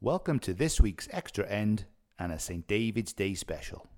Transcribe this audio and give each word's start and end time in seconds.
Welcome 0.00 0.38
to 0.40 0.54
this 0.54 0.80
week's 0.80 1.08
Extra 1.10 1.44
End 1.48 1.86
and 2.20 2.30
a 2.30 2.38
St. 2.38 2.64
David's 2.68 3.12
Day 3.12 3.34
special. 3.34 3.88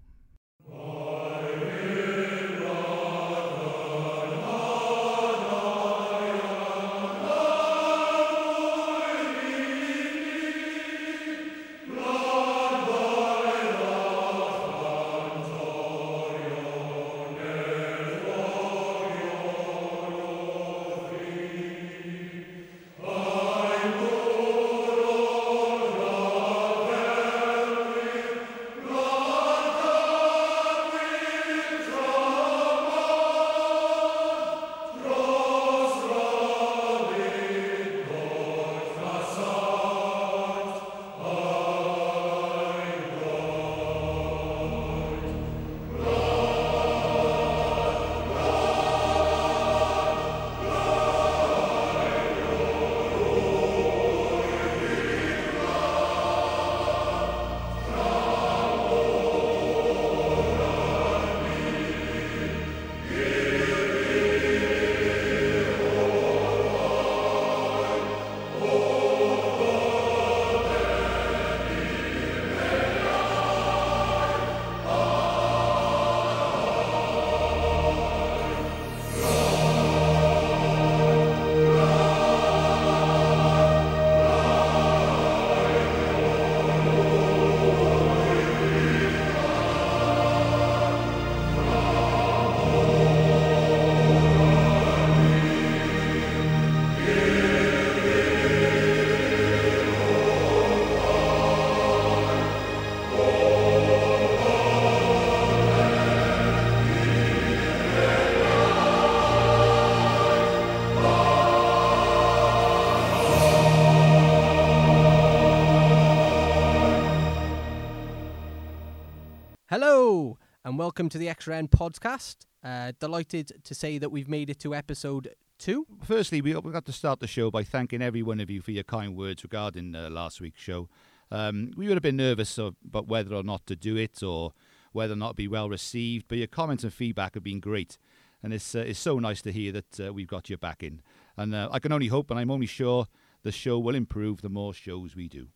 Hello, 119.71 120.37
and 120.65 120.77
welcome 120.77 121.09
to 121.09 121.17
the 121.17 121.29
Extra 121.29 121.57
End 121.57 121.71
podcast. 121.71 122.39
Uh, 122.65 122.91
delighted 122.99 123.53
to 123.63 123.73
say 123.73 123.99
that 123.99 124.11
we've 124.11 124.29
made 124.29 124.51
it 124.51 124.59
to 124.59 124.75
episode 124.75 125.33
two. 125.61 125.87
Firstly, 126.03 126.41
we 126.41 126.57
we 126.57 126.73
got 126.73 126.87
to 126.87 126.93
start 126.93 127.21
the 127.21 127.29
show 127.29 127.53
by 127.53 127.63
thanking 127.63 128.03
every 128.03 128.21
one 128.21 128.41
of 128.41 128.51
you 128.51 128.63
for 128.63 128.73
your 128.73 128.83
kind 128.83 129.15
words 129.15 129.45
regarding 129.45 129.95
uh, 129.95 130.11
last 130.11 130.41
week's 130.41 130.61
show. 130.61 130.89
Um, 131.31 131.71
we 131.77 131.87
would 131.87 131.95
have 131.95 132.03
been 132.03 132.17
nervous 132.17 132.59
about 132.59 133.07
whether 133.07 133.33
or 133.33 133.45
not 133.45 133.65
to 133.67 133.77
do 133.77 133.97
it 133.97 134.25
or 134.25 134.55
whether 134.91 135.13
or 135.13 135.17
not 135.17 135.37
be 135.37 135.47
well 135.47 135.69
received, 135.69 136.27
but 136.27 136.39
your 136.39 136.49
comments 136.49 136.83
and 136.83 136.93
feedback 136.93 137.35
have 137.35 137.45
been 137.45 137.61
great. 137.61 137.97
And 138.43 138.53
it's, 138.53 138.75
uh, 138.75 138.81
it's 138.81 138.99
so 138.99 139.21
nice 139.21 139.41
to 139.43 139.53
hear 139.53 139.71
that 139.71 140.01
uh, 140.01 140.13
we've 140.13 140.27
got 140.27 140.51
your 140.51 140.59
back 140.59 140.83
in. 140.83 141.01
And 141.37 141.55
uh, 141.55 141.69
I 141.71 141.79
can 141.79 141.93
only 141.93 142.09
hope, 142.09 142.33
and 142.33 142.41
I'm 142.41 142.51
only 142.51 142.67
sure, 142.67 143.07
the 143.45 143.53
show 143.53 143.79
will 143.79 143.95
improve 143.95 144.43
the 144.43 144.49
more 144.49 144.75
shows 144.75 145.15
we 145.15 145.29
do. 145.29 145.47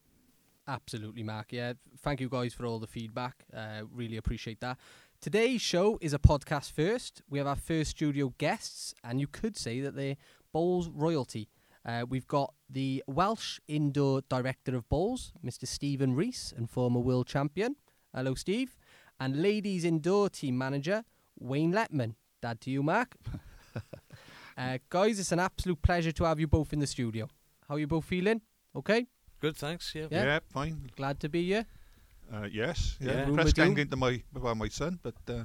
Absolutely, 0.66 1.22
Mark. 1.22 1.52
Yeah, 1.52 1.74
thank 1.98 2.20
you 2.20 2.28
guys 2.28 2.54
for 2.54 2.64
all 2.64 2.78
the 2.78 2.86
feedback. 2.86 3.44
Uh, 3.54 3.82
really 3.92 4.16
appreciate 4.16 4.60
that. 4.60 4.78
Today's 5.20 5.60
show 5.60 5.98
is 6.00 6.14
a 6.14 6.18
podcast 6.18 6.72
first. 6.72 7.22
We 7.28 7.38
have 7.38 7.46
our 7.46 7.56
first 7.56 7.90
studio 7.90 8.32
guests, 8.38 8.94
and 9.02 9.20
you 9.20 9.26
could 9.26 9.56
say 9.56 9.80
that 9.80 9.94
they're 9.94 10.16
Bowls 10.52 10.88
royalty. 10.88 11.48
Uh, 11.84 12.04
we've 12.08 12.26
got 12.28 12.54
the 12.70 13.02
Welsh 13.06 13.58
indoor 13.68 14.22
director 14.28 14.76
of 14.76 14.88
bowls, 14.88 15.32
Mr. 15.44 15.66
Stephen 15.66 16.14
Rees, 16.14 16.54
and 16.56 16.70
former 16.70 17.00
world 17.00 17.26
champion. 17.26 17.76
Hello, 18.14 18.34
Steve. 18.34 18.76
And 19.20 19.42
ladies 19.42 19.84
indoor 19.84 20.30
team 20.30 20.56
manager, 20.56 21.04
Wayne 21.38 21.72
Letman. 21.72 22.14
Dad 22.40 22.60
to 22.62 22.70
you, 22.70 22.82
Mark. 22.82 23.16
uh, 24.56 24.78
guys, 24.88 25.18
it's 25.18 25.32
an 25.32 25.40
absolute 25.40 25.82
pleasure 25.82 26.12
to 26.12 26.24
have 26.24 26.40
you 26.40 26.46
both 26.46 26.72
in 26.72 26.78
the 26.78 26.86
studio. 26.86 27.28
How 27.68 27.74
are 27.74 27.78
you 27.78 27.86
both 27.86 28.04
feeling? 28.04 28.40
Okay? 28.76 29.06
Good, 29.44 29.56
thanks. 29.58 29.94
Yeah. 29.94 30.06
Yeah. 30.10 30.24
Yeah, 30.24 30.38
fine. 30.48 30.90
Glad 30.96 31.20
to 31.20 31.28
be 31.28 31.44
here. 31.44 31.66
Uh, 32.32 32.48
yes, 32.50 32.96
yeah. 32.98 33.12
Yeah. 33.12 33.24
Room 33.26 33.34
Press 33.36 33.52
gang 33.52 33.76
into 33.76 33.94
my 33.96 34.22
well, 34.32 34.54
my 34.54 34.68
son, 34.68 34.98
but 35.02 35.14
uh, 35.28 35.44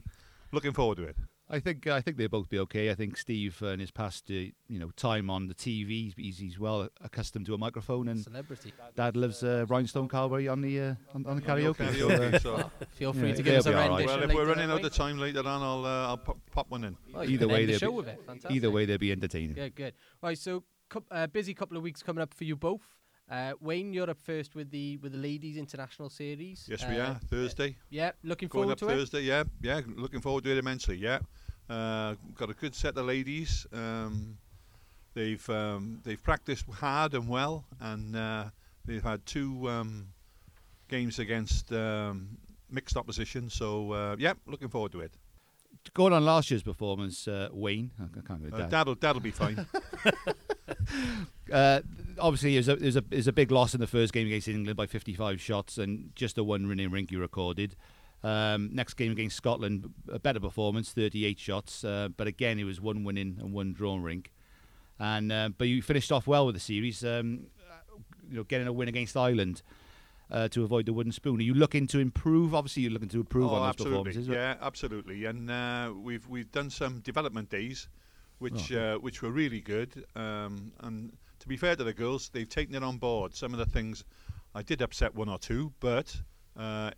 looking 0.54 0.72
forward 0.72 0.98
to 1.00 1.04
it. 1.04 1.18
I 1.50 1.60
think 1.60 1.86
I 1.88 2.00
think 2.00 2.16
they'll 2.16 2.30
both 2.30 2.48
be 2.48 2.60
okay. 2.60 2.92
I 2.92 2.96
think 2.96 3.18
Steve, 3.18 3.60
uh, 3.62 3.74
in 3.76 3.80
his 3.82 3.92
past, 3.92 4.32
uh, 4.32 4.34
you 4.70 4.80
know, 4.80 4.92
time 4.96 5.30
on 5.30 5.48
the 5.48 5.54
TV, 5.54 6.14
he's, 6.16 6.38
he's 6.38 6.58
well 6.58 6.88
accustomed 7.02 7.46
to 7.48 7.54
a 7.56 7.58
microphone, 7.58 8.08
and 8.08 8.22
Celebrity. 8.24 8.72
Dad 8.96 9.18
loves 9.18 9.44
uh, 9.44 9.66
Rhinestone 9.68 10.08
Cowboy 10.08 10.48
on 10.50 10.62
the 10.62 10.80
uh, 10.80 10.94
on, 11.16 11.26
on 11.26 11.36
the 11.36 11.42
karaoke. 11.42 11.82
uh, 11.82 11.92
Karaoke, 11.92 12.42
so. 12.42 12.72
Feel 12.92 13.12
free 13.12 13.30
Yeah, 13.30 13.36
to 13.36 13.44
give 13.44 13.56
us 13.58 13.66
a 13.66 13.72
be 13.72 13.76
all 13.76 13.82
right. 13.82 13.90
rendition. 13.98 14.20
well, 14.22 14.30
if 14.30 14.36
we're 14.36 14.46
running 14.54 14.72
out 14.72 14.86
of 14.86 14.94
time 14.94 15.18
later 15.20 15.40
on, 15.40 15.62
I'll 15.62 15.86
uh, 15.86 16.08
I'll 16.10 16.18
pop, 16.18 16.38
pop 16.52 16.70
one 16.72 16.86
in. 16.86 16.96
Oh, 17.14 17.22
you 17.24 17.32
Either 17.34 17.48
way, 17.50 17.66
the 17.66 17.72
they'll 17.74 17.80
show 17.80 17.92
be- 17.92 17.98
with 17.98 18.08
it. 18.08 18.22
Fantastic. 18.26 18.52
either 18.56 18.72
way, 18.72 18.86
they'll 18.86 18.98
be 18.98 19.12
entertaining. 19.12 19.56
Good, 19.56 19.76
good. 19.76 19.94
Right, 20.24 20.38
so 20.38 20.64
cou- 20.88 21.04
uh, 21.12 21.28
busy 21.28 21.54
couple 21.54 21.76
of 21.76 21.84
weeks 21.84 22.02
coming 22.02 22.22
up 22.22 22.34
for 22.34 22.46
you 22.46 22.56
both. 22.56 22.84
Uh, 23.30 23.54
Wayne, 23.62 23.94
you're 23.94 24.10
up 24.10 24.20
first 24.20 24.56
with 24.56 24.72
the 24.72 24.98
with 24.98 25.12
the 25.12 25.18
ladies 25.20 25.56
international 25.58 26.10
series. 26.10 26.66
Yes, 26.68 26.84
we 26.90 27.00
Uh, 27.00 27.12
are 27.12 27.20
Thursday. 27.30 27.76
Yeah, 27.92 28.12
looking 28.24 28.48
Going 28.50 28.64
forward 28.64 28.72
up 28.74 28.80
to 28.80 28.88
it. 28.90 28.96
Thursday. 28.96 29.22
Yeah, 29.22 29.44
yeah. 29.62 29.82
Looking 29.96 30.20
forward 30.22 30.44
to 30.46 30.52
it 30.52 30.58
immensely. 30.58 30.98
Yeah. 30.98 31.20
Uh, 31.70 32.16
got 32.36 32.50
a 32.50 32.56
good 32.56 32.74
set 32.74 32.98
of 32.98 33.06
ladies. 33.06 33.68
Um, 33.72 34.38
they've 35.14 35.48
um, 35.50 36.00
they've 36.04 36.22
practiced 36.24 36.66
hard 36.72 37.14
and 37.14 37.30
well, 37.30 37.66
and 37.80 38.16
uh, 38.16 38.46
they've 38.86 39.04
had 39.04 39.24
two 39.28 39.70
um, 39.70 40.08
games 40.88 41.20
against 41.20 41.72
um, 41.72 42.30
mixed 42.72 42.98
opposition. 42.98 43.48
So 43.52 43.92
uh, 43.92 44.16
yeah, 44.18 44.34
looking 44.48 44.70
forward 44.70 44.92
to 44.94 45.02
it. 45.02 45.14
Going 45.94 46.14
on 46.14 46.26
last 46.26 46.50
year's 46.50 46.64
performance, 46.64 47.28
uh, 47.28 47.50
Wayne. 47.52 47.92
I 48.00 48.08
can't 48.28 48.40
go 48.40 48.46
with 48.46 48.54
Uh, 48.56 48.58
Dad. 48.58 48.72
that'll 48.72 48.96
that'll 48.96 49.22
be 49.22 49.32
fine. 49.32 49.68
Uh, 51.52 51.82
obviously, 52.20 52.56
it 52.56 52.60
was, 52.60 52.68
a, 52.68 52.76
was 52.76 52.96
a, 52.96 53.04
was 53.10 53.28
a 53.28 53.34
big 53.34 53.50
loss 53.50 53.74
in 53.74 53.80
the 53.80 53.88
first 53.88 54.14
game 54.14 54.28
against 54.28 54.48
England 54.48 54.78
by 54.78 54.86
55 54.86 55.42
shots 55.42 55.80
and 55.80 56.12
just 56.14 56.38
a 56.38 56.44
one 56.44 56.68
winning 56.68 56.92
rink 56.92 57.10
you 57.12 57.20
recorded. 57.20 57.76
Um, 58.24 58.70
next 58.72 58.96
game 58.96 59.12
against 59.12 59.36
Scotland, 59.36 59.92
a 60.12 60.20
better 60.20 60.40
performance, 60.40 60.92
38 60.92 61.40
shots, 61.40 61.84
uh, 61.84 62.10
but 62.16 62.28
again, 62.28 62.60
it 62.60 62.66
was 62.66 62.80
one 62.80 63.04
winning 63.04 63.38
and 63.40 63.52
one 63.52 63.74
drawn 63.74 64.04
rink. 64.04 64.32
And 65.00 65.32
uh, 65.32 65.50
but 65.58 65.70
you 65.70 65.82
finished 65.82 66.12
off 66.12 66.28
well 66.28 66.46
with 66.46 66.56
the 66.56 66.62
series, 66.62 67.04
um, 67.04 67.48
you 68.30 68.38
know, 68.38 68.44
getting 68.44 68.68
a 68.68 68.74
win 68.74 68.90
against 68.90 69.16
Ireland 69.16 69.62
uh, 70.32 70.50
to 70.50 70.64
avoid 70.64 70.86
the 70.86 70.94
wooden 70.94 71.12
spoon. 71.12 71.40
Are 71.40 71.44
you 71.44 71.54
looking 71.54 71.88
to 71.88 72.00
improve? 72.00 72.54
Obviously, 72.54 72.84
you're 72.84 72.92
looking 72.92 73.10
to 73.10 73.22
improve 73.22 73.46
oh, 73.46 73.56
on 73.56 73.62
those 73.62 73.70
absolutely. 73.70 73.98
performances. 73.98 74.28
Yeah, 74.28 74.56
absolutely. 74.62 75.26
And 75.26 75.50
uh, 75.50 75.94
we've 75.96 76.28
we've 76.28 76.52
done 76.52 76.70
some 76.70 77.00
development 77.00 77.50
days, 77.50 77.88
which 78.40 78.72
Oh. 78.72 78.96
uh, 78.96 79.00
which 79.00 79.22
were 79.22 79.32
really 79.32 79.62
good. 79.62 80.06
Um, 80.16 80.72
and 80.80 81.18
to 81.40 81.48
be 81.48 81.56
fair 81.58 81.76
to 81.76 81.84
the 81.84 81.94
girls, 81.94 82.30
they've 82.30 82.50
taken 82.50 82.76
it 82.76 82.84
on 82.84 82.98
board. 82.98 83.36
Some 83.36 83.54
of 83.54 83.60
the 83.60 83.66
things 83.66 84.04
I 84.56 84.64
did 84.64 84.82
upset 84.82 85.14
one 85.16 85.30
or 85.30 85.38
two, 85.40 85.74
but 85.80 86.22
uh, 86.58 86.92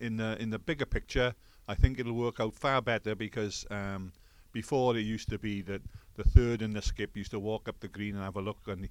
in 0.00 0.16
the 0.16 0.36
in 0.42 0.50
the 0.50 0.58
bigger 0.58 0.86
picture, 0.86 1.34
I 1.68 1.74
think 1.74 1.98
it'll 1.98 2.12
work 2.14 2.40
out 2.40 2.54
far 2.54 2.82
better 2.82 3.14
because 3.14 3.64
um, 3.70 4.12
before 4.52 4.96
it 4.96 5.02
used 5.02 5.28
to 5.28 5.38
be 5.38 5.62
that 5.62 5.82
the 6.16 6.24
third 6.24 6.62
and 6.62 6.74
the 6.74 6.82
skip 6.82 7.16
used 7.16 7.30
to 7.30 7.38
walk 7.38 7.68
up 7.68 7.78
the 7.80 7.88
green 7.88 8.14
and 8.16 8.24
have 8.24 8.36
a 8.36 8.42
look 8.42 8.58
and. 8.66 8.88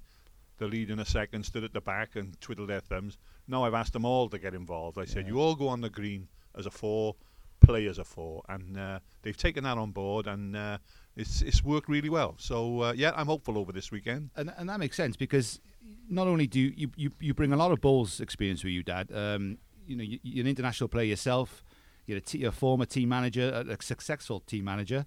The 0.60 0.66
lead 0.66 0.90
in 0.90 0.98
a 0.98 1.04
second 1.04 1.44
stood 1.46 1.62
at 1.62 1.72
the 1.72 1.80
back 1.80 2.16
and 2.16 2.34
twiddled 2.40 2.68
their 2.68 2.80
thumbs. 2.80 3.16
Now 3.46 3.62
I've 3.62 3.74
asked 3.74 3.92
them 3.92 4.04
all 4.04 4.28
to 4.28 4.40
get 4.40 4.54
involved. 4.54 4.98
I 4.98 5.04
said, 5.04 5.28
"You 5.28 5.38
all 5.38 5.54
go 5.54 5.68
on 5.68 5.80
the 5.82 5.88
green 5.88 6.26
as 6.56 6.66
a 6.66 6.70
four, 6.72 7.14
play 7.60 7.86
as 7.86 7.98
a 7.98 8.04
for, 8.04 8.42
and 8.48 8.76
uh, 8.76 8.98
they've 9.22 9.36
taken 9.36 9.62
that 9.62 9.78
on 9.78 9.92
board, 9.92 10.26
and 10.26 10.56
uh, 10.56 10.78
it's 11.18 11.42
it's 11.42 11.62
worked 11.64 11.88
really 11.88 12.08
well. 12.08 12.34
So 12.38 12.82
uh, 12.82 12.92
yeah, 12.96 13.12
I'm 13.16 13.26
hopeful 13.26 13.58
over 13.58 13.72
this 13.72 13.90
weekend. 13.90 14.30
And, 14.36 14.52
and 14.56 14.68
that 14.68 14.78
makes 14.80 14.96
sense 14.96 15.16
because 15.16 15.60
not 16.08 16.26
only 16.26 16.46
do 16.46 16.60
you, 16.60 16.90
you, 16.96 17.10
you 17.20 17.34
bring 17.34 17.52
a 17.52 17.56
lot 17.56 17.70
of 17.72 17.80
bowls 17.80 18.20
experience 18.20 18.64
with 18.64 18.72
you, 18.72 18.82
Dad. 18.82 19.10
Um, 19.12 19.58
you 19.86 19.96
know, 19.96 20.04
you, 20.04 20.18
you're 20.22 20.42
an 20.44 20.48
international 20.48 20.88
player 20.88 21.04
yourself. 21.06 21.62
You're 22.06 22.18
a, 22.18 22.20
t- 22.22 22.38
you're 22.38 22.48
a 22.48 22.52
former 22.52 22.86
team 22.86 23.08
manager, 23.10 23.50
a, 23.54 23.72
a 23.72 23.82
successful 23.82 24.40
team 24.40 24.64
manager. 24.64 25.04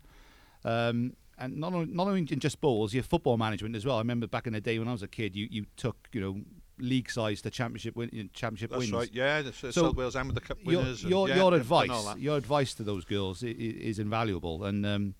Um, 0.63 1.13
and 1.37 1.57
not 1.57 1.73
only, 1.73 1.91
not 1.91 2.07
only 2.07 2.19
in 2.29 2.39
just 2.39 2.61
bowls, 2.61 2.93
your 2.93 3.01
football 3.03 3.37
management 3.37 3.75
as 3.75 3.85
well. 3.85 3.95
I 3.95 3.99
remember 3.99 4.27
back 4.27 4.45
in 4.45 4.53
the 4.53 4.61
day 4.61 4.77
when 4.77 4.87
I 4.87 4.91
was 4.91 5.01
a 5.01 5.07
kid, 5.07 5.35
you, 5.35 5.47
you 5.49 5.65
took 5.75 5.97
you 6.13 6.21
know 6.21 6.41
league 6.77 7.09
size 7.09 7.41
to 7.43 7.49
championship 7.49 7.95
win, 7.95 8.29
championship 8.33 8.69
That's 8.69 8.81
wins. 8.81 8.91
right. 8.91 9.09
Yeah, 9.11 9.41
the 9.41 9.53
So, 9.53 9.71
South 9.71 9.95
Wales 9.95 10.15
Amateur 10.15 10.39
Cup 10.39 10.57
Your 10.63 10.81
winners. 10.81 11.01
and- 11.01 11.09
your, 11.09 11.27
yeah, 11.29 11.35
your 11.37 11.53
and- 11.53 11.61
and 11.63 11.71
all 11.71 11.87
advice 11.87 12.17
your 12.19 12.37
advice 12.37 12.73
to 12.75 12.83
those 12.83 13.05
girls 13.05 13.41
is, 13.43 13.55
is 13.57 13.99
invaluable, 13.99 14.63
and 14.65 14.85
um, 14.85 15.15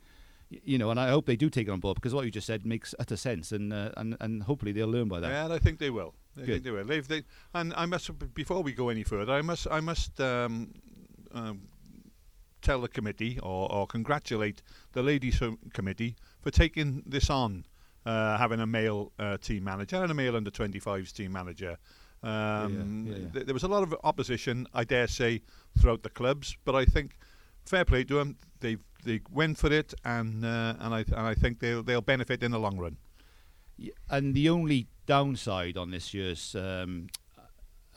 you 0.64 0.78
know, 0.78 0.92
and 0.92 1.00
I 1.00 1.10
hope 1.10 1.26
they 1.26 1.36
do 1.36 1.50
take 1.50 1.68
it 1.68 1.72
on 1.72 1.80
board 1.80 1.96
because 1.96 2.14
what 2.14 2.26
you 2.26 2.32
just 2.32 2.48
said 2.48 2.66
makes 2.66 2.94
utter 3.00 3.16
sense, 3.16 3.52
and 3.52 3.72
uh, 3.72 3.92
and 3.98 4.18
and 4.20 4.44
hopefully 4.44 4.72
they'll 4.72 4.88
learn 4.88 5.08
by 5.08 5.20
that. 5.20 5.30
Yeah, 5.30 5.46
and 5.46 5.54
I 5.54 5.60
think 5.60 5.80
they 5.80 5.90
will. 5.90 6.14
I 6.36 6.42
Good. 6.42 6.48
think 6.48 6.64
they 6.64 6.72
will. 6.72 6.86
They've, 6.86 7.08
they, 7.08 7.24
and 7.54 7.74
I 7.76 7.86
must 7.86 8.10
before 8.34 8.62
we 8.62 8.74
go 8.74 8.90
any 8.90 9.04
further, 9.04 9.34
I 9.34 9.42
must 9.42 9.68
I 9.70 9.80
must 9.80 10.20
um, 10.20 10.74
um, 11.34 11.62
tell 12.62 12.82
the 12.82 12.88
committee 12.88 13.40
or, 13.42 13.72
or 13.72 13.88
congratulate 13.88 14.62
the 14.94 15.04
ladies 15.04 15.40
com- 15.40 15.58
committee 15.74 16.16
for 16.42 16.52
taking 16.52 17.04
this 17.06 17.30
on, 17.30 17.66
uh, 18.06 18.38
having 18.38 18.60
a 18.60 18.68
male 18.68 19.12
uh, 19.20 19.38
team 19.38 19.64
manager 19.64 20.02
and 20.02 20.12
a 20.12 20.14
male 20.14 20.36
under 20.36 20.52
25s 20.52 21.12
team 21.12 21.32
manager. 21.32 21.78
Um, 22.24 23.08
yeah, 23.08 23.16
yeah. 23.16 23.30
th- 23.34 23.46
there 23.46 23.54
was 23.54 23.64
a 23.64 23.68
lot 23.68 23.84
of 23.84 23.96
opposition, 24.04 24.68
I 24.74 24.84
dare 24.84 25.08
say, 25.08 25.42
throughout 25.80 26.04
the 26.04 26.10
clubs, 26.10 26.56
but 26.66 26.76
I 26.76 26.86
think 26.86 27.18
fair 27.66 27.86
play 27.86 28.04
to 28.06 28.16
them. 28.16 28.38
They 28.60 28.78
they 29.04 29.22
went 29.32 29.58
for 29.58 29.72
it, 29.72 29.94
and 30.06 30.44
uh, 30.46 30.76
and 30.80 30.94
I 30.94 31.00
and 31.00 31.28
I 31.28 31.34
think 31.34 31.60
they'll 31.60 31.84
they'll 31.84 32.02
benefit 32.02 32.44
in 32.44 32.52
the 32.52 32.60
long 32.60 32.78
run. 32.78 32.98
And 34.10 34.36
the 34.36 34.50
only 34.50 34.88
downside 35.08 35.76
on 35.76 35.90
this 35.90 36.14
year's 36.14 36.56
um, 36.56 37.08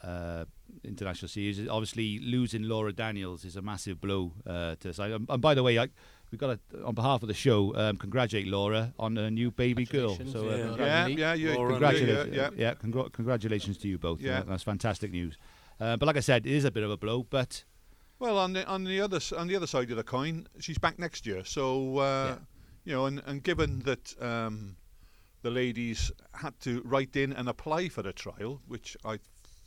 uh, 0.02 0.44
international 0.82 1.28
series 1.28 1.58
is 1.58 1.68
obviously 1.68 2.18
losing 2.20 2.62
Laura 2.62 2.92
Daniels 2.92 3.44
is 3.44 3.56
a 3.56 3.62
massive 3.62 4.00
blow 4.00 4.32
uh, 4.46 4.76
to 4.76 4.88
the 4.88 4.94
side. 4.94 5.12
And, 5.12 5.26
and 5.28 5.42
by 5.42 5.54
the 5.54 5.62
way, 5.62 5.78
I, 5.78 5.88
we've 6.30 6.38
got 6.38 6.58
to, 6.70 6.84
on 6.84 6.94
behalf 6.94 7.22
of 7.22 7.28
the 7.28 7.34
show, 7.34 7.74
um, 7.76 7.96
congratulate 7.98 8.46
Laura 8.46 8.94
on 8.98 9.16
her 9.16 9.30
new 9.30 9.50
baby 9.50 9.84
girl. 9.84 10.16
Congratulations, 10.16 10.76
So, 10.76 10.82
uh, 10.82 10.86
Yeah, 10.86 11.06
yeah, 11.06 11.34
yeah. 11.34 11.54
Laura, 11.54 11.70
congratulations, 11.72 12.34
Yeah, 12.36 12.50
yeah. 12.56 12.74
congr- 12.74 13.12
congratulations 13.12 13.76
to 13.78 13.88
you 13.88 13.98
both. 13.98 14.20
Yeah. 14.22 14.42
That's 14.46 14.62
fantastic 14.62 15.10
news. 15.12 15.36
Uh, 15.78 15.96
but 15.98 16.06
like 16.06 16.16
I 16.16 16.20
said, 16.20 16.46
it 16.46 16.52
is 16.52 16.64
a 16.64 16.70
bit 16.70 16.82
of 16.82 16.90
a 16.90 16.96
blow, 16.96 17.24
but 17.28 17.64
Well, 18.18 18.38
on 18.38 18.52
the 18.52 18.66
on 18.66 18.84
the 18.84 19.00
other 19.00 19.20
on 19.36 19.48
the 19.48 19.56
other 19.56 19.66
side 19.66 19.90
of 19.90 19.96
the 19.96 20.04
coin, 20.04 20.46
she's 20.60 20.78
back 20.78 20.98
next 20.98 21.26
year. 21.26 21.44
So 21.44 21.98
uh, 21.98 22.26
Yeah. 22.26 22.38
you 22.84 22.92
know, 22.94 23.06
and, 23.06 23.22
and 23.26 23.42
given 23.42 23.80
that 23.80 24.14
um, 24.22 24.76
the 25.42 25.50
ladies 25.50 26.10
had 26.32 26.58
to 26.60 26.80
write 26.84 27.16
in 27.16 27.32
and 27.32 27.48
apply 27.48 27.88
for 27.88 28.02
the 28.02 28.12
trial, 28.12 28.60
which 28.66 28.96
I 29.04 29.18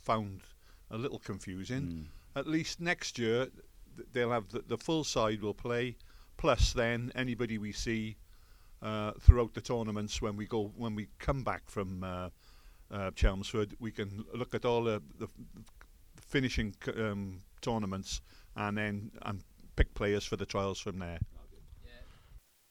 found 0.02 0.42
a 0.90 0.96
little 0.98 1.18
confusing. 1.18 1.82
mm, 1.82 2.04
At 2.34 2.46
least 2.46 2.80
next 2.80 3.18
year, 3.18 3.48
they'll 4.12 4.30
have 4.32 4.48
the, 4.48 4.60
the 4.66 4.78
full 4.78 5.04
side 5.04 5.42
will 5.42 5.54
play, 5.54 5.96
plus 6.36 6.72
then 6.72 7.12
anybody 7.14 7.58
we 7.58 7.72
see 7.72 8.16
uh, 8.82 9.12
throughout 9.20 9.54
the 9.54 9.60
tournaments 9.60 10.22
when 10.22 10.36
we 10.36 10.46
go 10.46 10.72
when 10.76 10.94
we 10.94 11.08
come 11.18 11.42
back 11.44 11.62
from 11.70 12.02
uh, 12.04 12.30
uh, 12.90 13.10
Chelmsford, 13.14 13.74
we 13.78 13.90
can 13.92 14.24
look 14.34 14.54
at 14.54 14.64
all 14.64 14.84
the, 14.84 15.02
the 15.18 15.28
finishing 16.20 16.74
um, 16.96 17.42
tournaments 17.60 18.20
and 18.56 18.76
then 18.76 19.10
and 19.22 19.42
pick 19.76 19.94
players 19.94 20.24
for 20.24 20.36
the 20.36 20.46
trials 20.46 20.80
from 20.80 20.98
there. 20.98 21.18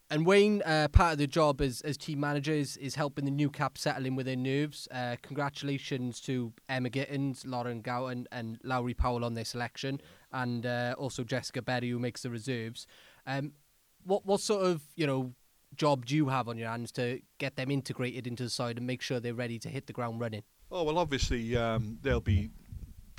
And 0.09 0.25
Wayne, 0.25 0.61
uh, 0.65 0.87
part 0.87 1.13
of 1.13 1.17
the 1.17 1.27
job 1.27 1.59
as, 1.59 1.81
as 1.81 1.97
team 1.97 2.21
manager 2.21 2.53
is, 2.53 2.77
is 2.77 2.95
helping 2.95 3.25
the 3.25 3.31
new 3.31 3.49
cap 3.49 3.77
settle 3.77 4.05
in 4.05 4.15
with 4.15 4.25
their 4.25 4.37
nerves. 4.37 4.87
Uh, 4.89 5.17
congratulations 5.21 6.21
to 6.21 6.53
Emma 6.69 6.89
Gittins, 6.89 7.45
Lauren 7.45 7.81
Gowan, 7.81 8.25
and 8.31 8.57
Lowry 8.63 8.93
Powell 8.93 9.25
on 9.25 9.33
their 9.33 9.43
selection, 9.43 9.99
and 10.31 10.65
uh, 10.65 10.95
also 10.97 11.25
Jessica 11.25 11.61
Berry 11.61 11.89
who 11.89 11.99
makes 11.99 12.21
the 12.21 12.29
reserves. 12.29 12.87
Um, 13.25 13.51
what 14.05 14.25
what 14.25 14.39
sort 14.39 14.65
of 14.65 14.81
you 14.95 15.05
know 15.05 15.33
job 15.75 16.05
do 16.05 16.15
you 16.15 16.29
have 16.29 16.47
on 16.47 16.57
your 16.57 16.69
hands 16.69 16.93
to 16.93 17.19
get 17.37 17.57
them 17.57 17.69
integrated 17.69 18.25
into 18.27 18.43
the 18.43 18.49
side 18.49 18.77
and 18.77 18.87
make 18.87 19.01
sure 19.01 19.19
they're 19.19 19.33
ready 19.33 19.59
to 19.59 19.67
hit 19.67 19.87
the 19.87 19.93
ground 19.93 20.21
running? 20.21 20.43
Oh 20.71 20.83
well, 20.83 20.97
obviously 20.97 21.57
um, 21.57 21.97
there'll 22.01 22.21
be 22.21 22.51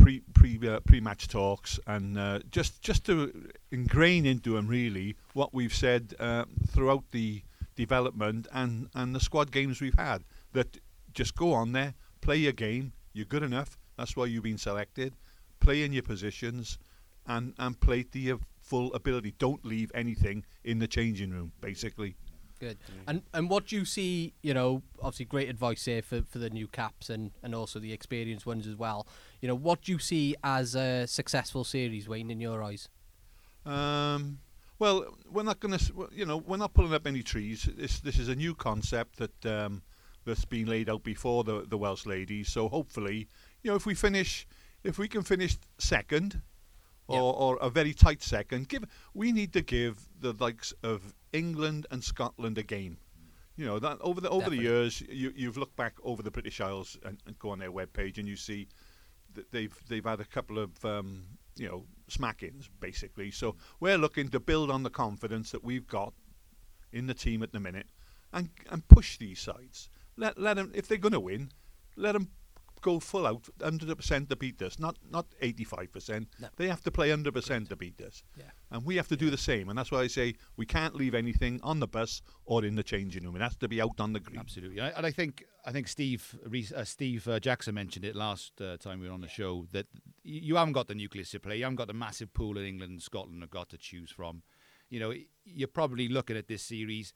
pre 0.09 0.57
pre 0.59 0.69
uh, 0.69 0.81
pre 0.81 1.01
match 1.01 1.29
talks 1.29 1.79
and 1.87 2.19
uh, 2.19 2.39
just 2.51 2.81
just 2.81 3.05
to 3.05 3.51
ingrain 3.71 4.25
into 4.25 4.55
them 4.55 4.67
really 4.67 5.17
what 5.35 5.53
we've 5.53 5.75
said 5.75 6.15
uh, 6.19 6.45
throughout 6.69 7.05
the 7.11 7.43
development 7.77 8.47
and 8.53 8.89
and 8.95 9.15
the 9.15 9.21
squad 9.21 9.53
games 9.53 9.81
we've 9.81 9.99
had. 9.99 10.25
That 10.53 10.79
just 11.13 11.35
go 11.37 11.53
on 11.53 11.73
there, 11.73 11.95
play 12.23 12.37
your 12.37 12.53
game. 12.53 12.93
You're 13.13 13.27
good 13.27 13.43
enough. 13.43 13.77
That's 13.99 14.17
why 14.17 14.27
you've 14.27 14.45
been 14.45 14.59
selected. 14.59 15.15
Play 15.61 15.83
in 15.83 15.93
your 15.93 16.05
positions, 16.05 16.79
and 17.27 17.53
and 17.59 17.79
play 17.79 18.03
to 18.05 18.19
your 18.19 18.39
full 18.63 18.95
ability. 18.95 19.35
Don't 19.39 19.65
leave 19.65 19.91
anything 19.95 20.45
in 20.65 20.79
the 20.79 20.89
changing 20.89 21.33
room. 21.33 21.53
Basically. 21.61 22.17
Good. 22.61 22.79
And 23.07 23.23
and 23.35 23.49
what 23.49 23.67
do 23.67 23.77
you 23.77 23.85
see, 23.85 24.33
you 24.43 24.55
know, 24.55 24.83
obviously 25.01 25.27
great 25.27 25.49
advice 25.49 25.85
here 25.85 26.03
for, 26.03 26.23
for 26.23 26.39
the 26.39 26.51
new 26.51 26.67
caps 26.67 27.09
and, 27.09 27.31
and 27.43 27.55
also 27.55 27.79
the 27.79 27.93
experienced 27.93 28.47
ones 28.47 28.67
as 28.67 28.75
well. 28.75 29.07
You 29.41 29.49
know, 29.49 29.55
what 29.55 29.83
do 29.83 29.93
you 29.93 29.99
see 29.99 30.35
as 30.43 30.75
a 30.75 31.07
successful 31.07 31.65
series, 31.65 32.09
Wayne, 32.09 32.31
in 32.31 32.41
your 32.41 32.63
eyes? 32.63 32.89
Um, 33.65 34.39
well, 34.79 35.05
we're 35.31 35.43
not 35.43 35.61
going 35.61 35.77
to, 35.79 36.09
you 36.13 36.25
know, 36.27 36.39
we're 36.39 36.57
not 36.57 36.75
pulling 36.75 36.95
up 36.95 37.07
any 37.07 37.23
trees. 37.23 37.69
This 37.77 38.01
this 38.01 38.19
is 38.19 38.29
a 38.29 38.35
new 38.35 38.55
concept 38.55 39.17
that 39.19 39.47
um, 39.47 39.83
that's 40.25 40.45
been 40.45 40.67
laid 40.67 40.89
out 40.89 41.03
before 41.05 41.45
the 41.45 41.65
the 41.69 41.77
Welsh 41.79 42.07
ladies. 42.07 42.49
So 42.49 42.69
hopefully, 42.69 43.29
you 43.63 43.71
know, 43.71 43.77
if 43.77 43.87
we 43.87 43.95
finish, 43.95 44.47
if 44.85 44.99
we 44.99 45.09
can 45.09 45.23
finish 45.23 45.57
second, 45.79 46.43
or, 47.07 47.17
Yeah. 47.17 47.23
or 47.23 47.59
a 47.61 47.71
very 47.71 47.95
tight 47.95 48.23
second, 48.23 48.69
give 48.69 48.85
we 49.15 49.33
need 49.33 49.53
to 49.53 49.63
give 49.63 50.09
the 50.21 50.33
likes 50.33 50.73
of 50.83 51.15
England 51.33 51.87
and 51.91 52.03
Scotland 52.03 52.59
a 52.59 52.63
game. 52.63 52.99
You 53.57 53.67
know 53.67 53.81
that 53.81 53.99
over 54.01 54.21
the 54.21 54.31
over 54.31 54.51
Definitely. 54.51 54.57
the 54.67 54.71
years, 54.71 55.01
you 55.11 55.33
you've 55.37 55.57
looked 55.59 55.75
back 55.77 55.95
over 56.05 56.23
the 56.23 56.31
British 56.31 56.61
Isles 56.61 56.97
and, 57.03 57.19
and 57.27 57.37
go 57.41 57.51
on 57.51 57.59
their 57.59 57.73
webpage 57.73 58.19
and 58.19 58.29
you 58.29 58.37
see 58.37 58.69
they've 59.51 59.75
they've 59.89 60.05
had 60.05 60.21
a 60.21 60.25
couple 60.25 60.59
of 60.59 60.85
um, 60.85 61.25
you 61.57 61.69
know 61.69 61.85
smackings 62.11 62.69
basically. 62.81 63.31
So 63.31 63.57
we're 63.81 63.99
looking 63.99 64.29
to 64.31 64.41
build 64.41 64.71
on 64.71 64.83
the 64.83 64.91
confidence 64.91 65.51
that 65.53 65.65
we've 65.65 65.87
got 65.87 66.13
in 66.93 67.07
the 67.07 67.15
team 67.15 67.43
at 67.43 67.53
the 67.53 67.61
minute, 67.61 67.87
and 68.33 68.51
and 68.71 68.87
push 68.89 69.19
these 69.19 69.41
sides. 69.41 69.91
Let 70.17 70.39
let 70.39 70.55
them 70.55 70.73
if 70.75 70.89
they're 70.89 70.99
going 70.99 71.13
to 71.13 71.21
win, 71.21 71.51
let 71.97 72.13
them 72.13 72.31
go 72.81 73.01
full 73.01 73.27
out, 73.27 73.49
hundred 73.63 73.95
percent 73.97 74.29
to 74.31 74.37
beat 74.37 74.61
us. 74.63 74.79
Not 74.79 74.97
not 75.11 75.27
eighty 75.41 75.65
five 75.65 75.93
percent. 75.93 76.29
No. 76.41 76.49
They 76.57 76.69
have 76.69 76.83
to 76.85 76.91
play 76.91 77.11
hundred 77.11 77.35
percent 77.35 77.69
to 77.71 77.77
beat 77.77 78.01
us. 78.01 78.23
Yeah. 78.37 78.45
And 78.71 78.85
we 78.85 78.97
have 78.97 79.09
to 79.09 79.17
do 79.17 79.31
the 79.31 79.39
same. 79.39 79.69
And 79.69 79.79
that's 79.79 79.91
why 79.91 80.01
I 80.01 80.07
say 80.09 80.35
we 80.57 80.67
can't 80.67 80.95
leave 80.95 81.15
anything 81.15 81.61
on 81.63 81.81
the 81.81 81.87
bus 81.89 82.23
or 82.45 82.65
in 82.65 82.75
the 82.75 82.83
changing 82.83 83.25
room. 83.25 83.37
It 83.37 83.43
has 83.43 83.57
to 83.57 83.69
be 83.69 83.81
out 83.81 83.99
on 84.01 84.13
the 84.13 84.21
green. 84.21 84.39
Absolutely, 84.41 84.79
and 84.79 84.89
I- 84.89 84.97
and 84.97 85.07
I 85.07 85.11
think 85.11 85.45
I 85.65 85.73
think 85.73 85.89
Steve 85.89 86.39
uh, 86.75 86.85
Steve 86.85 87.27
uh, 87.29 87.39
Jackson 87.41 87.75
mentioned 87.75 88.05
it 88.05 88.15
last 88.17 88.61
uh, 88.61 88.77
time 88.79 89.01
we 89.01 89.09
were 89.09 89.15
on 89.15 89.21
the 89.21 89.29
show 89.29 89.67
that 89.73 89.87
you 90.23 90.57
haven't 90.57 90.73
got 90.75 90.87
the 90.89 90.95
nucleus 90.95 91.31
to 91.31 91.41
play. 91.41 91.57
You 91.57 91.65
haven't 91.65 91.77
got 91.77 91.89
the 91.89 91.95
massive 91.95 92.33
pool 92.33 92.57
in 92.59 92.65
England 92.65 92.93
and 92.93 93.03
Scotland 93.03 93.43
have 93.43 93.51
got 93.51 93.69
to 93.71 93.79
choose 93.79 94.11
from. 94.11 94.43
You 94.91 95.01
know, 95.01 95.13
you're 95.45 95.69
probably 95.69 96.09
looking 96.09 96.37
at 96.37 96.49
this 96.49 96.63
series, 96.63 97.13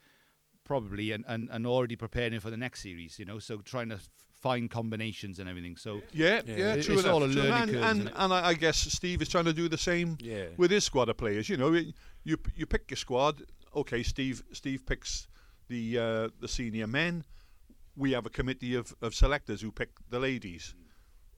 probably 0.64 1.12
and, 1.12 1.25
and, 1.26 1.49
and 1.50 1.66
already 1.66 1.97
preparing 1.97 2.40
for 2.40 2.50
the 2.50 2.57
next 2.57 2.83
series. 2.83 3.19
You 3.19 3.25
know, 3.25 3.38
so 3.38 3.59
trying 3.59 3.88
to 3.88 3.97
f- 3.97 4.09
find 4.43 4.69
combinations 4.71 5.39
and 5.39 5.49
everything. 5.49 5.77
So 5.77 6.03
Yeah, 6.13 6.43
Yeah. 6.47 6.57
yeah, 6.57 6.75
It- 6.75 6.85
true 6.85 6.95
it's 6.95 7.05
enough. 7.05 7.15
all 7.15 7.25
a 7.25 7.27
learning 7.27 7.53
and, 7.53 7.71
curve, 7.71 7.83
and, 7.91 8.13
and 8.23 8.33
I 8.33 8.49
I 8.51 8.55
guess 8.55 8.79
Steve 8.99 9.23
is 9.23 9.29
trying 9.29 9.45
to 9.47 9.53
do 9.63 9.69
the 9.69 9.79
same 9.79 10.17
Yeah. 10.21 10.49
with 10.57 10.71
his 10.71 10.85
squad 10.85 11.09
of 11.09 11.17
players. 11.17 11.49
You 11.49 11.57
know, 11.57 11.73
you 11.73 11.93
you, 12.25 12.37
you 12.57 12.67
pick 12.67 12.91
your 12.91 12.97
squad. 12.97 13.43
Okay, 13.75 14.03
Steve 14.03 14.43
Steve 14.53 14.81
picks 14.85 15.29
the 15.69 15.99
uh, 15.99 16.29
the 16.41 16.49
senior 16.49 16.87
men. 16.89 17.25
We 17.97 18.13
have 18.13 18.27
a 18.27 18.31
committee 18.31 18.75
of, 18.75 18.95
of 19.01 19.15
selectors 19.15 19.61
who 19.63 19.71
pick 19.71 19.91
the 20.11 20.19
ladies. 20.19 20.75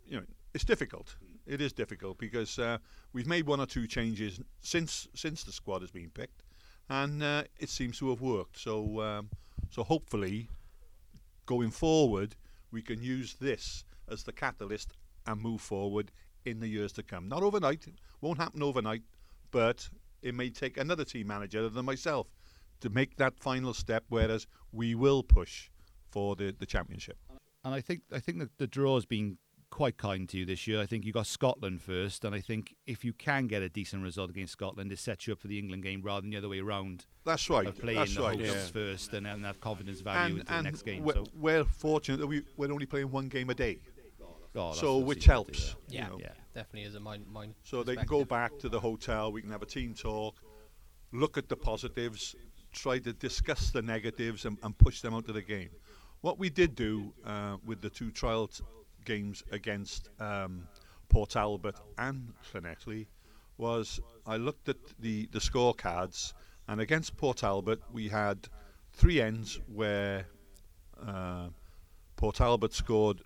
You 0.06 0.16
know, 0.18 0.26
it's 0.54 0.64
difficult. 0.64 1.16
It 1.46 1.60
is 1.60 1.72
difficult 1.72 2.16
because 2.18 2.58
uh, 2.58 2.78
we've 3.12 3.26
made 3.26 3.46
one 3.46 3.60
or 3.60 3.66
two 3.66 3.86
changes 3.86 4.40
since 4.60 5.08
since 5.14 5.44
the 5.44 5.52
squad 5.52 5.80
has 5.82 5.90
been 5.90 6.10
picked, 6.10 6.42
and 6.88 7.22
uh, 7.22 7.42
it 7.58 7.68
seems 7.70 7.98
to 7.98 8.08
have 8.10 8.20
worked. 8.22 8.56
So 8.58 9.00
um, 9.00 9.30
so 9.70 9.82
hopefully, 9.84 10.48
going 11.46 11.70
forward, 11.70 12.34
we 12.74 12.82
can 12.82 13.02
use 13.02 13.34
this 13.40 13.84
as 14.10 14.24
the 14.24 14.32
catalyst 14.32 14.92
and 15.26 15.40
move 15.40 15.60
forward 15.60 16.10
in 16.44 16.60
the 16.60 16.68
years 16.68 16.92
to 16.92 17.02
come. 17.02 17.28
Not 17.28 17.42
overnight, 17.42 17.86
won't 18.20 18.38
happen 18.38 18.62
overnight, 18.62 19.02
but 19.50 19.88
it 20.20 20.34
may 20.34 20.50
take 20.50 20.76
another 20.76 21.04
team 21.04 21.28
manager 21.28 21.68
than 21.68 21.86
myself 21.86 22.26
to 22.80 22.90
make 22.90 23.16
that 23.16 23.38
final 23.38 23.72
step. 23.72 24.04
Whereas 24.08 24.46
we 24.72 24.94
will 24.94 25.22
push 25.22 25.70
for 26.10 26.36
the, 26.36 26.54
the 26.58 26.66
championship. 26.66 27.16
and 27.64 27.74
I 27.74 27.80
think 27.80 28.02
I 28.12 28.20
think 28.20 28.38
that 28.40 28.58
the 28.58 28.66
draw 28.66 28.94
has 28.96 29.06
been 29.06 29.38
quite 29.74 29.96
kind 29.96 30.28
to 30.28 30.38
you 30.38 30.46
this 30.46 30.68
year. 30.68 30.80
I 30.80 30.86
think 30.86 31.04
you 31.04 31.12
got 31.12 31.26
Scotland 31.26 31.82
first, 31.82 32.24
and 32.24 32.32
I 32.32 32.40
think 32.40 32.76
if 32.86 33.04
you 33.04 33.12
can 33.12 33.48
get 33.48 33.60
a 33.60 33.68
decent 33.68 34.04
result 34.04 34.30
against 34.30 34.52
Scotland, 34.52 34.92
it 34.92 35.00
sets 35.00 35.26
you 35.26 35.32
up 35.32 35.40
for 35.40 35.48
the 35.48 35.58
England 35.58 35.82
game 35.82 36.00
rather 36.00 36.20
than 36.20 36.30
the 36.30 36.36
other 36.36 36.48
way 36.48 36.60
around 36.60 37.06
That's 37.24 37.50
right. 37.50 37.66
of 37.66 37.76
playing 37.76 37.98
That's 37.98 38.14
the 38.14 38.22
right. 38.22 38.38
yeah. 38.38 38.52
first 38.72 39.12
and, 39.14 39.26
and 39.26 39.44
have 39.44 39.60
confidence 39.60 40.00
value 40.00 40.20
And, 40.36 40.40
into 40.42 40.52
the 40.52 40.62
next 40.62 40.82
game. 40.82 41.02
we're, 41.02 41.14
so, 41.14 41.26
we're 41.34 41.64
fortunate 41.64 42.18
that 42.18 42.26
we, 42.28 42.44
we're 42.56 42.70
only 42.72 42.86
playing 42.86 43.10
one 43.10 43.26
game 43.26 43.50
a 43.50 43.54
day, 43.54 43.80
oh, 44.54 44.72
so 44.74 44.98
which 44.98 45.24
helps. 45.24 45.74
yeah. 45.88 45.98
Yeah. 45.98 46.04
You 46.04 46.10
know. 46.10 46.18
Yeah. 46.20 46.28
Definitely 46.54 46.88
is 46.88 46.94
a 46.94 47.00
mine. 47.00 47.24
mine 47.32 47.52
So 47.64 47.82
they 47.82 47.96
can 47.96 48.06
go 48.06 48.24
back 48.24 48.56
to 48.60 48.68
the 48.68 48.78
hotel. 48.78 49.32
We 49.32 49.42
can 49.42 49.50
have 49.50 49.62
a 49.62 49.66
team 49.66 49.92
talk, 49.92 50.36
look 51.10 51.36
at 51.36 51.48
the 51.48 51.56
positives, 51.56 52.36
try 52.72 53.00
to 53.00 53.12
discuss 53.12 53.72
the 53.72 53.82
negatives, 53.82 54.44
and, 54.44 54.56
and 54.62 54.78
push 54.78 55.00
them 55.00 55.14
out 55.14 55.28
of 55.28 55.34
the 55.34 55.42
game. 55.42 55.70
What 56.20 56.38
we 56.38 56.48
did 56.48 56.76
do 56.76 57.12
uh, 57.26 57.56
with 57.66 57.80
the 57.80 57.90
two 57.90 58.12
trial 58.12 58.46
t- 58.46 58.62
games 59.04 59.42
against 59.50 60.08
um, 60.20 60.66
Port 61.08 61.30
Talbot 61.30 61.76
and 61.98 62.32
Llanelli 62.52 63.06
was 63.56 64.00
I 64.26 64.36
looked 64.36 64.68
at 64.68 64.76
the, 64.98 65.28
the 65.32 65.38
scorecards, 65.38 66.32
and 66.66 66.80
against 66.80 67.16
Port 67.16 67.38
Talbot 67.38 67.80
we 67.92 68.08
had 68.08 68.48
three 68.92 69.20
ends 69.20 69.60
where 69.72 70.26
uh, 71.06 71.48
Port 72.16 72.36
Talbot 72.36 72.72
scored 72.72 73.20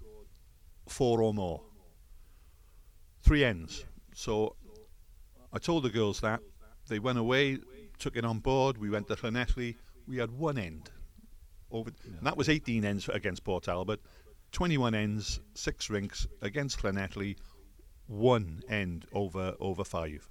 four 0.88 1.22
or 1.22 1.32
more. 1.32 1.62
Three 3.22 3.44
ends. 3.44 3.84
So 4.14 4.56
I 5.52 5.58
told 5.58 5.84
the 5.84 5.90
girls 5.90 6.20
that. 6.20 6.40
They 6.88 6.98
went 6.98 7.18
away, 7.18 7.58
took 7.98 8.16
it 8.16 8.24
on 8.24 8.38
board. 8.38 8.78
We 8.78 8.90
went 8.90 9.08
to 9.08 9.16
Llanelli. 9.16 9.76
We 10.06 10.16
had 10.16 10.30
one 10.30 10.58
end. 10.58 10.90
Over, 11.70 11.90
and 12.04 12.26
that 12.26 12.36
was 12.36 12.48
18 12.48 12.84
ends 12.84 13.10
against 13.10 13.44
Port 13.44 13.64
Talbot, 13.64 14.00
21 14.52 14.94
ends, 14.94 15.40
six 15.54 15.90
rinks 15.90 16.26
against 16.42 16.80
Llanelli, 16.82 17.36
one 18.06 18.62
end 18.68 19.04
over 19.12 19.54
over 19.60 19.84
five, 19.84 20.28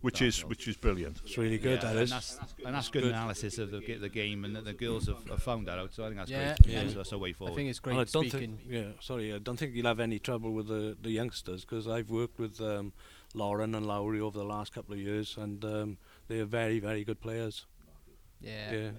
which 0.00 0.22
is 0.22 0.44
which 0.44 0.68
is 0.68 0.76
brilliant. 0.76 1.20
It's 1.24 1.36
really 1.36 1.58
good. 1.58 1.82
Yeah, 1.82 1.88
that 1.88 1.96
and 1.96 2.00
is. 2.04 2.10
that's, 2.10 2.38
and 2.64 2.74
that's 2.74 2.88
good, 2.88 3.02
Good. 3.02 3.10
analysis 3.12 3.58
of 3.58 3.70
the, 3.72 3.80
the 3.80 4.08
game, 4.08 4.44
and 4.44 4.54
that 4.54 4.64
the 4.64 4.72
girls 4.72 5.06
have, 5.08 5.26
have 5.28 5.42
found 5.42 5.66
that 5.66 5.78
out. 5.78 5.92
So 5.92 6.04
I 6.04 6.06
think 6.06 6.18
that's 6.18 6.30
Yeah, 6.30 6.54
great. 6.62 6.72
yeah. 6.72 6.82
That's, 6.82 6.94
that's 6.94 7.12
a 7.12 7.18
way 7.18 7.34
I 7.40 7.50
think 7.50 7.70
it's 7.70 7.80
great 7.80 7.94
I 7.94 8.04
don't 8.04 8.08
speaking. 8.28 8.58
think, 8.58 8.60
yeah, 8.68 8.84
sorry, 9.00 9.34
I 9.34 9.38
don't 9.38 9.56
think 9.58 9.74
you'll 9.74 9.86
have 9.86 10.00
any 10.00 10.18
trouble 10.20 10.52
with 10.52 10.68
the, 10.68 10.96
the 11.02 11.10
youngsters 11.10 11.62
because 11.64 11.88
I've 11.88 12.10
worked 12.10 12.38
with 12.38 12.60
um, 12.60 12.92
Lauren 13.34 13.74
and 13.74 13.84
Lowry 13.86 14.20
over 14.20 14.38
the 14.38 14.44
last 14.44 14.72
couple 14.72 14.94
of 14.94 15.00
years, 15.00 15.36
and 15.36 15.64
um, 15.64 15.98
they 16.28 16.38
are 16.38 16.44
very, 16.46 16.78
very 16.78 17.02
good 17.02 17.20
players. 17.20 17.66
yeah. 18.40 18.70
Yeah, 18.72 18.90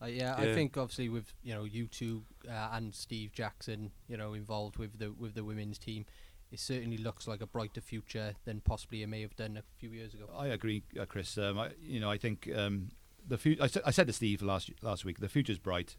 Uh, 0.00 0.06
yeah, 0.06 0.34
I 0.36 0.54
think 0.54 0.76
obviously 0.76 1.08
with 1.08 1.32
you 1.42 1.54
know 1.54 1.64
you 1.64 1.86
two 1.88 2.22
uh, 2.48 2.68
and 2.72 2.94
Steve 2.94 3.32
Jackson, 3.32 3.90
you 4.08 4.16
know, 4.16 4.34
involved 4.34 4.76
with 4.76 4.98
the 4.98 5.10
with 5.12 5.34
the 5.34 5.42
women's 5.44 5.78
team, 5.78 6.04
it 6.52 6.60
certainly 6.60 6.98
looks 6.98 7.26
like 7.26 7.40
a 7.40 7.46
brighter 7.46 7.80
future 7.80 8.34
than 8.44 8.60
possibly 8.60 9.02
it 9.02 9.08
may 9.08 9.22
have 9.22 9.34
done 9.34 9.56
a 9.56 9.62
few 9.78 9.90
years 9.90 10.14
ago. 10.14 10.28
I 10.36 10.46
agree, 10.48 10.84
uh, 10.98 11.04
Chris. 11.04 11.36
Um, 11.36 11.58
I, 11.58 11.70
you 11.82 11.98
know, 11.98 12.10
I 12.10 12.16
think 12.16 12.48
um, 12.54 12.90
the 13.26 13.38
fu- 13.38 13.56
I, 13.60 13.68
I 13.84 13.90
said 13.90 14.06
to 14.06 14.12
Steve 14.12 14.40
last 14.40 14.70
last 14.82 15.04
week, 15.04 15.18
the 15.18 15.28
future's 15.28 15.58
bright, 15.58 15.96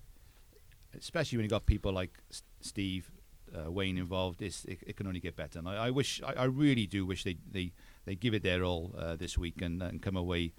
especially 0.97 1.37
when 1.37 1.43
you 1.43 1.49
got 1.49 1.65
people 1.65 1.91
like 1.91 2.19
S- 2.31 2.43
Steve, 2.61 3.11
uh, 3.53 3.69
Wayne 3.69 3.97
involved. 3.97 4.41
It's, 4.41 4.63
it, 4.65 4.79
it 4.87 4.95
can 4.95 5.07
only 5.07 5.19
get 5.19 5.35
better. 5.35 5.59
And 5.59 5.67
I, 5.67 5.87
I 5.87 5.89
wish, 5.91 6.21
I, 6.25 6.33
I 6.33 6.43
really 6.45 6.87
do 6.87 7.05
wish 7.05 7.23
they 7.25 7.35
they, 7.51 7.73
they 8.05 8.15
give 8.15 8.33
it 8.33 8.43
their 8.43 8.63
all 8.63 8.95
uh, 8.97 9.17
this 9.17 9.37
week 9.37 9.61
and, 9.61 9.83
and 9.83 10.01
come 10.01 10.15
away 10.15 10.53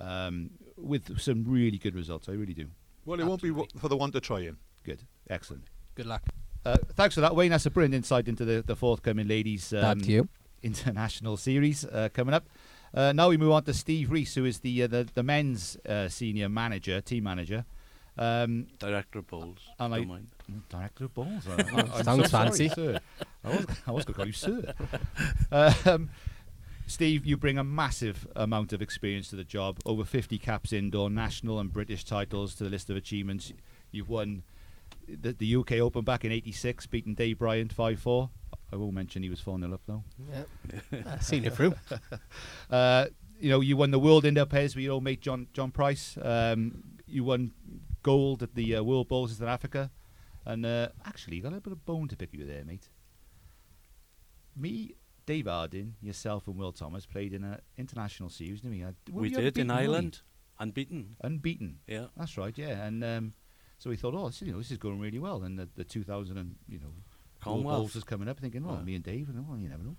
um, 0.00 0.50
with 0.76 1.20
some 1.20 1.44
really 1.46 1.78
good 1.78 1.94
results. 1.94 2.28
I 2.28 2.32
really 2.32 2.54
do. 2.54 2.66
Well, 3.04 3.18
it 3.20 3.24
won't 3.26 3.42
be 3.42 3.52
for 3.78 3.88
the 3.88 3.96
one 3.96 4.12
to 4.12 4.20
try 4.20 4.40
in. 4.40 4.56
Good, 4.84 5.00
excellent. 5.28 5.64
Good 5.94 6.06
luck. 6.06 6.22
Uh, 6.64 6.76
thanks 6.94 7.14
for 7.14 7.20
that, 7.22 7.34
Wayne. 7.34 7.50
That's 7.50 7.66
a 7.66 7.70
brilliant 7.70 7.94
insight 7.94 8.28
into 8.28 8.44
the, 8.44 8.62
the 8.62 8.76
forthcoming 8.76 9.26
ladies 9.28 9.72
um, 9.72 10.00
to 10.02 10.10
you. 10.10 10.28
international 10.62 11.36
series 11.36 11.84
uh, 11.86 12.08
coming 12.12 12.34
up. 12.34 12.46
Uh, 12.92 13.12
now 13.12 13.28
we 13.28 13.36
move 13.36 13.52
on 13.52 13.62
to 13.64 13.72
Steve 13.72 14.10
Rees, 14.10 14.34
who 14.34 14.44
is 14.44 14.58
the 14.60 14.82
uh, 14.82 14.86
the, 14.86 15.08
the 15.14 15.22
men's 15.22 15.76
uh, 15.88 16.08
senior 16.08 16.48
manager, 16.48 17.00
team 17.00 17.24
manager. 17.24 17.64
Um, 18.18 18.66
director 18.78 19.20
of 19.20 19.28
balls. 19.28 19.58
And 19.78 19.94
don't 19.94 20.02
I- 20.02 20.06
mind. 20.06 20.28
director 20.68 21.04
of 21.04 21.14
balls. 21.14 21.46
I, 21.48 21.62
I, 21.96 22.02
Sounds 22.02 22.24
so 22.24 22.28
sorry, 22.28 22.46
fancy. 22.48 22.68
sir. 22.68 22.98
I 23.44 23.48
was, 23.48 23.66
I 23.86 23.90
was 23.92 24.04
going 24.04 24.12
to 24.12 24.12
call 24.12 24.26
you 24.26 24.32
sir. 24.32 24.74
um, 25.90 26.10
Steve, 26.90 27.24
you 27.24 27.36
bring 27.36 27.56
a 27.56 27.62
massive 27.62 28.26
amount 28.34 28.72
of 28.72 28.82
experience 28.82 29.30
to 29.30 29.36
the 29.36 29.44
job. 29.44 29.78
Over 29.86 30.04
50 30.04 30.38
caps 30.38 30.72
indoor, 30.72 31.08
national 31.08 31.60
and 31.60 31.72
British 31.72 32.04
titles 32.04 32.56
to 32.56 32.64
the 32.64 32.70
list 32.70 32.90
of 32.90 32.96
achievements. 32.96 33.52
You've 33.92 34.08
won 34.08 34.42
the, 35.08 35.32
the 35.32 35.56
UK 35.56 35.72
Open 35.74 36.04
back 36.04 36.24
in 36.24 36.32
'86, 36.32 36.86
beating 36.88 37.14
Dave 37.14 37.38
Bryant 37.38 37.74
5-4. 37.74 38.30
I 38.72 38.76
won't 38.76 38.94
mention 38.94 39.22
he 39.22 39.30
was 39.30 39.40
4 39.40 39.58
0 39.60 39.72
up 39.72 39.80
though. 39.86 40.02
Yeah. 40.32 41.02
I've 41.06 41.22
seen 41.22 41.44
it 41.44 41.54
through. 41.54 41.74
Uh, 42.70 43.06
you 43.40 43.50
know, 43.50 43.60
you 43.60 43.76
won 43.76 43.90
the 43.90 43.98
World 43.98 44.24
Indoor 44.24 44.46
Pairs 44.46 44.76
with 44.76 44.84
your 44.84 44.92
old 44.92 45.02
mate 45.02 45.20
John 45.20 45.46
John 45.52 45.70
Price. 45.70 46.18
Um, 46.20 46.82
you 47.06 47.24
won 47.24 47.52
gold 48.02 48.42
at 48.42 48.54
the 48.54 48.76
uh, 48.76 48.82
World 48.82 49.08
Bowls 49.08 49.30
in 49.30 49.38
South 49.38 49.48
Africa, 49.48 49.90
and 50.44 50.66
uh, 50.66 50.88
actually, 51.06 51.36
you 51.36 51.42
got 51.42 51.48
a 51.48 51.54
little 51.54 51.70
bit 51.70 51.72
of 51.72 51.86
bone 51.86 52.06
to 52.08 52.16
pick 52.16 52.30
with 52.32 52.40
you 52.40 52.46
there, 52.46 52.64
mate. 52.64 52.88
Me, 54.56 54.94
Dave 55.30 55.46
Arden, 55.48 55.94
yourself, 56.02 56.46
and 56.48 56.56
Will 56.56 56.72
Thomas 56.72 57.06
played 57.06 57.32
in 57.32 57.44
an 57.44 57.58
international 57.78 58.30
series, 58.30 58.60
didn't 58.62 58.76
we? 58.78 58.82
Uh, 58.84 58.92
we 59.12 59.22
we 59.22 59.28
did 59.30 59.38
unbeaten, 59.38 59.60
in 59.62 59.68
weren't 59.68 59.78
we? 59.80 59.84
Ireland, 59.84 60.20
unbeaten. 60.58 61.16
unbeaten. 61.22 61.78
Yeah, 61.86 62.06
That's 62.16 62.36
right, 62.36 62.56
yeah. 62.58 62.84
And 62.86 63.04
um, 63.04 63.34
so 63.78 63.90
we 63.90 63.96
thought, 63.96 64.14
oh, 64.14 64.26
this, 64.26 64.42
is- 64.42 64.48
you 64.48 64.52
know, 64.54 64.58
this 64.58 64.70
is 64.72 64.78
going 64.78 64.98
really 65.00 65.18
well. 65.20 65.42
And 65.44 65.58
the, 65.58 65.68
the 65.76 65.84
2000 65.84 66.36
and 66.36 66.56
you 66.68 66.78
know, 66.80 66.86
World 66.86 66.94
Bowls 66.94 67.62
Commonwealth. 67.62 67.94
was 67.94 68.04
coming 68.04 68.28
up, 68.28 68.40
thinking, 68.40 68.64
well, 68.66 68.76
Yeah. 68.76 68.82
me 68.84 68.94
and 68.96 69.04
Dave, 69.04 69.28
and 69.28 69.46
well, 69.48 69.56
you 69.58 69.68
never 69.68 69.84
know. 69.84 69.96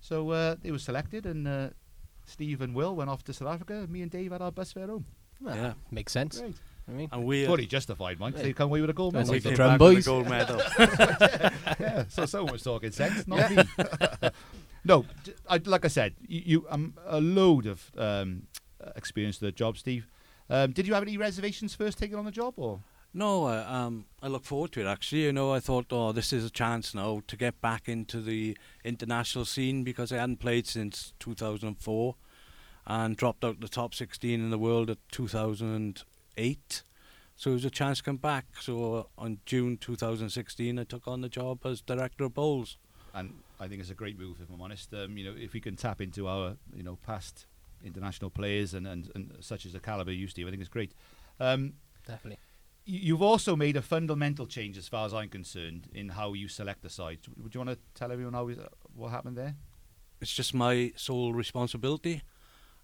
So 0.00 0.30
uh, 0.30 0.54
they 0.62 0.70
were 0.70 0.78
selected, 0.78 1.26
and 1.26 1.48
uh, 1.48 1.70
Steve 2.26 2.60
and 2.60 2.74
Will 2.74 2.94
went 2.94 3.10
off 3.10 3.24
to 3.24 3.32
South 3.32 3.48
Africa. 3.48 3.86
Me 3.88 4.02
and 4.02 4.10
Dave 4.10 4.30
had 4.32 4.40
our 4.42 4.52
bus 4.52 4.72
fare 4.72 4.86
home. 4.86 5.04
Well, 5.40 5.56
Yeah. 5.56 5.72
Makes 5.90 6.12
sense. 6.12 6.38
Great. 6.40 6.56
I 6.88 6.92
mean, 6.92 7.08
And 7.12 7.24
we, 7.24 7.46
Fully 7.46 7.66
justified, 7.66 8.20
Mike. 8.20 8.36
Yeah. 8.36 8.42
They 8.42 8.52
come 8.52 8.68
away 8.68 8.80
with 8.80 8.90
a 8.90 8.92
gold 8.92 9.14
medal. 9.14 9.30
we 9.30 9.36
like 9.36 9.42
the 9.42 9.48
came 9.50 9.56
drum 9.56 9.78
back 9.78 9.80
with 9.80 9.98
a 9.98 10.02
gold 10.02 10.28
medal. 10.28 10.60
yeah, 11.80 12.04
so 12.08 12.26
someone 12.26 12.52
was 12.52 12.62
talking 12.62 12.92
sense, 12.92 13.26
not 13.26 13.50
me. 13.50 13.62
no, 14.84 15.06
j- 15.24 15.32
I, 15.48 15.60
like 15.64 15.84
I 15.84 15.88
said, 15.88 16.14
you, 16.26 16.42
you 16.44 16.66
um, 16.68 16.94
a 17.06 17.20
load 17.20 17.66
of 17.66 17.90
um, 17.96 18.48
uh, 18.84 18.90
experience 18.96 19.38
to 19.38 19.46
the 19.46 19.52
job, 19.52 19.78
Steve. 19.78 20.06
Um, 20.50 20.72
did 20.72 20.86
you 20.86 20.92
have 20.92 21.02
any 21.02 21.16
reservations 21.16 21.74
first 21.74 21.96
taking 21.98 22.16
on 22.16 22.26
the 22.26 22.30
job, 22.30 22.54
or 22.58 22.80
No, 23.14 23.46
uh, 23.46 23.64
um, 23.66 24.04
I 24.22 24.28
look 24.28 24.44
forward 24.44 24.72
to 24.72 24.82
it 24.82 24.86
actually. 24.86 25.22
You 25.22 25.32
know, 25.32 25.54
I 25.54 25.60
thought, 25.60 25.86
oh, 25.90 26.12
this 26.12 26.34
is 26.34 26.44
a 26.44 26.50
chance 26.50 26.94
now 26.94 27.22
to 27.28 27.36
get 27.36 27.62
back 27.62 27.88
into 27.88 28.20
the 28.20 28.58
international 28.84 29.46
scene 29.46 29.84
because 29.84 30.12
I 30.12 30.16
hadn't 30.16 30.40
played 30.40 30.66
since 30.66 31.14
2004 31.18 32.14
and 32.86 33.16
dropped 33.16 33.42
out 33.42 33.60
the 33.60 33.68
top 33.68 33.94
16 33.94 34.38
in 34.38 34.50
the 34.50 34.58
world 34.58 34.90
at 34.90 34.98
2008. 36.36 36.82
So 37.36 37.50
it 37.50 37.54
was 37.54 37.64
a 37.64 37.70
chance 37.70 37.98
to 37.98 38.04
come 38.04 38.16
back. 38.16 38.46
So 38.60 38.94
uh, 38.94 39.02
on 39.18 39.38
June 39.44 39.76
2016, 39.76 40.78
I 40.78 40.84
took 40.84 41.08
on 41.08 41.20
the 41.20 41.28
job 41.28 41.66
as 41.66 41.80
director 41.80 42.24
of 42.24 42.34
bowls. 42.34 42.76
and 43.14 43.34
I 43.60 43.68
think 43.68 43.80
it's 43.80 43.90
a 43.90 43.94
great 43.94 44.18
move 44.18 44.38
if 44.42 44.50
I'm 44.50 44.60
honest. 44.60 44.92
Um, 44.94 45.16
you 45.18 45.24
know, 45.24 45.36
if 45.38 45.52
we 45.52 45.60
can 45.60 45.76
tap 45.76 46.00
into 46.00 46.28
our 46.28 46.56
you 46.74 46.82
know 46.82 46.96
past 47.02 47.46
international 47.84 48.30
players 48.30 48.74
and, 48.74 48.86
and, 48.86 49.10
and 49.14 49.32
such 49.40 49.66
as 49.66 49.72
the 49.72 49.80
caliber 49.80 50.12
you, 50.12 50.28
Steve, 50.28 50.46
I 50.46 50.50
think 50.50 50.60
it's 50.60 50.70
great. 50.70 50.92
Um, 51.38 51.74
definitely. 52.06 52.38
you've 52.84 53.20
also 53.22 53.56
made 53.56 53.76
a 53.76 53.82
fundamental 53.82 54.46
change, 54.46 54.78
as 54.78 54.88
far 54.88 55.04
as 55.04 55.12
I'm 55.12 55.28
concerned, 55.28 55.88
in 55.92 56.10
how 56.10 56.32
you 56.32 56.48
select 56.48 56.82
the 56.82 56.88
sides. 56.88 57.28
Would 57.36 57.54
you 57.54 57.60
want 57.60 57.70
to 57.70 57.78
tell 57.94 58.10
everyone 58.10 58.34
how 58.34 58.44
we, 58.44 58.56
what 58.94 59.10
happened 59.10 59.36
there? 59.36 59.54
it's 60.24 60.32
just 60.32 60.54
my 60.54 60.90
sole 60.96 61.34
responsibility. 61.34 62.22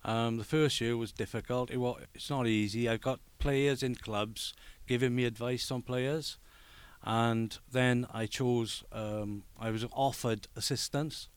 Um, 0.04 0.38
the 0.38 0.44
first 0.44 0.80
year 0.80 0.96
was 0.96 1.12
difficult. 1.12 1.70
It 1.70 1.76
wa- 1.76 1.98
it's 2.14 2.30
not 2.30 2.46
easy. 2.46 2.88
I've 2.88 3.02
got 3.02 3.20
players 3.38 3.82
in 3.82 3.94
clubs 3.96 4.54
giving 4.86 5.14
me 5.14 5.24
advice 5.24 5.70
on 5.70 5.82
players, 5.82 6.38
and 7.04 7.58
then 7.70 8.06
I 8.12 8.26
chose. 8.26 8.82
Um, 8.92 9.44
I 9.58 9.70
was 9.70 9.84
offered 9.92 10.48
assistance, 10.56 11.28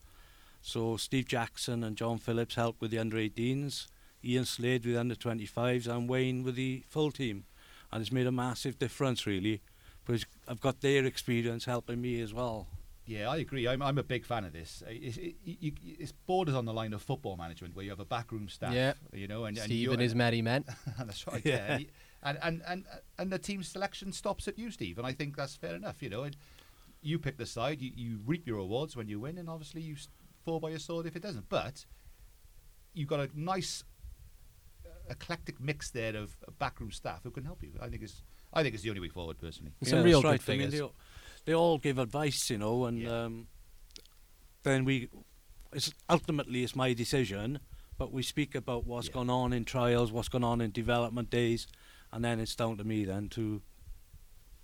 so 0.62 0.96
Steve 0.96 1.26
Jackson 1.28 1.84
and 1.84 1.96
John 1.96 2.18
Phillips 2.18 2.54
helped 2.54 2.80
with 2.80 2.90
the 2.90 2.98
under 2.98 3.18
18s, 3.18 3.86
Ian 4.24 4.46
Slade 4.46 4.84
with 4.84 4.94
the 4.94 5.00
under 5.00 5.14
25s, 5.14 5.86
and 5.86 6.08
Wayne 6.08 6.42
with 6.42 6.54
the 6.54 6.84
full 6.88 7.12
team, 7.12 7.44
and 7.92 8.00
it's 8.00 8.12
made 8.12 8.26
a 8.26 8.32
massive 8.32 8.78
difference 8.78 9.26
really. 9.26 9.60
Because 10.04 10.26
I've 10.46 10.60
got 10.60 10.82
their 10.82 11.04
experience 11.06 11.64
helping 11.64 12.00
me 12.02 12.20
as 12.20 12.34
well. 12.34 12.66
Yeah, 13.06 13.28
I 13.28 13.36
agree. 13.36 13.68
I'm, 13.68 13.82
I'm 13.82 13.98
a 13.98 14.02
big 14.02 14.24
fan 14.24 14.44
of 14.44 14.52
this. 14.54 14.82
It's, 14.88 15.18
it, 15.18 15.34
you, 15.44 15.72
it's 15.84 16.12
borders 16.12 16.54
on 16.54 16.64
the 16.64 16.72
line 16.72 16.92
of 16.94 17.02
football 17.02 17.36
management, 17.36 17.76
where 17.76 17.84
you 17.84 17.90
have 17.90 18.00
a 18.00 18.04
backroom 18.06 18.48
staff. 18.48 18.72
Yeah. 18.72 18.94
you 19.12 19.28
know, 19.28 19.44
and, 19.44 19.56
and 19.58 19.64
Steve 19.66 19.82
you're- 19.82 19.92
and 19.94 20.02
his 20.02 20.14
merry 20.14 20.40
men. 20.40 20.64
that's 20.98 21.26
right. 21.26 21.42
Yeah. 21.44 21.76
Yeah, 21.78 21.86
and, 22.22 22.38
and 22.38 22.38
and 22.42 22.62
and 22.66 22.84
and 23.18 23.30
the 23.30 23.38
team 23.38 23.62
selection 23.62 24.10
stops 24.12 24.48
at 24.48 24.58
you, 24.58 24.70
Steve, 24.70 24.96
and 24.96 25.06
I 25.06 25.12
think 25.12 25.36
that's 25.36 25.54
fair 25.54 25.74
enough. 25.74 26.02
You 26.02 26.08
know, 26.08 26.22
and 26.22 26.34
you 27.02 27.18
pick 27.18 27.36
the 27.36 27.44
side, 27.44 27.82
you, 27.82 27.90
you 27.94 28.20
reap 28.24 28.46
your 28.46 28.56
rewards 28.56 28.96
when 28.96 29.08
you 29.08 29.20
win, 29.20 29.36
and 29.36 29.50
obviously 29.50 29.82
you 29.82 29.96
fall 30.42 30.58
by 30.60 30.70
your 30.70 30.78
sword 30.78 31.04
if 31.04 31.14
it 31.16 31.22
doesn't. 31.22 31.50
But 31.50 31.84
you've 32.94 33.08
got 33.08 33.20
a 33.20 33.28
nice 33.34 33.84
uh, 34.86 34.88
eclectic 35.10 35.60
mix 35.60 35.90
there 35.90 36.16
of 36.16 36.34
uh, 36.48 36.52
backroom 36.58 36.90
staff 36.90 37.20
who 37.24 37.30
can 37.30 37.44
help 37.44 37.62
you. 37.62 37.72
I 37.82 37.88
think 37.88 38.02
it's 38.02 38.22
I 38.54 38.62
think 38.62 38.74
it's 38.74 38.84
the 38.84 38.88
only 38.88 39.02
way 39.02 39.08
forward, 39.08 39.36
personally. 39.38 39.72
Some 39.82 39.98
Yeah, 39.98 40.04
real 40.04 40.22
that's 40.22 40.42
good 40.44 40.48
right. 40.52 40.54
I 40.54 40.58
mean, 40.58 40.70
figures. 40.70 40.90
They, 41.44 41.54
all- 41.54 41.78
give 41.78 41.98
advice, 41.98 42.50
you 42.50 42.58
know, 42.58 42.84
and 42.86 42.98
Yeah. 42.98 43.24
um, 43.24 43.46
then 44.62 44.84
we, 44.84 45.08
it's 45.72 45.92
ultimately 46.08 46.62
it's 46.64 46.74
my 46.76 46.92
decision. 46.94 47.58
But 47.96 48.12
we 48.12 48.22
speak 48.24 48.56
about 48.56 48.86
what's 48.86 49.06
Yeah. 49.06 49.14
gone 49.14 49.30
on 49.30 49.52
in 49.52 49.64
trials, 49.64 50.10
what's 50.10 50.28
gone 50.28 50.42
on 50.42 50.60
in 50.60 50.72
development 50.72 51.30
days, 51.30 51.68
and 52.12 52.24
then 52.24 52.40
it's 52.40 52.56
down 52.56 52.76
to 52.78 52.84
me 52.84 53.04
then 53.04 53.28
to 53.30 53.62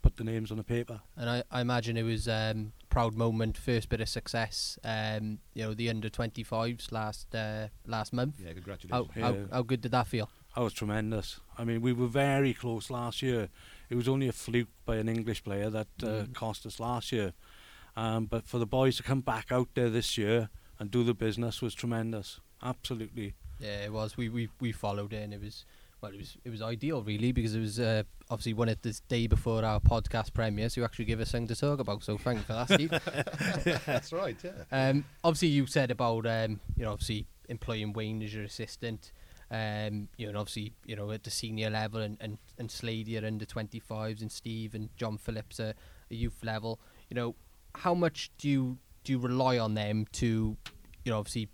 put 0.03 0.17
the 0.17 0.25
names 0.25 0.51
on 0.51 0.57
the 0.57 0.65
paper. 0.65 1.01
And 1.17 1.31
I, 1.31 1.45
I 1.49 1.61
imagine 1.61 1.97
it 1.97 2.03
was 2.03 2.27
um, 2.27 2.73
proud 2.89 3.15
moment, 3.15 3.57
first 3.57 3.89
bit 3.89 4.01
of 4.01 4.09
success. 4.09 4.81
Um, 4.83 5.39
you 5.55 5.63
know, 5.63 5.75
the 5.75 5.89
under 5.91 6.09
25s 6.11 6.91
last 6.91 7.33
uh, 7.33 7.69
last 7.87 8.13
month. 8.13 8.41
Yeah, 8.45 8.53
congratulations. 8.55 9.11
how 9.15 9.33
Yeah. 9.33 9.45
how 9.53 9.63
good 9.63 9.81
did 9.83 9.93
that 9.93 10.09
feel? 10.09 10.29
That 10.55 10.63
was 10.63 10.73
tremendous. 10.73 11.41
I 11.57 11.65
mean, 11.65 11.81
we 11.81 11.93
were 11.93 12.09
very 12.09 12.53
close 12.55 12.91
last 12.91 13.23
year. 13.23 13.49
It 13.89 13.95
was 13.95 14.09
only 14.09 14.29
a 14.29 14.33
fluke 14.33 14.69
by 14.85 14.97
an 14.97 15.09
English 15.09 15.45
player 15.45 15.71
that 15.71 15.89
uh, 16.03 16.07
Mhm. 16.07 16.35
cost 16.35 16.67
us 16.67 16.81
last 16.81 17.13
year. 17.13 17.33
Um, 17.97 18.27
but 18.27 18.45
for 18.47 18.59
the 18.59 18.67
boys 18.67 18.97
to 18.97 19.03
come 19.03 19.21
back 19.21 19.53
out 19.53 19.69
there 19.75 19.91
this 19.91 20.17
year 20.19 20.49
and 20.79 20.91
do 20.91 21.05
the 21.05 21.15
business 21.15 21.61
was 21.63 21.75
tremendous. 21.75 22.41
Absolutely. 22.63 23.35
Yeah, 23.61 23.85
it 23.85 23.93
was. 23.93 24.17
We 24.17 24.29
we 24.29 24.49
we 24.61 24.73
followed 24.73 25.13
it, 25.13 25.23
and 25.23 25.35
it 25.35 25.41
was 25.43 25.65
well, 26.01 26.13
it 26.13 26.19
was 26.19 26.37
it 26.45 26.51
was 26.51 26.63
ideal 26.63 27.03
really 27.03 27.31
because 27.33 27.55
it 27.55 27.61
was 27.61 27.79
uh, 27.79 28.03
obviously 28.31 28.55
one 28.55 28.69
of 28.71 28.81
the 28.83 28.99
day 29.09 29.27
before 29.27 29.65
our 29.65 29.81
podcast 29.81 30.33
premiere, 30.33 30.69
so 30.71 30.81
you 30.81 30.85
actually 30.85 31.05
give 31.05 31.21
us 31.21 31.31
something 31.31 31.49
to 31.49 31.57
talk 31.57 31.79
about. 31.79 32.03
So 32.03 32.17
thank 32.17 32.39
you 32.39 32.45
for 32.45 32.53
that, 32.55 32.69
Steve. 32.73 32.91
That's 33.87 34.13
right. 34.13 34.37
Yeah. 34.43 34.65
Um, 34.73 35.05
obviously, 35.23 35.49
you 35.49 35.67
said 35.67 35.91
about 35.91 36.27
um, 36.27 36.61
you 36.77 36.85
know 36.85 36.93
obviously 36.93 37.27
employing 37.49 37.93
Wayne 37.93 38.23
as 38.23 38.33
your 38.35 38.45
assistant. 38.45 39.13
Um, 39.51 40.09
you 40.17 40.27
know, 40.27 40.31
and 40.31 40.39
obviously, 40.39 40.75
you 40.87 40.95
know, 40.95 41.11
at 41.11 41.25
the 41.25 41.31
senior 41.31 41.71
level, 41.71 42.01
and 42.01 42.17
and 42.21 42.39
Ian 42.59 42.69
Slade 42.69 43.23
are 43.23 43.27
under 43.27 43.45
twenty 43.45 43.81
fives, 43.81 44.23
and 44.23 44.31
Steve 44.31 44.75
and 44.75 44.91
John 44.97 45.19
Phillips 45.19 45.59
are 45.59 45.75
a 46.11 46.15
youth 46.15 46.45
level. 46.45 46.81
You 47.09 47.17
know, 47.17 47.35
how 47.75 47.95
much 47.95 48.31
do 48.39 48.49
you 48.49 48.79
do 49.03 49.13
you 49.13 49.19
rely 49.19 49.59
on 49.59 49.75
them 49.75 50.07
to, 50.13 50.57
you 51.05 51.13
know, 51.13 51.19
obviously 51.19 51.49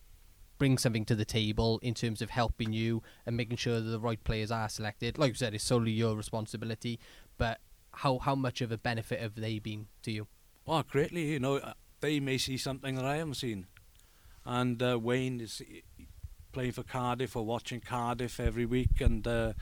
bring 0.58 0.78
something 0.78 1.04
to 1.04 1.14
the 1.14 1.24
table 1.24 1.78
in 1.82 1.94
terms 1.94 2.22
of 2.22 2.30
helping 2.30 2.72
you 2.72 3.02
and 3.26 3.36
making 3.36 3.56
sure 3.56 3.80
that 3.80 3.90
the 3.90 4.00
right 4.00 4.22
players 4.24 4.50
are 4.50 4.68
selected? 4.68 5.16
Like 5.18 5.30
you 5.30 5.34
said, 5.34 5.54
it's 5.54 5.64
solely 5.64 5.92
your 5.92 6.16
responsibility, 6.16 6.98
but 7.38 7.60
how 7.92 8.18
how 8.18 8.34
much 8.34 8.60
of 8.60 8.70
a 8.72 8.78
benefit 8.78 9.20
have 9.20 9.36
they 9.36 9.58
been 9.58 9.86
to 10.02 10.12
you? 10.12 10.26
Well, 10.66 10.82
greatly. 10.82 11.32
You 11.32 11.40
know, 11.40 11.56
uh, 11.56 11.72
they 12.00 12.20
may 12.20 12.36
see 12.38 12.58
something 12.58 12.94
that 12.96 13.04
I 13.04 13.16
haven't 13.16 13.34
seen. 13.34 13.66
And 14.44 14.82
uh, 14.82 14.98
Wayne 14.98 15.40
is 15.40 15.62
playing 16.56 16.72
for 16.72 16.82
Cardiff 16.82 17.36
or 17.36 17.44
watching 17.44 17.80
Cardiff 17.80 18.40
every 18.40 18.64
week, 18.64 18.98
and 19.02 19.26
uh, 19.28 19.52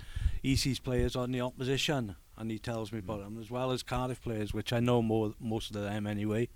he 0.40 0.54
sees 0.54 0.78
players 0.78 1.16
on 1.16 1.32
the 1.32 1.40
opposition, 1.40 2.14
and 2.38 2.52
he 2.52 2.58
tells 2.60 2.92
me 2.92 3.00
about 3.00 3.18
them 3.18 3.36
as 3.40 3.50
well 3.50 3.72
as 3.72 3.82
Cardiff 3.82 4.22
players, 4.22 4.54
which 4.54 4.72
I 4.72 4.78
know 4.78 5.02
more 5.02 5.34
most 5.40 5.74
of 5.74 5.82
them 5.82 6.06
anyway. 6.06 6.48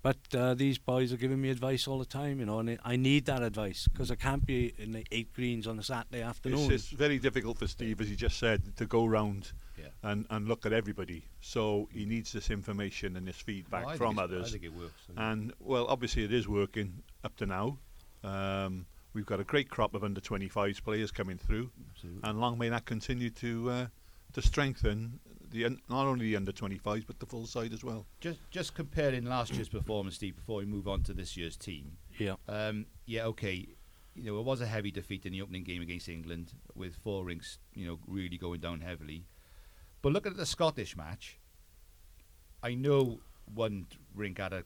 But 0.00 0.16
uh, 0.34 0.54
these 0.54 0.78
boys 0.78 1.12
are 1.12 1.18
giving 1.18 1.42
me 1.42 1.50
advice 1.50 1.86
all 1.86 1.98
the 1.98 2.06
time, 2.06 2.40
you 2.40 2.46
know, 2.46 2.58
and 2.60 2.78
I 2.86 2.96
need 2.96 3.26
that 3.26 3.42
advice 3.42 3.86
because 3.92 4.10
I 4.10 4.14
can't 4.14 4.46
be 4.46 4.72
in 4.78 4.92
the 4.92 5.04
eight 5.12 5.30
greens 5.34 5.66
on 5.66 5.78
a 5.78 5.82
Saturday 5.82 6.20
It's, 6.20 6.28
afternoon. 6.30 6.72
it's 6.72 6.88
very 6.88 7.18
difficult 7.18 7.58
for 7.58 7.66
Steve, 7.66 8.00
as 8.00 8.08
he 8.08 8.16
just 8.16 8.38
said, 8.38 8.74
to 8.78 8.86
go 8.86 9.04
round 9.04 9.52
Yeah. 9.78 9.88
and, 10.02 10.24
and 10.30 10.48
look 10.48 10.64
at 10.64 10.72
everybody. 10.72 11.24
So 11.42 11.90
he 11.92 12.06
needs 12.06 12.32
this 12.32 12.48
information 12.48 13.14
and 13.18 13.28
this 13.28 13.36
feedback 13.36 13.82
No, 13.82 13.88
I 13.88 13.92
think 13.92 13.98
from 13.98 14.18
others. 14.18 14.48
I 14.48 14.52
think 14.52 14.64
it 14.64 14.72
works. 14.72 15.02
And 15.18 15.52
well, 15.60 15.86
obviously 15.86 16.24
it 16.24 16.32
is 16.32 16.48
working 16.48 17.02
up 17.24 17.36
to 17.36 17.44
now. 17.44 17.76
Um, 18.24 18.86
we've 19.14 19.26
got 19.26 19.40
a 19.40 19.44
great 19.44 19.68
crop 19.68 19.94
of 19.94 20.04
under 20.04 20.20
25s 20.20 20.82
players 20.82 21.10
coming 21.10 21.38
through, 21.38 21.70
Absolutely. 21.92 22.20
and 22.28 22.40
long 22.40 22.58
may 22.58 22.68
that 22.68 22.84
continue 22.84 23.30
to 23.30 23.70
uh, 23.70 23.86
to 24.32 24.42
strengthen 24.42 25.20
the 25.50 25.64
un- 25.64 25.80
not 25.88 26.06
only 26.06 26.26
the 26.26 26.36
under 26.36 26.52
25s 26.52 27.04
but 27.06 27.18
the 27.18 27.26
full 27.26 27.46
side 27.46 27.72
as 27.72 27.82
well. 27.82 28.06
Just 28.20 28.38
just 28.50 28.74
comparing 28.74 29.24
last 29.24 29.52
year's 29.54 29.68
performance, 29.68 30.16
Steve, 30.16 30.36
before 30.36 30.58
we 30.58 30.64
move 30.64 30.86
on 30.88 31.02
to 31.04 31.12
this 31.12 31.36
year's 31.36 31.56
team. 31.56 31.96
yeah, 32.18 32.34
Um, 32.48 32.86
yeah, 33.06 33.24
okay. 33.26 33.66
You 34.14 34.24
know, 34.32 34.40
it 34.40 34.44
was 34.44 34.60
a 34.60 34.66
heavy 34.66 34.90
defeat 34.90 35.24
in 35.24 35.32
the 35.32 35.40
opening 35.40 35.62
game 35.62 35.80
against 35.82 36.08
England, 36.08 36.52
with 36.74 36.96
four 36.96 37.24
rinks, 37.24 37.58
you 37.74 37.86
know, 37.86 37.98
really 38.08 38.36
going 38.36 38.60
down 38.60 38.80
heavily. 38.80 39.24
But 40.02 40.12
look 40.12 40.26
at 40.26 40.36
the 40.36 40.44
Scottish 40.44 40.96
match. 40.96 41.38
I 42.62 42.74
know 42.74 43.20
one 43.54 43.86
rink 44.14 44.38
had 44.38 44.52
a 44.52 44.64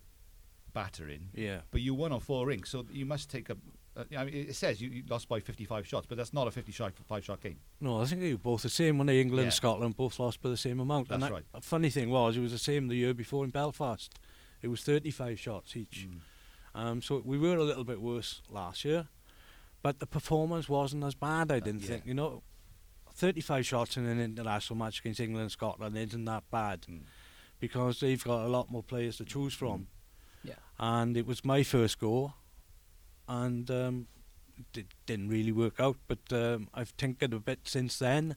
battering, 0.72 1.28
yeah. 1.34 1.60
but 1.70 1.80
you 1.82 1.94
won 1.94 2.10
on 2.12 2.20
four 2.20 2.46
rinks, 2.46 2.70
so 2.70 2.84
you 2.90 3.06
must 3.06 3.30
take 3.30 3.48
a. 3.50 3.56
Uh, 3.96 4.02
I 4.18 4.24
mean, 4.24 4.34
it 4.34 4.56
says 4.56 4.80
you, 4.80 4.90
you 4.90 5.02
lost 5.08 5.28
by 5.28 5.38
55 5.40 5.86
shots, 5.86 6.06
but 6.08 6.18
that's 6.18 6.32
not 6.32 6.48
a 6.48 6.50
55 6.50 6.92
shot 7.22 7.40
game. 7.40 7.58
No, 7.80 8.00
I 8.00 8.06
think 8.06 8.20
they 8.22 8.32
were 8.32 8.38
both 8.38 8.62
the 8.62 8.68
same 8.68 8.98
when 8.98 9.06
they 9.06 9.20
England 9.20 9.42
Yeah. 9.42 9.44
and 9.46 9.52
Scotland 9.52 9.96
both 9.96 10.18
lost 10.18 10.42
by 10.42 10.48
the 10.50 10.56
same 10.56 10.80
amount. 10.80 11.10
and 11.10 11.22
That's 11.22 11.30
that- 11.30 11.34
right. 11.34 11.44
A 11.54 11.60
funny 11.60 11.90
thing 11.90 12.10
was, 12.10 12.36
it 12.36 12.40
was 12.40 12.52
the 12.52 12.58
same 12.58 12.88
the 12.88 12.96
year 12.96 13.14
before 13.14 13.44
in 13.44 13.50
Belfast. 13.50 14.12
It 14.62 14.68
was 14.68 14.82
35 14.82 15.38
shots 15.38 15.76
each. 15.76 16.08
Mm. 16.10 16.20
Um, 16.76 17.02
so 17.02 17.22
we 17.24 17.38
were 17.38 17.56
a 17.56 17.62
little 17.62 17.84
bit 17.84 18.00
worse 18.00 18.42
last 18.50 18.84
year, 18.84 19.06
but 19.82 20.00
the 20.00 20.06
performance 20.06 20.68
wasn't 20.68 21.04
as 21.04 21.14
bad. 21.14 21.52
I 21.52 21.60
didn't 21.60 21.82
yeah. 21.82 21.88
think. 21.88 22.06
You 22.06 22.14
know, 22.14 22.42
35 23.14 23.64
shots 23.64 23.96
in 23.96 24.06
an 24.06 24.20
international 24.20 24.76
match 24.76 24.98
against 25.00 25.20
England 25.20 25.42
and 25.42 25.52
Scotland 25.52 25.96
isn't 25.96 26.24
that 26.24 26.42
bad 26.50 26.82
Mm. 26.90 27.02
because 27.60 28.00
they've 28.00 28.24
got 28.24 28.44
a 28.44 28.48
lot 28.48 28.70
more 28.72 28.82
players 28.82 29.18
to 29.18 29.24
choose 29.24 29.54
from. 29.54 29.86
Yeah. 30.42 30.54
And 30.80 31.16
it 31.16 31.26
was 31.26 31.44
my 31.44 31.62
first 31.62 32.00
go, 32.00 32.32
and 33.28 33.70
um, 33.70 34.06
it 34.74 34.86
didn't 35.06 35.28
really 35.28 35.52
work 35.52 35.80
out. 35.80 35.96
But 36.08 36.32
um, 36.32 36.68
I've 36.74 36.96
tinkered 36.96 37.32
a 37.32 37.38
bit 37.40 37.60
since 37.64 37.98
then, 37.98 38.36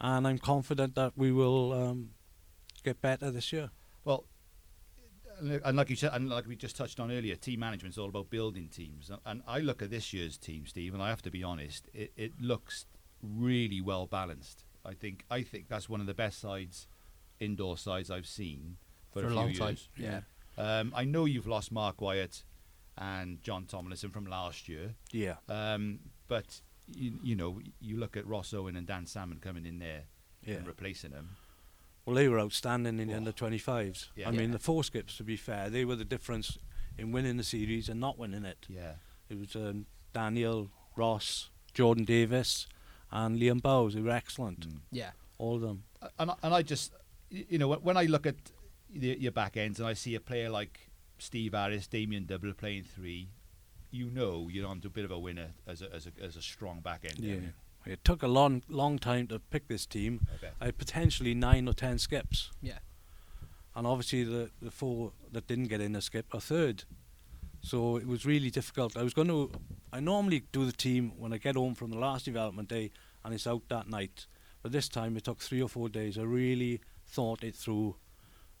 and 0.00 0.26
I'm 0.26 0.38
confident 0.38 0.94
that 0.96 1.12
we 1.16 1.30
will 1.32 1.72
um, 1.72 2.10
get 2.82 3.00
better 3.00 3.30
this 3.30 3.52
year. 3.52 3.70
Well, 4.04 4.24
and 5.38 5.60
and 5.64 5.76
like 5.76 5.90
you 5.90 5.96
said, 5.96 6.12
and 6.14 6.28
like 6.28 6.46
we 6.46 6.56
just 6.56 6.76
touched 6.76 7.00
on 7.00 7.10
earlier, 7.10 7.36
team 7.36 7.60
management 7.60 7.94
is 7.94 7.98
all 7.98 8.08
about 8.08 8.30
building 8.30 8.68
teams. 8.68 9.10
And- 9.10 9.20
And 9.26 9.42
I 9.46 9.58
look 9.60 9.82
at 9.82 9.90
this 9.90 10.12
year's 10.12 10.36
team, 10.38 10.66
Steve, 10.66 10.94
and 10.94 11.02
I 11.02 11.08
have 11.08 11.22
to 11.22 11.30
be 11.30 11.42
honest, 11.42 11.88
it, 11.92 12.12
it 12.16 12.32
looks 12.40 12.86
really 13.22 13.80
well 13.80 14.06
balanced. 14.06 14.64
I 14.84 14.92
think 14.94 15.24
I 15.30 15.42
think 15.42 15.68
that's 15.68 15.88
one 15.88 16.00
of 16.00 16.06
the 16.06 16.14
best 16.14 16.38
sides, 16.40 16.86
indoor 17.40 17.78
sides 17.78 18.10
I've 18.10 18.26
seen 18.26 18.76
for, 19.12 19.20
For 19.20 19.26
a 19.26 19.28
few 19.30 19.36
long 19.36 19.46
years. 19.48 19.58
time, 19.58 19.76
yeah. 19.96 20.20
Um, 20.56 20.92
I 20.94 21.04
know 21.04 21.24
you've 21.24 21.46
lost 21.48 21.72
Mark 21.72 22.00
Wyatt 22.00 22.44
and 22.98 23.42
John 23.42 23.64
Tomlinson 23.66 24.10
from 24.10 24.26
last 24.26 24.68
year, 24.68 24.94
Yeah. 25.12 25.36
um, 25.48 26.00
but 26.28 26.60
you, 26.94 27.18
you 27.22 27.34
know 27.34 27.60
you 27.80 27.96
look 27.96 28.16
at 28.16 28.26
Ross 28.26 28.52
Owen 28.54 28.76
and 28.76 28.86
Dan 28.86 29.06
Salmon 29.06 29.38
coming 29.40 29.66
in 29.66 29.78
there 29.78 30.02
Yeah. 30.44 30.54
and 30.56 30.66
replacing 30.66 31.10
them. 31.12 31.36
Well, 32.04 32.16
they 32.16 32.28
were 32.28 32.38
outstanding 32.38 33.00
in 33.00 33.08
the 33.08 33.14
under 33.14 33.32
25s. 33.32 34.08
Yeah. 34.14 34.28
I 34.28 34.30
mean, 34.30 34.50
Yeah. 34.50 34.56
the 34.56 34.58
four 34.58 34.84
skips, 34.84 35.16
to 35.16 35.24
be 35.24 35.36
fair, 35.36 35.70
they 35.70 35.84
were 35.86 35.96
the 35.96 36.04
difference 36.04 36.58
in 36.98 37.12
winning 37.12 37.38
the 37.38 37.44
series 37.44 37.88
and 37.88 37.98
not 37.98 38.18
winning 38.18 38.44
it. 38.44 38.66
Yeah. 38.68 38.96
It 39.30 39.38
was 39.38 39.56
um, 39.56 39.86
Daniel, 40.12 40.70
Ross, 40.96 41.48
Jordan 41.72 42.04
Davis, 42.04 42.66
and 43.10 43.38
Liam 43.40 43.62
Bowes. 43.62 43.94
They 43.94 44.02
were 44.02 44.10
excellent, 44.10 44.68
Mm. 44.68 44.80
Yeah. 44.92 45.12
all 45.38 45.56
of 45.56 45.62
them. 45.62 45.84
and 46.18 46.30
I- 46.30 46.36
and 46.42 46.52
I 46.54 46.60
just 46.62 46.92
you 47.30 47.56
know 47.58 47.66
when- 47.68 47.82
when 47.82 47.96
I 47.96 48.04
look 48.04 48.26
at 48.26 48.36
the, 48.90 49.16
your 49.18 49.32
back 49.32 49.56
ends 49.56 49.80
and 49.80 49.88
I 49.88 49.94
see 49.94 50.14
a 50.14 50.20
player 50.20 50.50
like 50.50 50.90
Steve 51.24 51.52
Harris, 51.54 51.86
Damien 51.86 52.26
Double 52.26 52.52
playing 52.52 52.84
three, 52.84 53.28
you 53.90 54.10
know 54.10 54.48
you're 54.50 54.66
onto 54.66 54.88
a 54.88 54.90
bit 54.90 55.04
of 55.04 55.10
a 55.10 55.18
winner 55.18 55.50
as 55.66 55.80
a 55.82 55.92
as 55.94 56.06
a, 56.06 56.12
as 56.22 56.36
a 56.36 56.42
strong 56.42 56.80
back 56.80 57.04
end. 57.04 57.18
Yeah. 57.18 57.36
It 57.86 58.02
took 58.04 58.22
a 58.22 58.28
long, 58.28 58.62
long 58.68 58.98
time 58.98 59.26
to 59.28 59.38
pick 59.38 59.68
this 59.68 59.84
team. 59.86 60.20
I. 60.42 60.48
I 60.60 60.64
had 60.66 60.78
potentially 60.78 61.34
nine 61.34 61.68
or 61.68 61.74
ten 61.74 61.98
skips, 61.98 62.50
Yeah. 62.62 62.78
and 63.76 63.86
obviously 63.86 64.24
the, 64.24 64.50
the 64.62 64.70
four 64.70 65.12
that 65.32 65.46
didn't 65.46 65.68
get 65.68 65.80
in 65.82 65.92
the 65.92 66.00
skip 66.00 66.26
are 66.34 66.40
third. 66.40 66.84
So 67.60 67.96
it 67.96 68.06
was 68.06 68.24
really 68.26 68.50
difficult. 68.50 68.96
I 68.96 69.02
was 69.02 69.14
going 69.14 69.28
to. 69.28 69.50
I 69.92 70.00
normally 70.00 70.44
do 70.52 70.64
the 70.66 70.72
team 70.72 71.12
when 71.18 71.32
I 71.32 71.38
get 71.38 71.56
home 71.56 71.74
from 71.74 71.90
the 71.90 71.98
last 71.98 72.24
development 72.24 72.68
day, 72.68 72.90
and 73.24 73.32
it's 73.34 73.46
out 73.46 73.62
that 73.68 73.88
night. 73.88 74.26
But 74.62 74.72
this 74.72 74.88
time 74.88 75.16
it 75.16 75.24
took 75.24 75.40
three 75.40 75.62
or 75.62 75.68
four 75.68 75.88
days. 75.90 76.16
I 76.18 76.22
really 76.22 76.80
thought 77.06 77.44
it 77.44 77.54
through, 77.54 77.96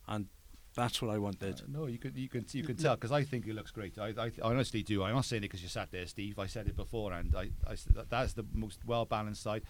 and 0.06 0.26
that's 0.74 1.00
what 1.02 1.10
I 1.14 1.18
wanted. 1.18 1.60
Uh, 1.60 1.64
no, 1.68 1.86
you 1.86 1.98
can 1.98 2.12
you 2.16 2.28
can 2.28 2.44
you 2.52 2.62
can 2.62 2.76
tell 2.76 2.94
because 2.96 3.12
I 3.12 3.22
think 3.22 3.44
he 3.44 3.52
looks 3.52 3.70
great. 3.70 3.98
I, 3.98 4.08
I 4.18 4.30
honestly 4.42 4.82
do. 4.82 5.02
I'm 5.02 5.14
not 5.14 5.24
saying 5.24 5.42
it 5.42 5.46
because 5.48 5.62
you 5.62 5.68
sat 5.68 5.90
there, 5.90 6.06
Steve. 6.06 6.38
I 6.38 6.46
said 6.46 6.66
it 6.66 6.76
beforehand. 6.76 7.34
I, 7.36 7.50
I 7.68 7.72
s- 7.72 7.86
that- 7.94 8.10
that's 8.10 8.32
the 8.34 8.44
most 8.52 8.80
well 8.84 9.04
balanced 9.04 9.42
side. 9.42 9.62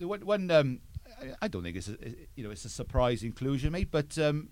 When, 0.00 0.24
when 0.24 0.50
um, 0.50 0.80
I, 1.20 1.32
I 1.42 1.48
don't 1.48 1.62
think 1.64 1.76
it's 1.76 1.88
a, 1.88 1.96
you 2.36 2.44
know 2.44 2.50
it's 2.50 2.64
a 2.64 2.68
surprise 2.68 3.22
inclusion, 3.22 3.72
mate. 3.72 3.88
But 3.90 4.16
um, 4.18 4.50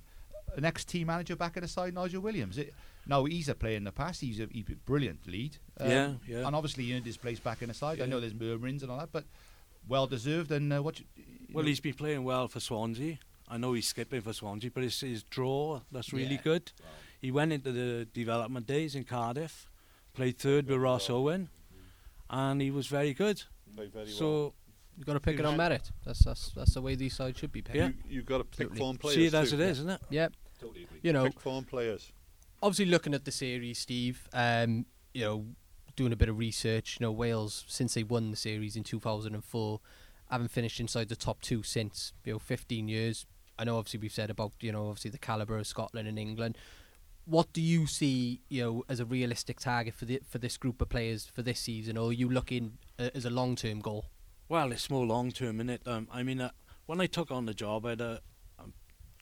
an 0.57 0.65
ex 0.65 0.85
team 0.85 1.07
manager 1.07 1.37
back 1.37 1.57
at 1.57 1.63
the 1.63 1.69
side, 1.69 1.95
Nigel 1.95 2.21
Williams. 2.23 2.59
It, 2.59 2.75
no, 3.07 3.25
he's 3.25 3.49
a 3.49 3.55
player 3.55 3.77
in 3.77 3.85
the 3.85 3.93
past. 3.93 4.21
He's 4.21 4.41
a, 4.41 4.49
he's 4.51 4.65
a 4.69 4.75
brilliant 4.75 5.27
lead. 5.29 5.59
Um, 5.79 5.89
Yeah, 5.91 6.13
yeah. 6.27 6.47
And 6.47 6.57
obviously 6.57 6.85
he 6.85 6.95
earned 6.97 7.07
his 7.07 7.17
place 7.17 7.39
back 7.39 7.63
in 7.63 7.69
the 7.69 7.75
side. 7.75 8.01
I 8.01 8.07
know 8.07 8.19
there's 8.19 8.35
murmurings 8.35 8.83
and 8.83 8.91
all 8.91 8.99
that, 8.99 9.13
but 9.13 9.25
well 9.87 10.09
deserved. 10.09 10.51
And 10.51 10.73
uh, 10.73 10.83
what? 10.83 10.99
You, 10.99 11.07
you 11.17 11.25
Well, 11.55 11.63
know, 11.63 11.69
he's 11.69 11.79
been 11.81 11.95
playing 11.95 12.25
well 12.25 12.49
for 12.49 12.59
Swansea. 12.59 13.19
I 13.49 13.57
know 13.59 13.73
he's 13.75 13.87
skipping 13.89 14.21
for 14.23 14.33
Swansea, 14.33 14.71
but 14.73 14.83
it's 14.83 15.01
his 15.01 15.23
draw 15.23 15.81
that's 15.93 16.13
really 16.13 16.35
Yeah. 16.37 16.43
good. 16.43 16.73
He 17.21 17.31
went 17.31 17.53
into 17.53 17.73
the 17.73 18.05
development 18.13 18.67
days 18.67 18.95
in 18.95 19.05
Cardiff, 19.05 19.71
played 20.15 20.39
third 20.39 20.67
with 20.69 20.79
Ross 20.79 21.09
Owen, 21.09 21.49
and 22.29 22.61
he 22.61 22.71
was 22.71 22.87
very 22.89 23.15
good. 23.15 23.43
Very 23.69 24.09
so 24.09 24.55
You've 24.97 25.07
got 25.07 25.13
to 25.13 25.21
pick 25.21 25.39
it 25.39 25.45
on 25.45 25.59
merit. 25.59 25.91
That's 26.07 26.21
that's 26.21 26.53
that's 26.53 26.73
the 26.75 26.81
way 26.81 26.95
these 26.95 27.15
sides 27.15 27.39
should 27.39 27.53
be 27.53 27.61
picked. 27.61 27.77
Yeah. 27.77 27.89
You, 27.89 27.95
you've 28.09 28.27
got 28.27 28.39
to 28.39 28.45
pick 28.45 28.53
Absolutely. 28.71 28.79
form 28.79 28.97
players. 28.97 29.15
see 29.17 29.27
it 29.27 29.35
as 29.35 29.51
too. 29.51 29.57
it 29.57 29.61
is, 29.61 29.79
isn't 29.81 29.91
it? 29.91 30.01
Yeah. 30.09 30.29
totally 30.59 30.85
agree. 30.85 31.01
You 31.03 31.13
know, 31.13 31.25
Pick 31.27 31.39
form 31.41 31.65
players. 31.65 32.13
obviously 32.63 32.87
looking 32.87 33.13
at 33.13 33.25
the 33.27 33.31
series, 33.31 33.79
Steve, 33.79 34.27
um, 34.33 34.87
you 35.13 35.21
know, 35.23 35.47
doing 35.97 36.13
a 36.13 36.17
bit 36.17 36.31
of 36.31 36.39
research, 36.39 36.97
you 36.99 37.05
know, 37.05 37.13
Wales 37.13 37.65
since 37.69 37.93
they 37.93 38.03
won 38.05 38.31
the 38.31 38.37
series 38.39 38.75
in 38.75 38.85
2004, 38.85 39.81
haven't 40.31 40.49
finished 40.51 40.81
inside 40.81 41.09
the 41.11 41.17
top 41.17 41.43
two 41.43 41.63
since, 41.63 42.15
you 42.25 42.33
know, 42.33 42.39
15 42.39 42.89
years. 42.89 43.27
I 43.59 43.65
know 43.65 43.79
obviously 43.79 44.01
we've 44.01 44.13
said 44.13 44.31
about, 44.31 44.53
you 44.61 44.73
know, 44.73 44.89
obviously 44.89 45.11
the 45.11 45.19
calibre 45.19 45.59
of 45.59 45.67
Scotland 45.67 46.09
and 46.09 46.19
England. 46.19 46.59
What 47.25 47.53
do 47.53 47.61
you 47.61 47.87
see, 47.87 48.43
you 48.49 48.63
know, 48.63 48.85
as 48.89 49.01
a 49.01 49.05
realistic 49.05 49.59
target 49.59 49.95
for 49.95 50.05
the 50.05 50.21
for 50.29 50.39
this 50.39 50.57
group 50.57 50.81
of 50.81 50.89
players 50.89 51.27
for 51.27 51.43
this 51.43 51.59
season, 51.59 51.97
or 51.97 52.11
are 52.11 52.13
you 52.13 52.29
looking 52.29 52.79
uh, 52.99 53.11
as 53.15 53.25
a 53.25 53.31
long 53.31 53.57
term 53.57 53.81
goal? 53.81 54.07
Well, 54.49 54.71
it's 54.71 54.89
more 54.89 55.05
long 55.05 55.33
term, 55.33 55.57
isn't 55.57 55.71
it? 55.71 55.83
Um, 55.87 56.07
I 56.13 56.23
mean, 56.23 56.41
uh, 56.41 56.51
when 56.87 57.01
I 57.01 57.07
took 57.07 57.33
on 57.33 57.47
the 57.47 57.55
job, 57.55 57.85
I'd 57.85 58.01
uh, 58.01 58.19
um, 58.61 58.75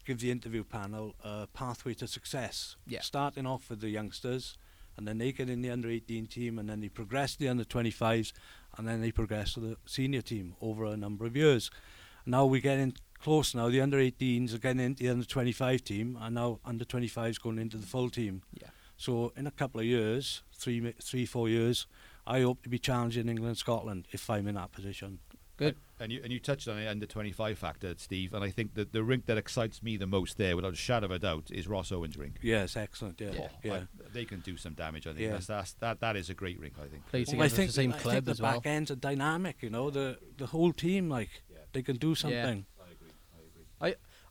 give 0.05 0.21
the 0.21 0.31
interview 0.31 0.65
panel 0.65 1.15
a 1.25 1.47
pathway 1.47 1.95
to 1.95 2.07
success. 2.07 2.77
Yeah. 2.87 3.01
Starting 3.01 3.47
off 3.47 3.71
with 3.71 3.81
the 3.81 3.89
youngsters, 3.89 4.59
and 4.99 5.09
then 5.09 5.17
they 5.17 5.33
get 5.33 5.49
in 5.49 5.63
the 5.63 5.71
under 5.71 5.89
18 5.89 6.27
team, 6.27 6.59
and 6.59 6.69
then 6.69 6.81
they 6.81 6.91
progress 6.91 7.33
to 7.33 7.39
the 7.39 7.49
under 7.49 7.65
25s, 7.65 8.33
and 8.77 8.87
then 8.87 9.01
they 9.01 9.13
progress 9.13 9.55
to 9.55 9.61
the 9.61 9.77
senior 9.87 10.21
team 10.21 10.57
over 10.61 10.85
a 10.85 10.97
number 10.97 11.25
of 11.25 11.37
years. 11.37 11.71
Now 12.27 12.45
we're 12.45 12.61
getting 12.61 12.95
close 13.25 13.55
now. 13.55 13.69
The 13.71 13.81
under 13.81 13.99
18s 13.99 14.55
are 14.55 14.59
getting 14.59 14.81
into 14.85 15.03
the 15.03 15.09
under 15.11 15.25
25 15.25 15.83
team, 15.83 16.19
and 16.21 16.35
now 16.35 16.61
under 16.65 16.85
25s 16.85 17.41
going 17.43 17.59
into 17.59 17.77
the 17.79 17.87
full 17.87 18.11
team. 18.11 18.43
Yeah. 18.61 18.69
So 18.97 19.33
in 19.37 19.47
a 19.47 19.51
couple 19.51 19.81
of 19.81 19.87
years, 19.87 20.43
three, 20.57 20.81
mi- 20.81 20.95
three, 21.03 21.27
four 21.27 21.49
years, 21.49 21.87
I 22.27 22.43
hope 22.43 22.63
to 22.63 22.69
be 22.69 22.79
challenging 22.79 23.29
England, 23.29 23.59
Scotland 23.59 24.07
if 24.13 24.29
I'm 24.31 24.47
in 24.47 24.55
that 24.55 24.73
position. 24.73 25.19
Good. 25.57 25.77
And 26.01 26.11
you 26.11 26.21
and 26.25 26.33
you 26.33 26.41
touched 26.41 26.67
on 26.67 26.77
the 26.77 26.91
under 26.91 27.07
twenty 27.07 27.31
five 27.31 27.57
factor, 27.59 27.95
Steve. 27.97 28.35
And 28.35 28.43
I 28.43 28.51
think 28.51 28.75
that 28.75 28.93
the 28.93 29.05
rink 29.05 29.27
that 29.27 29.39
excites 29.39 29.85
me 29.85 29.97
the 29.97 30.07
most 30.07 30.37
there, 30.37 30.57
without 30.57 30.73
a 30.73 30.77
shadow 30.77 31.05
of 31.07 31.13
a 31.13 31.19
doubt, 31.21 31.45
is 31.53 31.69
Ross 31.69 31.93
Owen's 31.93 32.17
rink. 32.17 32.39
Yes, 32.43 32.77
excellent. 32.77 33.21
Yeah, 33.21 33.31
Yeah. 33.35 33.49
yeah. 33.63 33.75
I- 33.75 33.87
they 34.13 34.25
can 34.25 34.41
do 34.41 34.57
some 34.57 34.75
damage. 34.75 35.07
I 35.07 35.11
think 35.11 35.21
Yeah. 35.21 35.33
that's, 35.35 35.47
that's 35.47 35.73
that 35.75 36.01
that 36.01 36.17
is 36.17 36.29
a 36.29 36.35
great 36.35 36.59
rink. 36.59 36.75
I 36.83 36.89
think. 36.89 37.07
Plays 37.07 37.29
Well, 37.33 37.43
I 37.43 37.49
think 37.49 37.69
the 37.69 37.73
same 37.73 37.93
I 37.93 37.99
club 37.99 38.15
think 38.15 38.25
the 38.25 38.31
as 38.33 38.41
well. 38.43 38.55
back 38.55 38.67
ends 38.67 38.91
are 38.91 38.97
dynamic. 38.97 39.63
You 39.63 39.71
know, 39.71 39.91
the 39.91 40.19
the 40.37 40.47
whole 40.47 40.73
team 40.73 41.09
like 41.09 41.31
they 41.73 41.83
can 41.83 41.97
do 41.99 42.15
something. 42.17 42.67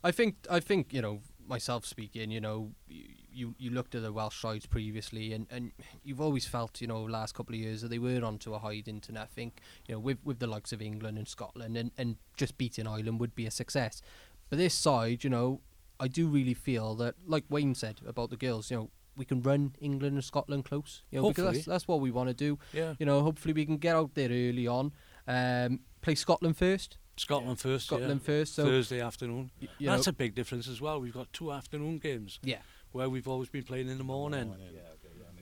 I 0.04 0.12
think 0.12 0.36
I 0.50 0.60
think 0.60 0.92
you 0.92 1.02
know 1.02 1.20
myself 1.48 1.84
speaking. 1.86 2.30
You 2.30 2.40
know, 2.40 2.72
you 2.86 3.54
you 3.58 3.70
looked 3.70 3.94
at 3.94 4.02
the 4.02 4.12
Welsh 4.12 4.40
sides 4.40 4.66
previously, 4.66 5.32
and, 5.32 5.46
and 5.50 5.72
you've 6.04 6.20
always 6.20 6.46
felt 6.46 6.80
you 6.80 6.86
know 6.86 7.02
last 7.02 7.34
couple 7.34 7.54
of 7.54 7.60
years 7.60 7.80
that 7.80 7.88
they 7.88 7.98
were 7.98 8.22
onto 8.22 8.54
a 8.54 8.58
hide 8.58 8.86
into. 8.86 9.08
And 9.08 9.18
I 9.18 9.24
think 9.24 9.60
you 9.86 9.94
know 9.94 9.98
with 9.98 10.18
with 10.22 10.38
the 10.38 10.46
likes 10.46 10.72
of 10.72 10.82
England 10.82 11.18
and 11.18 11.26
Scotland, 11.26 11.76
and, 11.76 11.90
and 11.96 12.16
just 12.36 12.58
beating 12.58 12.86
Ireland 12.86 13.18
would 13.18 13.34
be 13.34 13.46
a 13.46 13.50
success. 13.50 14.02
But 14.50 14.58
this 14.58 14.74
side, 14.74 15.24
you 15.24 15.30
know, 15.30 15.60
I 15.98 16.08
do 16.08 16.28
really 16.28 16.54
feel 16.54 16.94
that, 16.96 17.14
like 17.26 17.44
Wayne 17.48 17.74
said 17.74 18.02
about 18.06 18.28
the 18.28 18.36
girls, 18.36 18.70
you 18.70 18.76
know, 18.76 18.90
we 19.16 19.24
can 19.24 19.40
run 19.40 19.74
England 19.80 20.14
and 20.14 20.24
Scotland 20.24 20.66
close. 20.66 21.02
You 21.10 21.20
know, 21.22 21.28
because 21.28 21.44
Hopefully. 21.44 21.58
that's 21.58 21.66
that's 21.66 21.88
what 21.88 22.00
we 22.00 22.10
want 22.10 22.28
to 22.28 22.34
do. 22.34 22.58
Yeah, 22.72 22.94
You 22.98 23.06
know, 23.06 23.22
hopefully 23.22 23.54
we 23.54 23.64
can 23.64 23.78
get 23.78 23.96
out 23.96 24.14
there 24.14 24.28
early 24.28 24.66
on. 24.66 24.92
Um, 25.26 25.80
play 26.02 26.14
Scotland 26.14 26.56
first. 26.56 26.98
Scotland 27.16 27.60
first. 27.60 27.86
Scotland 27.86 28.20
yeah. 28.22 28.26
first. 28.26 28.54
So 28.54 28.64
Thursday 28.64 29.00
afternoon. 29.00 29.50
y- 29.60 29.68
That's 29.80 30.06
know, 30.06 30.10
a 30.10 30.12
big 30.12 30.34
difference 30.34 30.68
as 30.68 30.80
well. 30.80 31.00
We've 31.00 31.12
got 31.12 31.32
two 31.32 31.52
afternoon 31.52 31.98
games 31.98 32.38
yeah. 32.42 32.58
where 32.92 33.08
we've 33.08 33.28
always 33.28 33.48
been 33.48 33.62
playing 33.62 33.88
in 33.88 33.98
the 33.98 34.04
morning. 34.04 34.54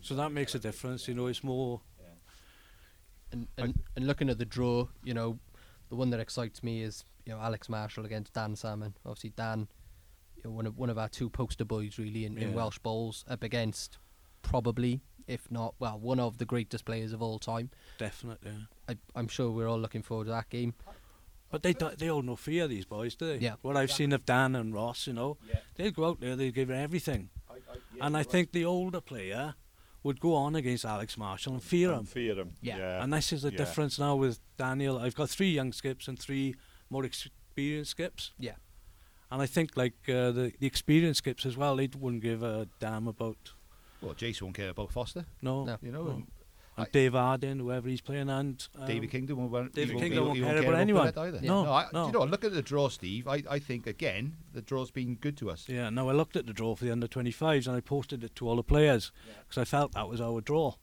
So 0.02 0.14
that 0.16 0.32
makes 0.32 0.54
a 0.54 0.58
difference. 0.58 1.08
You 1.08 1.14
know, 1.14 1.26
it's 1.26 1.44
more. 1.44 1.80
And, 3.30 3.48
and 3.56 3.80
and 3.96 4.06
looking 4.06 4.28
at 4.28 4.36
the 4.36 4.44
draw, 4.44 4.88
you 5.02 5.14
know, 5.14 5.38
the 5.88 5.96
one 5.96 6.10
that 6.10 6.20
excites 6.20 6.62
me 6.62 6.82
is 6.82 7.04
you 7.24 7.32
know 7.32 7.40
Alex 7.40 7.68
Marshall 7.70 8.04
against 8.04 8.34
Dan 8.34 8.56
Salmon. 8.56 8.94
Obviously, 9.06 9.30
Dan, 9.30 9.68
you 10.36 10.42
know, 10.44 10.50
one 10.50 10.66
of 10.66 10.76
one 10.76 10.90
of 10.90 10.98
our 10.98 11.08
two 11.08 11.30
poster 11.30 11.64
boys 11.64 11.98
really 11.98 12.26
in, 12.26 12.36
in 12.36 12.52
Welsh 12.52 12.78
bowls 12.78 13.24
up 13.28 13.42
against 13.42 13.96
probably, 14.42 15.00
if 15.26 15.50
not, 15.50 15.74
well, 15.78 15.98
one 15.98 16.20
of 16.20 16.36
the 16.36 16.44
greatest 16.44 16.84
players 16.84 17.12
of 17.14 17.22
all 17.22 17.38
time. 17.38 17.70
Definitely. 17.98 18.52
I, 18.86 18.96
I'm 19.14 19.28
sure 19.28 19.50
we're 19.50 19.68
all 19.68 19.80
looking 19.80 20.02
forward 20.02 20.24
to 20.24 20.30
that 20.32 20.50
game. 20.50 20.74
But 21.52 21.62
they 21.62 21.74
do- 21.74 21.94
they 21.96 22.10
all 22.10 22.22
no 22.22 22.34
fear 22.36 22.66
these 22.66 22.86
boys, 22.86 23.14
do 23.14 23.26
they? 23.26 23.38
Yeah. 23.38 23.56
What 23.62 23.76
I've 23.76 23.92
seen 23.92 24.12
of 24.12 24.24
Dan 24.24 24.56
and 24.56 24.74
Ross, 24.74 25.06
you 25.06 25.12
know, 25.12 25.36
they 25.76 25.90
go 25.92 26.06
out 26.06 26.20
there, 26.20 26.34
they 26.34 26.50
give 26.50 26.70
it 26.70 26.74
everything. 26.76 27.28
and 28.00 28.16
I 28.16 28.24
think 28.24 28.50
the 28.52 28.64
older 28.64 29.00
player 29.00 29.54
would 30.02 30.18
go 30.18 30.34
on 30.34 30.56
against 30.56 30.84
Alex 30.84 31.16
Marshall 31.16 31.52
and 31.52 31.62
fear 31.62 31.92
him. 31.92 32.04
Fear 32.06 32.34
him. 32.40 32.56
Yeah. 32.60 32.78
Yeah. 32.78 33.02
And 33.04 33.12
this 33.12 33.32
is 33.32 33.42
the 33.42 33.52
Yeah. 33.52 33.58
difference 33.58 33.98
now 33.98 34.16
with 34.16 34.40
Daniel. 34.56 34.98
I've 34.98 35.14
got 35.14 35.30
three 35.30 35.52
young 35.52 35.72
skips 35.72 36.08
and 36.08 36.18
three 36.18 36.56
more 36.90 37.04
experienced 37.04 37.92
skips. 37.92 38.32
Yeah. 38.38 38.56
And 39.30 39.40
I 39.42 39.46
think 39.46 39.76
like 39.76 39.94
uh, 40.08 40.32
the 40.32 40.52
the 40.58 40.66
experienced 40.66 41.18
skips 41.18 41.46
as 41.46 41.56
well, 41.56 41.76
they 41.76 41.88
wouldn't 41.96 42.22
give 42.22 42.42
a 42.42 42.66
damn 42.80 43.06
about 43.08 43.54
Well, 44.00 44.14
Jace 44.14 44.42
won't 44.42 44.56
care 44.56 44.70
about 44.70 44.90
Foster. 44.92 45.24
no, 45.42 45.64
No. 45.64 45.76
You 45.82 45.92
know, 45.92 46.04
no. 46.04 46.26
And 46.82 46.88
and 46.88 46.96
I- 46.96 46.98
Dave 46.98 47.14
Arden, 47.14 47.58
whoever 47.60 47.88
he's 47.88 48.00
playing, 48.00 48.28
and 48.30 48.66
um, 48.78 48.86
David 48.86 49.10
Kingdom 49.10 49.38
won't, 49.38 49.50
won't, 49.50 49.74
David 49.74 49.88
he 49.88 49.94
won't, 49.94 50.02
Kingdom 50.02 50.16
he 50.16 50.18
won't, 50.20 50.28
won't 50.28 50.36
he 50.36 50.42
care 50.44 50.54
won't 50.54 50.68
about 50.68 50.80
anyone. 50.80 51.12
Burnett 51.12 51.34
either. 51.34 51.46
No, 51.46 51.72
I, 51.72 51.86
no. 51.92 52.06
You 52.06 52.12
know, 52.12 52.24
look 52.24 52.44
at 52.44 52.52
the 52.52 52.62
draw, 52.62 52.88
Steve. 52.88 53.26
I, 53.28 53.42
I 53.50 53.58
think 53.58 53.86
again 53.86 54.36
the 54.52 54.62
draw's 54.62 54.90
been 54.90 55.14
good 55.16 55.36
to 55.38 55.50
us. 55.50 55.68
Yeah, 55.68 55.90
no, 55.90 56.08
I 56.08 56.12
looked 56.12 56.36
at 56.36 56.46
the 56.46 56.52
draw 56.52 56.74
for 56.74 56.84
the 56.84 56.92
under 56.92 57.06
25s 57.06 57.66
and 57.66 57.76
I 57.76 57.80
posted 57.80 58.24
it 58.24 58.34
to 58.36 58.48
all 58.48 58.56
the 58.56 58.62
players 58.62 59.12
because 59.48 59.60
I 59.60 59.64
felt 59.64 59.92
that 59.92 60.08
was 60.08 60.20
our 60.20 60.40
draw. 60.40 60.74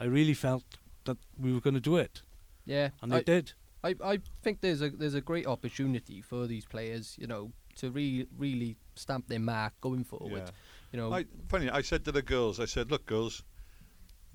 I 0.00 0.04
really 0.04 0.34
felt 0.34 0.64
that 1.04 1.18
we 1.38 1.52
were 1.52 1.60
going 1.60 1.74
to 1.74 1.80
do 1.80 1.96
it, 1.96 2.22
Yeah, 2.64 2.90
and 3.02 3.10
they 3.10 3.16
I, 3.18 3.22
did. 3.22 3.52
I, 3.82 3.94
I 4.04 4.18
think 4.42 4.60
there's 4.60 4.82
a 4.82 4.90
there's 4.90 5.14
a 5.14 5.20
great 5.20 5.46
opportunity 5.46 6.20
for 6.20 6.46
these 6.46 6.64
players, 6.64 7.16
you 7.18 7.26
know, 7.26 7.52
to 7.76 7.90
re- 7.90 8.26
really 8.36 8.76
stamp 8.94 9.28
their 9.28 9.40
mark 9.40 9.72
going 9.80 10.04
forward. 10.04 10.42
Yeah. 10.44 10.50
You 10.92 10.98
know, 10.98 11.12
I, 11.12 11.26
funny, 11.48 11.68
I 11.68 11.82
said 11.82 12.04
to 12.06 12.12
the 12.12 12.22
girls, 12.22 12.58
I 12.60 12.64
said, 12.64 12.90
look, 12.90 13.06
girls, 13.06 13.42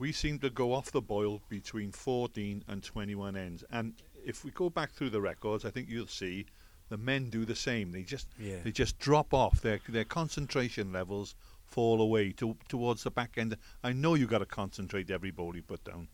we 0.04 0.12
seem 0.12 0.38
to 0.38 0.50
go 0.50 0.74
off 0.74 0.92
the 0.92 1.02
boil 1.02 1.42
between 1.48 1.90
14 1.90 2.66
and 2.68 2.84
21 2.84 3.38
ends. 3.38 3.64
And 3.72 3.94
if 4.26 4.44
we 4.44 4.52
go 4.52 4.70
back 4.70 4.92
through 4.92 5.12
the 5.12 5.22
records, 5.22 5.64
I 5.64 5.70
think 5.70 5.88
you'll 5.88 6.08
see 6.08 6.46
the 6.90 6.98
men 6.98 7.30
do 7.30 7.46
the 7.46 7.56
same. 7.56 7.94
They 7.94 8.04
just 8.04 8.28
Yeah. 8.38 8.62
they 8.66 8.74
just 8.74 9.00
drop 9.00 9.34
off. 9.34 9.62
Their 9.62 9.80
their 9.88 10.04
concentration 10.04 10.92
levels 10.92 11.36
fall 11.64 12.02
away 12.02 12.34
to, 12.34 12.58
towards 12.68 13.04
the 13.04 13.12
back 13.12 13.38
end. 13.38 13.56
I 13.82 13.94
know 13.94 14.16
you've 14.16 14.30
got 14.30 14.40
to 14.40 14.46
concentrate 14.46 15.10
every 15.10 15.32
ball 15.32 15.56
you 15.56 15.64
put 15.64 15.86
down, 15.86 16.10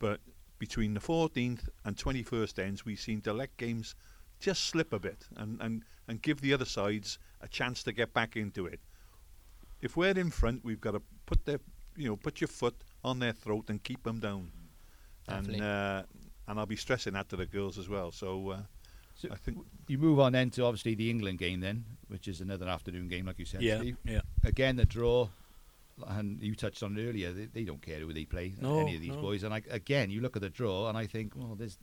but 0.00 0.20
between 0.58 0.94
the 0.94 1.00
14th 1.00 1.68
and 1.84 1.96
21st 1.96 2.58
ends, 2.58 2.84
we 2.84 2.96
seem 2.96 3.20
to 3.20 3.32
let 3.32 3.56
games 3.56 3.94
just 4.40 4.64
slip 4.64 4.92
a 4.92 4.98
bit 4.98 5.28
and, 5.36 5.60
and, 5.60 5.84
and 6.08 6.22
give 6.22 6.40
the 6.40 6.52
other 6.52 6.64
sides 6.78 7.20
a 7.40 7.46
chance 7.46 7.84
to 7.84 7.92
get 7.92 8.12
back 8.12 8.36
into 8.36 8.66
it. 8.66 8.80
If 9.80 9.96
we're 9.96 10.18
in 10.18 10.30
front, 10.30 10.64
we've 10.64 10.80
got 10.80 10.94
to 10.98 11.02
put 11.26 11.44
their, 11.44 11.60
you 11.98 12.08
know, 12.08 12.16
put 12.16 12.40
your 12.40 12.48
foot 12.48 12.74
on 13.04 13.18
their 13.18 13.32
throat 13.32 13.66
and 13.70 13.82
keep 13.82 14.02
them 14.04 14.20
down. 14.20 14.50
Definitely. 15.26 15.54
And 15.56 15.62
uh, 15.64 16.02
and 16.46 16.58
I'll 16.58 16.66
be 16.66 16.76
stressing 16.76 17.12
that 17.12 17.28
to 17.28 17.36
the 17.36 17.46
girls 17.46 17.76
as 17.78 17.88
well. 17.88 18.10
So, 18.12 18.50
uh, 18.50 18.62
So 19.14 19.28
I 19.30 19.36
think 19.36 19.58
you 19.88 19.98
move 19.98 20.18
on 20.20 20.32
then 20.32 20.50
to 20.50 20.64
obviously 20.64 20.94
the 20.94 21.10
England 21.10 21.38
game 21.38 21.60
then, 21.60 21.84
which 22.08 22.26
is 22.28 22.40
another 22.40 22.68
afternoon 22.68 23.08
game, 23.08 23.26
like 23.26 23.38
you 23.38 23.44
said, 23.44 23.60
Yeah, 23.62 23.78
Steve. 23.80 23.96
yeah. 24.04 24.20
Again, 24.44 24.76
the 24.76 24.86
draw, 24.86 25.28
and 26.06 26.40
you 26.40 26.54
touched 26.54 26.82
on 26.82 26.96
it 26.96 27.02
earlier. 27.08 27.32
They, 27.32 27.46
they 27.46 27.64
don't 27.64 27.82
care 27.82 27.98
who 28.00 28.12
they 28.14 28.24
play. 28.24 28.54
No, 28.60 28.78
any 28.78 28.94
of 28.94 29.02
these 29.02 29.16
no. 29.16 29.20
boys. 29.20 29.42
And 29.42 29.52
I, 29.52 29.60
again, 29.70 30.10
you 30.10 30.20
look 30.22 30.36
at 30.36 30.42
the 30.42 30.48
draw, 30.50 30.88
and 30.88 30.96
I 30.96 31.06
think, 31.06 31.34
well, 31.36 31.54
there's 31.56 31.76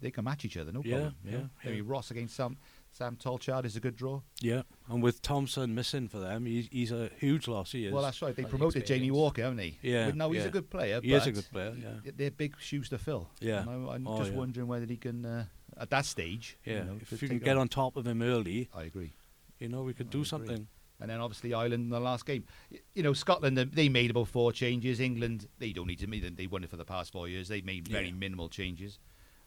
they 0.00 0.10
can 0.10 0.24
match 0.24 0.44
each 0.46 0.56
other, 0.56 0.72
no 0.72 0.80
Yeah, 0.84 0.92
problem. 0.94 1.14
you 1.24 1.30
yeah, 1.32 1.44
I 1.64 1.68
yeah. 1.68 1.74
mean, 1.74 1.86
Ross 1.86 2.10
against 2.10 2.34
Sam 2.36 2.56
Sam 2.92 3.16
Tolchard 3.16 3.64
is 3.64 3.76
a 3.76 3.80
good 3.80 3.96
draw. 3.96 4.20
Yeah, 4.40 4.62
and 4.88 5.02
with 5.02 5.22
Thompson 5.22 5.74
missing 5.74 6.08
for 6.08 6.18
them, 6.18 6.44
he's, 6.44 6.68
he's 6.70 6.92
a 6.92 7.08
huge 7.18 7.46
loss. 7.48 7.72
He 7.72 7.86
is. 7.86 7.92
Well, 7.92 8.02
that's 8.02 8.20
right. 8.20 8.34
They 8.34 8.42
Well, 8.42 8.50
the 8.50 8.58
promoted 8.58 8.86
Jamie. 8.86 9.10
Walker, 9.10 9.42
haven't 9.42 9.58
they? 9.58 9.78
Yeah, 9.80 10.06
But 10.06 10.16
no, 10.16 10.30
he's 10.32 10.42
yeah. 10.42 10.48
a 10.48 10.50
good 10.50 10.68
player. 10.70 11.00
he 11.02 11.14
is 11.14 11.26
a 11.26 11.32
good 11.32 11.48
player. 11.50 11.74
Yeah, 11.80 12.10
They're 12.16 12.30
big 12.30 12.56
shoes 12.60 12.88
to 12.90 12.98
fill. 12.98 13.30
Yeah. 13.40 13.60
And 13.60 13.88
I, 13.88 13.94
I'm 13.94 14.06
Oh, 14.06 14.18
just 14.18 14.32
yeah. 14.32 14.38
wondering 14.38 14.66
whether 14.66 14.86
he 14.86 14.96
can, 14.96 15.24
uh, 15.24 15.44
at 15.78 15.88
that 15.90 16.04
stage, 16.04 16.58
yeah. 16.64 16.78
you 16.80 16.84
know, 16.84 16.98
if 17.00 17.22
you 17.22 17.28
can 17.28 17.38
get 17.38 17.56
on 17.56 17.68
top 17.68 17.96
of 17.96 18.06
him 18.06 18.20
early, 18.22 18.68
I 18.74 18.82
agree. 18.82 19.12
you 19.58 19.68
know, 19.68 19.82
we 19.82 19.94
could 19.94 20.08
I 20.08 20.10
do 20.10 20.18
agree. 20.18 20.28
something. 20.28 20.66
And 21.00 21.08
then 21.08 21.20
obviously 21.20 21.54
Ireland 21.54 21.84
in 21.84 21.88
the 21.88 22.00
last 22.00 22.26
game. 22.26 22.44
You 22.94 23.02
know, 23.02 23.14
Scotland 23.14 23.56
they- 23.56 23.64
they 23.64 23.88
made 23.88 24.10
about 24.10 24.28
four 24.28 24.52
changes. 24.52 25.00
England 25.00 25.48
they 25.58 25.72
don't 25.72 25.86
need 25.86 26.00
to 26.00 26.06
make. 26.06 26.36
They 26.36 26.46
won 26.46 26.62
it 26.64 26.68
for 26.68 26.76
the 26.76 26.84
past 26.84 27.12
four 27.12 27.26
years. 27.28 27.48
They've 27.48 27.64
made 27.64 27.88
very 27.88 28.08
Yeah. 28.08 28.14
minimal 28.14 28.50
changes. 28.50 28.98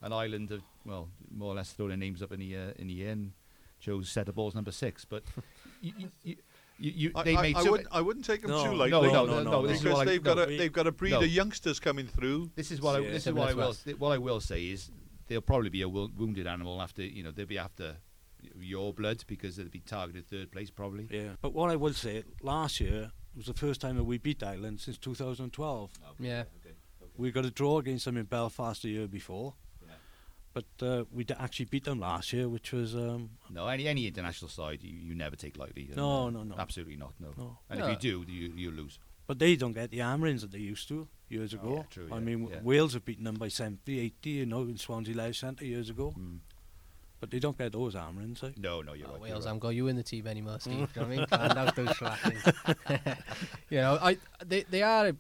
And 0.04 0.14
island 0.14 0.50
have 0.52 0.62
well 0.86 1.08
more 1.32 1.54
or 1.54 1.56
less 1.56 1.72
thrown 1.72 1.90
their 1.90 1.98
names 1.98 2.22
up 2.22 2.32
in 2.32 2.40
the 2.40 2.56
uh, 2.56 2.72
in 2.78 2.88
the 2.88 3.02
end. 3.08 3.12
and 3.22 3.32
chose 3.80 4.10
set 4.10 4.30
of 4.30 4.36
balls 4.36 4.56
number 4.56 4.72
six. 4.72 5.06
But 5.06 5.24
you, 5.82 5.94
you, 5.98 6.10
you, 6.24 6.36
you, 6.80 6.92
you 6.96 7.12
I, 7.16 7.24
they 7.24 7.36
I, 7.38 7.42
made 7.42 7.56
I 7.58 7.64
so 7.64 7.72
wouldn't 7.72 7.90
I 7.92 8.02
wouldn't 8.02 8.26
take 8.26 8.42
them 8.42 8.52
No, 8.52 8.64
too 8.64 8.74
lightly. 8.74 8.92
no, 8.92 9.02
no, 9.02 9.08
no, 9.08 9.26
no, 9.26 9.26
no, 9.26 9.44
no, 9.44 9.52
no. 9.62 9.68
This 9.68 9.78
is 9.78 9.84
because 9.84 9.98
what 9.98 10.08
they've 10.08 10.24
no, 10.24 10.36
got 10.36 10.44
a 10.44 10.48
we- 10.48 10.58
they've 10.58 10.72
got 10.74 10.88
a 10.88 10.92
breed 10.92 11.12
no. 11.12 11.20
of 11.22 11.28
youngsters 11.28 11.80
coming 11.80 12.08
through. 12.08 12.52
This 12.56 12.72
is 12.72 12.82
what 12.82 12.96
I 12.96 13.02
this 13.02 13.28
is 13.28 13.34
what 13.34 13.50
I 13.50 13.54
will 13.54 13.76
what 13.98 14.12
I 14.12 14.18
will 14.18 14.40
say 14.40 14.66
is 14.66 14.92
they'll 15.28 15.42
probably 15.42 15.70
be 15.70 15.82
a 15.82 15.90
wounded 15.90 16.48
animal 16.48 16.82
after 16.82 17.04
you 17.04 17.24
know 17.24 17.32
they'll 17.32 17.46
be 17.46 17.58
after 17.58 17.98
your 18.60 18.94
blood 18.94 19.24
because 19.28 19.56
they'll 19.56 19.70
be 19.70 19.80
targeted 19.80 20.28
third 20.28 20.52
place 20.52 20.70
probably. 20.70 21.08
Yeah, 21.10 21.36
but 21.42 21.54
what 21.54 21.70
I 21.70 21.76
would 21.76 21.96
say, 21.96 22.24
last 22.42 22.80
year 22.80 23.12
was 23.36 23.46
the 23.46 23.54
first 23.54 23.82
time 23.82 23.96
that 23.96 24.04
we 24.04 24.18
beat 24.18 24.44
Ireland 24.44 24.80
since 24.82 24.98
2012. 24.98 25.92
yeah, 26.20 26.44
We 27.18 27.32
got 27.32 27.46
a 27.46 27.52
draw 27.52 27.80
against 27.80 28.06
them 28.06 28.18
in 28.18 28.26
Belfast 28.26 28.82
the 28.84 28.90
year 28.90 29.08
before. 29.08 29.56
But 30.54 30.66
uh, 30.82 31.04
we 31.12 31.24
d- 31.24 31.34
actually 31.40 31.66
beat 31.66 31.84
them 31.86 32.00
last 32.00 32.32
year, 32.34 32.48
which 32.48 32.72
was 32.72 32.96
um, 32.96 33.32
No, 33.50 33.68
any 33.68 33.88
any 33.88 34.06
international 34.08 34.50
side 34.50 34.84
you, 34.84 34.92
you 34.96 35.16
never 35.16 35.36
take 35.36 35.58
lightly. 35.58 35.90
No, 35.96 36.28
uh, 36.28 36.30
no, 36.30 36.44
no. 36.44 36.56
Absolutely 36.58 36.96
not. 36.98 37.14
No. 37.20 37.34
no. 37.38 37.58
And 37.70 37.80
Yeah. 37.80 37.86
if 37.92 38.04
you 38.04 38.24
do, 38.26 38.32
you 38.32 38.54
you 38.56 38.72
lose. 38.72 39.00
But 39.26 39.40
they 39.40 39.56
don't 39.56 39.74
get 39.74 39.90
the 39.92 40.00
hammering 40.00 40.38
that 40.38 40.52
they 40.52 40.60
used 40.60 40.88
to 40.90 41.08
years 41.30 41.54
Oh, 41.54 41.58
ago. 41.60 41.74
yeah, 41.78 41.84
true, 41.90 42.08
I 42.12 42.16
yeah, 42.16 42.20
mean, 42.20 42.48
yeah. 42.52 42.60
Wales 42.62 42.94
have 42.94 43.06
beaten 43.06 43.24
them 43.24 43.36
by 43.36 43.48
70, 43.48 43.98
80, 44.00 44.30
you 44.30 44.46
know, 44.46 44.62
in 44.64 44.78
Swansea 44.78 45.16
Live 45.16 45.36
Centre 45.38 45.66
years 45.66 45.90
ago. 45.90 46.14
Mm. 46.18 46.40
But 47.22 47.32
they 47.32 47.40
don't 47.40 47.58
get 47.58 47.72
those 47.72 47.94
hammerings. 47.94 48.44
Eh? 48.44 48.50
No, 48.58 48.82
no, 48.82 48.92
you're 48.94 49.08
Oh, 49.08 49.12
right. 49.14 49.22
Wales, 49.22 49.30
you're 49.30 49.38
right. 49.40 49.46
haven't 49.46 49.60
got 49.60 49.70
you 49.70 49.88
in 49.88 49.96
the 49.96 50.04
team 50.04 50.28
anymore, 50.28 50.60
Steve. 50.60 50.90
you 50.96 51.02
know 51.02 51.08
what 51.08 51.14
I 51.14 51.16
mean? 51.16 51.26
Hand 51.32 51.58
out 51.58 51.74
those 51.76 51.98
slackers. 51.98 52.44
you 53.70 53.78
know, 53.78 53.98
I 54.02 54.18
they 54.46 54.64
they 54.64 54.82
are 54.84 55.14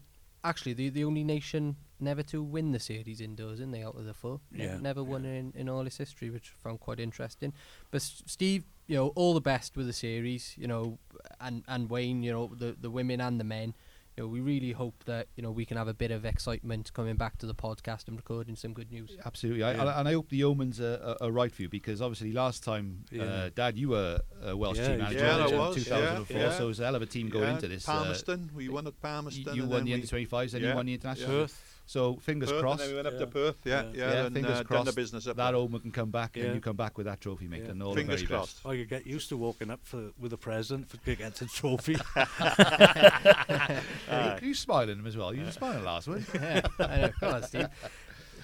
actually 0.43 0.73
the 0.73 0.89
the 0.89 1.05
only 1.05 1.23
nation 1.23 1.77
never 2.03 2.23
to 2.23 2.43
win 2.43 2.71
the 2.71 2.79
series 2.79 3.21
indoors, 3.21 3.59
and 3.59 3.73
they 3.73 3.83
out 3.83 3.95
of 3.95 4.05
the 4.05 4.13
four. 4.13 4.39
Ne- 4.51 4.65
Yeah, 4.65 4.77
never 4.77 5.03
won 5.03 5.23
yeah. 5.23 5.31
in 5.39 5.53
in 5.55 5.69
all 5.69 5.83
his 5.85 5.97
history, 5.97 6.29
which 6.29 6.53
I 6.59 6.63
found 6.69 6.79
quite 6.79 6.99
interesting. 6.99 7.53
But 7.91 7.97
S- 8.01 8.23
Steve, 8.25 8.65
you 8.87 8.95
know, 8.97 9.07
all 9.15 9.33
the 9.33 9.41
best 9.41 9.75
with 9.77 9.87
the 9.87 9.93
series. 9.93 10.55
You 10.57 10.67
know, 10.67 10.99
and 11.39 11.63
and 11.67 11.89
Wayne, 11.89 12.23
you 12.23 12.31
know, 12.31 12.51
the 12.55 12.75
the 12.79 12.89
women 12.89 13.19
and 13.21 13.39
the 13.39 13.45
men. 13.45 13.73
You 14.15 14.21
know, 14.25 14.29
we 14.29 14.41
really 14.41 14.73
hope 14.73 15.05
that 15.05 15.25
you 15.35 15.41
know 15.41 15.49
we 15.49 15.65
can 15.65 15.75
have 15.75 15.87
a 15.87 15.93
bit 15.95 16.11
of 16.11 16.23
excitement 16.23 16.93
coming 16.93 17.15
back 17.15 17.39
to 17.39 17.47
the 17.47 17.55
podcast 17.55 18.07
and 18.07 18.15
recording 18.15 18.55
some 18.55 18.71
good 18.71 18.91
news. 18.91 19.17
Absolutely, 19.25 19.63
I, 19.63 19.71
Yeah. 19.73 19.99
and 19.99 20.07
I 20.07 20.13
hope 20.13 20.29
the 20.29 20.43
omens 20.43 20.79
are, 20.79 20.99
are, 21.03 21.17
are 21.19 21.31
right 21.31 21.51
for 21.51 21.63
you 21.63 21.69
because 21.69 21.99
obviously 21.99 22.31
last 22.31 22.63
time, 22.63 23.05
Yeah. 23.11 23.23
uh, 23.23 23.49
Dad, 23.55 23.75
you 23.75 23.89
were 23.89 24.19
a 24.43 24.55
Welsh 24.55 24.77
Yeah, 24.77 24.89
team 24.89 24.97
manager 24.99 25.17
Yeah, 25.25 25.47
in 25.47 25.57
was, 25.57 25.75
2004, 25.75 26.37
yeah, 26.37 26.51
so 26.51 26.65
it 26.65 26.67
was 26.67 26.79
a 26.79 26.83
hell 26.85 26.93
of 26.95 27.01
a 27.01 27.07
team 27.07 27.29
going 27.29 27.45
Yeah, 27.45 27.55
into 27.55 27.67
this. 27.67 27.89
uh, 27.89 27.91
Palmerston, 27.91 28.51
we 28.53 28.69
won 28.69 28.85
at 28.85 29.01
Palmerston. 29.01 29.55
you 29.55 29.63
and 29.63 29.71
won 29.71 29.79
then 29.79 29.85
the 29.85 29.93
under 29.95 30.05
25s 30.05 30.53
and 30.53 30.61
yeah, 30.63 30.69
you 30.69 30.75
won 30.75 30.85
the 30.85 30.93
international. 30.93 31.27
Perth. 31.29 31.72
So 31.93 32.15
fingers 32.15 32.49
Perth, 32.51 32.62
crossed 32.62 32.82
And 32.82 32.89
then 32.89 32.89
we 32.89 32.95
went 33.03 33.08
up 33.08 33.13
Yeah. 33.13 33.19
to 33.19 33.27
Perth, 33.27 33.56
yeah, 33.65 33.84
Yeah. 33.84 33.89
yeah, 33.93 34.13
Yeah, 34.13 34.25
and 34.25 34.34
fingers 34.34 34.51
uh, 34.51 34.56
done 34.56 34.65
crossed 34.65 34.86
the 34.88 34.93
business 34.93 35.27
up 35.27 35.36
that 35.38 35.51
there. 35.51 35.56
omen 35.60 35.79
can 35.82 35.91
come 35.91 36.10
back 36.10 36.36
Yeah. 36.36 36.45
and 36.45 36.56
you 36.56 36.62
come 36.62 36.75
back 36.75 36.97
with 36.97 37.06
that 37.06 37.21
trophy, 37.21 37.47
mate. 37.47 37.62
Yeah. 37.65 37.69
And 37.69 37.84
all 37.84 37.93
Fingers 37.93 38.21
the 38.21 38.25
very 38.25 38.38
crossed. 38.39 38.65
I 38.65 38.77
could 38.77 38.89
get 38.89 39.06
used 39.06 39.29
to 39.29 39.38
walking 39.38 39.69
up 39.69 39.82
for, 39.84 40.10
with 40.19 40.34
a 40.34 40.38
present 40.38 40.89
for 40.89 40.97
getting 41.06 41.27
a 41.27 41.32
trophy. 41.45 41.95
best. 42.15 42.32
Yeah, 42.39 44.39
you, 44.41 44.47
you 44.47 44.53
smiling 44.56 44.89
at 44.89 44.97
him 44.97 45.06
as 45.06 45.15
well. 45.15 45.36
You 45.36 45.43
were 45.45 45.51
smiling 45.51 45.84
last 45.84 46.08
one. 46.08 46.25
yeah, 46.34 46.62
I 46.79 46.97
know. 46.97 47.10
Come 47.19 47.34
on, 47.36 47.43
Steve. 47.43 47.67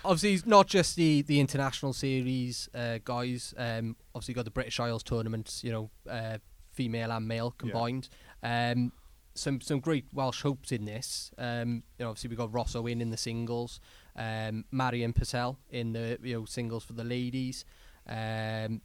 Obviously, 0.05 0.33
it's 0.35 0.45
not 0.45 0.67
just 0.67 0.95
the 0.95 1.23
the 1.23 1.39
international 1.39 1.93
series, 1.93 2.69
uh, 2.75 2.99
guys. 3.03 3.55
Um, 3.57 3.95
obviously, 4.13 4.35
got 4.35 4.45
the 4.45 4.51
British 4.51 4.79
Isles 4.79 5.01
tournaments. 5.03 5.63
You 5.63 5.71
know, 5.71 5.89
uh, 6.09 6.37
female 6.71 7.11
and 7.11 7.27
male 7.27 7.51
combined. 7.51 8.09
Um, 8.43 8.91
some 9.39 9.61
some 9.61 9.79
great 9.79 10.05
Welsh 10.13 10.41
hopes 10.41 10.71
in 10.71 10.85
this. 10.85 11.31
Um, 11.37 11.83
you 11.97 12.03
know, 12.05 12.09
obviously 12.09 12.29
we 12.29 12.35
got 12.35 12.53
Rosso 12.53 12.85
in 12.87 13.01
in 13.01 13.09
the 13.09 13.17
singles. 13.17 13.79
Um, 14.15 14.65
Marion 14.71 15.13
Purcell 15.13 15.57
in 15.69 15.93
the 15.93 16.17
you 16.21 16.35
know 16.39 16.45
singles 16.45 16.83
for 16.83 16.93
the 16.93 17.03
ladies. 17.03 17.65
Um, 18.07 18.81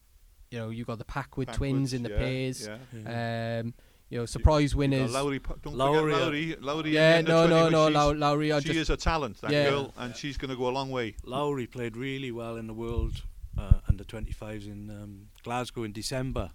you 0.51 0.59
know, 0.59 0.71
you 0.71 0.85
got 0.85 0.99
the 0.99 1.05
Packwood 1.05 1.53
twins 1.53 1.93
in 1.93 2.03
the 2.03 2.11
yeah, 2.11 2.19
pairs. 2.19 2.69
Yeah. 2.69 3.61
Um, 3.61 3.75
you 4.11 4.19
know, 4.19 4.27
surprise 4.27 4.73
You 4.73 4.77
know, 4.77 4.79
winners. 4.81 5.13
Lowry, 5.13 5.41
don't 5.63 5.75
Lowry, 5.75 5.97
uh, 5.97 6.03
forget 6.03 6.21
Lowry. 6.21 6.57
Lowry 6.61 6.91
yeah, 6.91 7.21
no, 7.23 7.49
20, 7.49 7.71
no, 7.71 7.89
no, 7.89 7.89
she's- 8.11 8.21
Lowry. 8.21 8.53
I 8.53 8.61
She 8.61 8.67
just 8.69 8.79
is 8.79 8.91
a 8.91 8.97
talent, 8.97 9.41
that 9.41 9.51
Yeah. 9.51 9.71
girl, 9.71 9.95
and 9.97 10.15
she's 10.15 10.37
going 10.37 10.51
to 10.51 10.57
go 10.57 10.69
a 10.69 10.71
long 10.71 10.91
way. 10.91 11.17
Lowry 11.25 11.67
played 11.67 11.97
really 11.97 12.31
well 12.31 12.57
in 12.57 12.67
the 12.69 12.75
World 12.75 13.23
uh, 13.59 13.81
Under 13.89 14.05
25s 14.05 14.67
in 14.67 14.91
um, 14.91 15.29
Glasgow 15.43 15.83
in 15.85 15.93
December. 15.93 16.51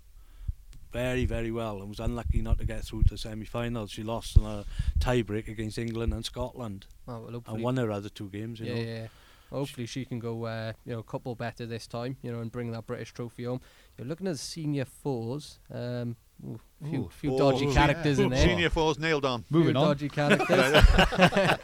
Very, 0.91 1.25
very 1.25 1.51
well, 1.51 1.79
and 1.79 1.89
was 1.89 1.99
unlucky 1.99 2.41
not 2.41 2.57
to 2.59 2.65
get 2.65 2.83
through 2.83 3.03
to 3.03 3.09
the 3.09 3.17
semi-finals. 3.17 3.91
She 3.91 4.01
lost 4.03 4.35
in 4.37 4.43
a 4.43 4.65
tie-break 4.99 5.47
against 5.47 5.77
England 5.77 6.13
and 6.13 6.25
Scotland, 6.25 6.87
oh, 7.07 7.19
well, 7.19 7.31
hopefully 7.31 7.55
and 7.55 7.63
won 7.63 7.77
her 7.77 7.91
other 7.91 8.09
two 8.09 8.27
games. 8.29 8.59
You 8.59 8.65
yeah, 8.65 8.73
know, 8.73 8.81
yeah. 8.81 9.07
Hopefully 9.51 9.85
she 9.87 10.05
can 10.05 10.19
go, 10.19 10.45
uh, 10.45 10.73
you 10.85 10.93
know, 10.93 10.99
a 10.99 11.03
couple 11.03 11.33
better 11.35 11.65
this 11.65 11.87
time, 11.87 12.17
you 12.21 12.31
know, 12.31 12.39
and 12.39 12.51
bring 12.51 12.71
that 12.71 12.85
British 12.87 13.13
trophy 13.13 13.43
home. 13.45 13.61
You're 13.97 14.07
looking 14.07 14.27
at 14.27 14.33
the 14.33 14.37
senior 14.39 14.85
fours. 14.85 15.59
Um, 15.73 16.15
ooh, 16.45 16.59
few, 16.87 16.99
Ooh. 17.01 17.09
few 17.11 17.33
Oh, 17.33 17.37
dodgy 17.51 17.65
yeah. 17.65 17.73
characters 17.73 18.19
in 18.19 18.29
there. 18.29 18.47
Senior 18.47 18.69
four's 18.69 18.99
nailed 18.99 19.25
on. 19.25 19.45
Moving 19.49 19.73
few 19.73 19.81
on. 19.81 19.87
Dodgy 19.87 20.09
characters. 20.09 20.83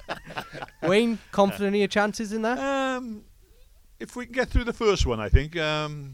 Wayne, 0.83 1.19
confident 1.31 1.75
in 1.75 1.79
your 1.79 1.87
chances 1.87 2.33
in 2.33 2.41
that? 2.43 2.57
Um, 2.59 3.23
if 3.99 4.15
we 4.15 4.25
can 4.25 4.33
get 4.33 4.49
through 4.49 4.65
the 4.65 4.73
first 4.73 5.05
one, 5.05 5.19
I 5.19 5.29
think 5.29 5.55
um, 5.57 6.13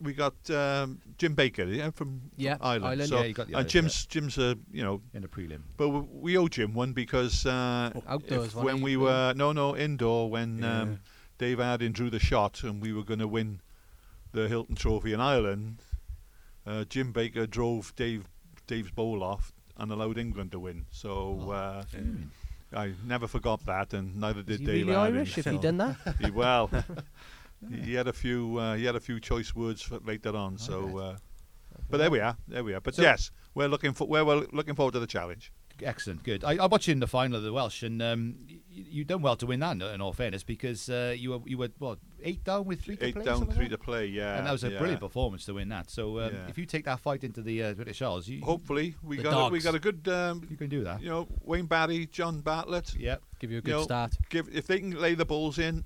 we 0.00 0.12
got 0.12 0.34
um, 0.50 1.00
Jim 1.18 1.34
Baker 1.34 1.64
yeah, 1.64 1.90
from 1.90 2.20
Yeah, 2.36 2.56
Ireland. 2.60 2.84
Ireland. 2.84 3.08
So, 3.08 3.18
Yeah, 3.18 3.24
you 3.24 3.34
got 3.34 3.46
the 3.46 3.52
and 3.54 3.60
Irish, 3.60 3.72
Jim's 3.72 4.06
Jim's 4.06 4.38
a 4.38 4.56
you 4.72 4.82
know, 4.82 5.00
in 5.14 5.22
the 5.22 5.28
prelim. 5.28 5.62
but 5.76 5.86
w- 5.86 6.08
we 6.12 6.36
owe 6.36 6.48
Jim 6.48 6.74
one 6.74 6.92
because 6.92 7.46
uh, 7.46 7.92
Outdoors, 8.06 8.48
if- 8.48 8.54
when 8.54 8.78
he? 8.78 8.82
we 8.84 8.96
were 8.96 9.32
no 9.36 9.52
no 9.52 9.76
indoor 9.76 10.28
when 10.30 10.58
Yeah. 10.58 10.80
um, 10.82 11.00
Dave 11.38 11.58
Harding 11.58 11.92
drew 11.92 12.10
the 12.10 12.18
shot 12.18 12.62
and 12.62 12.80
we 12.82 12.92
were 12.92 13.04
going 13.04 13.20
to 13.20 13.28
win 13.28 13.60
the 14.32 14.48
Hilton 14.48 14.74
Trophy 14.74 15.12
in 15.14 15.20
Ireland, 15.20 15.82
uh, 16.66 16.84
Jim 16.84 17.12
Baker 17.12 17.46
drove 17.46 17.94
Dave 17.96 18.28
Dave's 18.66 18.90
bowl 18.90 19.22
off 19.22 19.52
and 19.78 19.90
allowed 19.92 20.18
England 20.18 20.52
to 20.52 20.58
win. 20.60 20.86
So 20.90 21.40
Oh, 21.46 21.50
uh. 21.50 21.84
I 22.74 22.92
never 23.06 23.28
forgot 23.28 23.64
that, 23.66 23.94
and 23.94 24.16
neither 24.16 24.40
Is 24.40 24.46
did 24.46 24.60
he 24.60 24.66
Dave 24.66 24.86
really. 24.88 24.98
Irish 24.98 25.38
if 25.38 25.44
he 25.46 25.52
so- 25.52 25.58
done 25.58 25.76
that? 25.78 25.96
he, 26.20 26.30
well, 26.32 26.68
he 27.70 27.94
had 27.94 28.08
a 28.08 28.12
few. 28.12 28.58
Uh, 28.58 28.74
he 28.76 28.84
had 28.84 28.96
a 28.96 29.00
few 29.00 29.20
choice 29.20 29.54
words 29.54 29.82
for 29.82 29.98
later 30.00 30.34
on. 30.36 30.58
So, 30.58 30.98
uh, 30.98 31.16
but 31.90 31.98
there 31.98 32.10
we 32.10 32.20
are. 32.20 32.36
There 32.48 32.64
we 32.64 32.74
are. 32.74 32.80
But 32.80 32.94
So- 32.94 33.02
yes, 33.02 33.30
we're 33.54 33.68
looking 33.68 33.92
for. 33.92 34.06
We're 34.06 34.24
well, 34.24 34.44
looking 34.52 34.74
forward 34.74 34.92
to 34.92 35.00
the 35.00 35.06
challenge. 35.06 35.52
Excellent, 35.82 36.22
good. 36.22 36.42
I, 36.42 36.56
I 36.56 36.66
watched 36.66 36.88
you 36.88 36.92
in 36.92 37.00
the 37.00 37.06
final 37.06 37.36
of 37.36 37.42
the 37.42 37.52
Welsh, 37.52 37.82
and 37.82 38.00
um, 38.00 38.36
you, 38.46 38.60
you 38.70 39.04
done 39.04 39.20
well 39.20 39.36
to 39.36 39.44
win 39.44 39.60
that. 39.60 39.76
In 39.82 40.00
all 40.00 40.14
fairness, 40.14 40.42
because 40.42 40.88
uh, 40.88 41.14
you 41.14 41.32
were 41.32 41.40
you 41.44 41.58
were 41.58 41.68
what 41.78 41.98
eight 42.22 42.42
down 42.44 42.64
with 42.64 42.80
three 42.80 42.96
to 42.96 43.04
Eight 43.04 43.14
play, 43.14 43.24
down, 43.24 43.46
three 43.48 43.64
like 43.64 43.72
to 43.72 43.78
play. 43.78 44.06
Yeah, 44.06 44.38
and 44.38 44.46
that 44.46 44.52
was 44.52 44.64
a 44.64 44.70
yeah. 44.70 44.78
brilliant 44.78 45.02
performance 45.02 45.44
to 45.44 45.52
win 45.52 45.68
that. 45.68 45.90
So 45.90 46.20
um, 46.20 46.32
Yeah. 46.32 46.48
if 46.48 46.56
you 46.56 46.64
take 46.64 46.86
that 46.86 47.00
fight 47.00 47.24
into 47.24 47.42
the 47.42 47.62
uh, 47.62 47.74
British 47.74 48.00
Isles, 48.00 48.26
you 48.26 48.42
Hopefully, 48.42 48.94
we 49.02 49.18
got 49.18 49.48
a, 49.48 49.52
we 49.52 49.60
got 49.60 49.74
a 49.74 49.78
good. 49.78 50.08
Um, 50.08 50.46
you 50.48 50.56
can 50.56 50.70
do 50.70 50.82
that. 50.84 51.02
you 51.02 51.10
know, 51.10 51.28
Wayne 51.42 51.66
Barry, 51.66 52.06
John 52.06 52.40
Bartlett. 52.40 52.94
Yeah, 52.94 53.16
Give 53.38 53.50
you 53.50 53.56
a 53.56 53.58
You 53.58 53.62
good 53.62 53.70
know, 53.72 53.82
start. 53.82 54.16
Give 54.30 54.48
if 54.56 54.66
they 54.66 54.78
can 54.78 54.92
lay 54.92 55.14
the 55.14 55.26
balls 55.26 55.58
in, 55.58 55.84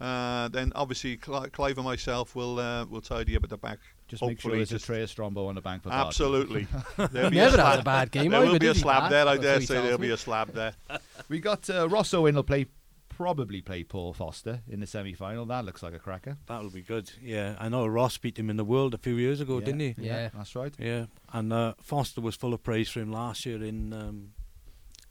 uh, 0.00 0.48
then 0.48 0.72
obviously 0.74 1.16
Cli- 1.16 1.50
Clive 1.50 1.76
and 1.78 1.84
myself 1.84 2.34
will 2.34 2.58
uh, 2.58 2.84
will 2.86 3.00
tidy 3.00 3.36
up 3.36 3.44
at 3.44 3.50
the 3.50 3.56
back. 3.58 3.78
just 4.08 4.22
make 4.22 4.40
sure 4.40 4.52
there's 4.52 4.70
a 4.70 4.74
just- 4.76 4.86
tray 4.86 5.02
of 5.02 5.10
Strongbow 5.10 5.46
on 5.46 5.54
the 5.54 5.60
bank 5.60 5.82
for 5.82 5.90
Barty. 5.90 6.06
Absolutely. 6.08 6.66
There'll 7.12 7.30
be 7.30 7.36
Never 7.36 7.58
a 7.58 7.64
had 7.64 7.80
a 7.80 7.82
bad 7.82 8.10
game. 8.10 8.30
There 8.30 8.40
will 8.40 8.58
be 8.58 8.68
a 8.68 8.72
did 8.72 8.76
slab 8.80 9.10
there. 9.10 9.26
I 9.28 9.36
That's 9.36 9.66
dare 9.66 9.76
say 9.76 9.82
there'll 9.82 9.98
be 9.98 10.10
a 10.10 10.16
slab 10.16 10.52
there. 10.52 10.72
We 11.28 11.38
got 11.38 11.68
uh, 11.70 11.88
Rosso 11.88 12.26
in. 12.26 12.34
Will 12.34 12.42
play 12.42 12.66
probably 13.08 13.60
play 13.60 13.84
Paul 13.84 14.14
Foster 14.14 14.62
in 14.66 14.80
the 14.80 14.86
semi-final. 14.86 15.44
That 15.46 15.64
looks 15.66 15.82
like 15.82 15.92
a 15.94 15.98
cracker. 15.98 16.38
that'll 16.46 16.70
be 16.70 16.80
good. 16.82 17.12
Yeah, 17.22 17.54
I 17.60 17.68
know 17.68 17.86
Ross 17.86 18.16
beat 18.16 18.38
him 18.38 18.48
in 18.50 18.56
the 18.56 18.64
World 18.64 18.94
a 18.94 18.98
few 18.98 19.14
years 19.16 19.40
ago, 19.42 19.58
Yeah, 19.58 19.64
didn't 19.66 19.80
he? 19.80 19.94
Yeah. 19.98 20.30
that's 20.34 20.56
right. 20.56 20.74
Yeah, 20.78 21.04
and 21.32 21.52
uh, 21.52 21.74
Foster 21.82 22.20
was 22.22 22.34
full 22.34 22.54
of 22.54 22.62
praise 22.64 22.88
for 22.88 23.00
him 23.00 23.12
last 23.12 23.44
year 23.46 23.62
in 23.62 23.92
um, 23.92 24.30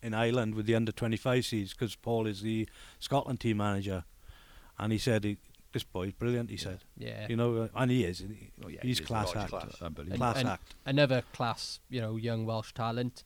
in 0.02 0.14
Ireland 0.14 0.56
with 0.56 0.66
the 0.66 0.76
under 0.76 0.92
25 0.92 1.46
seeds 1.46 1.74
because 1.74 1.96
Paul 1.96 2.26
is 2.26 2.42
the 2.42 2.68
Scotland 3.00 3.40
team 3.42 3.58
manager, 3.58 4.04
and 4.80 4.92
he 4.92 4.98
said 4.98 5.24
he, 5.24 5.38
this 5.72 5.84
boy's 5.84 6.14
brilliant. 6.14 6.50
He 6.50 6.58
said, 6.58 6.80
Yeah. 6.98 7.28
you 7.30 7.36
know, 7.36 7.64
uh, 7.64 7.68
and 7.76 7.92
he 7.92 8.04
is. 8.06 8.20
He- 8.20 8.50
Oh, 8.64 8.68
yeah, 8.70 8.80
he's 8.82 8.98
he 9.00 9.04
is. 9.04 9.08
class 9.08 9.36
act, 9.36 9.50
class. 9.50 9.82
Unbelievable. 9.82 10.14
And- 10.14 10.20
class 10.20 10.38
and- 10.40 10.50
act. 10.50 10.76
another 10.86 11.22
class, 11.34 11.80
you 11.90 12.02
know, 12.02 12.16
young 12.16 12.46
Welsh 12.46 12.74
talent. 12.74 13.24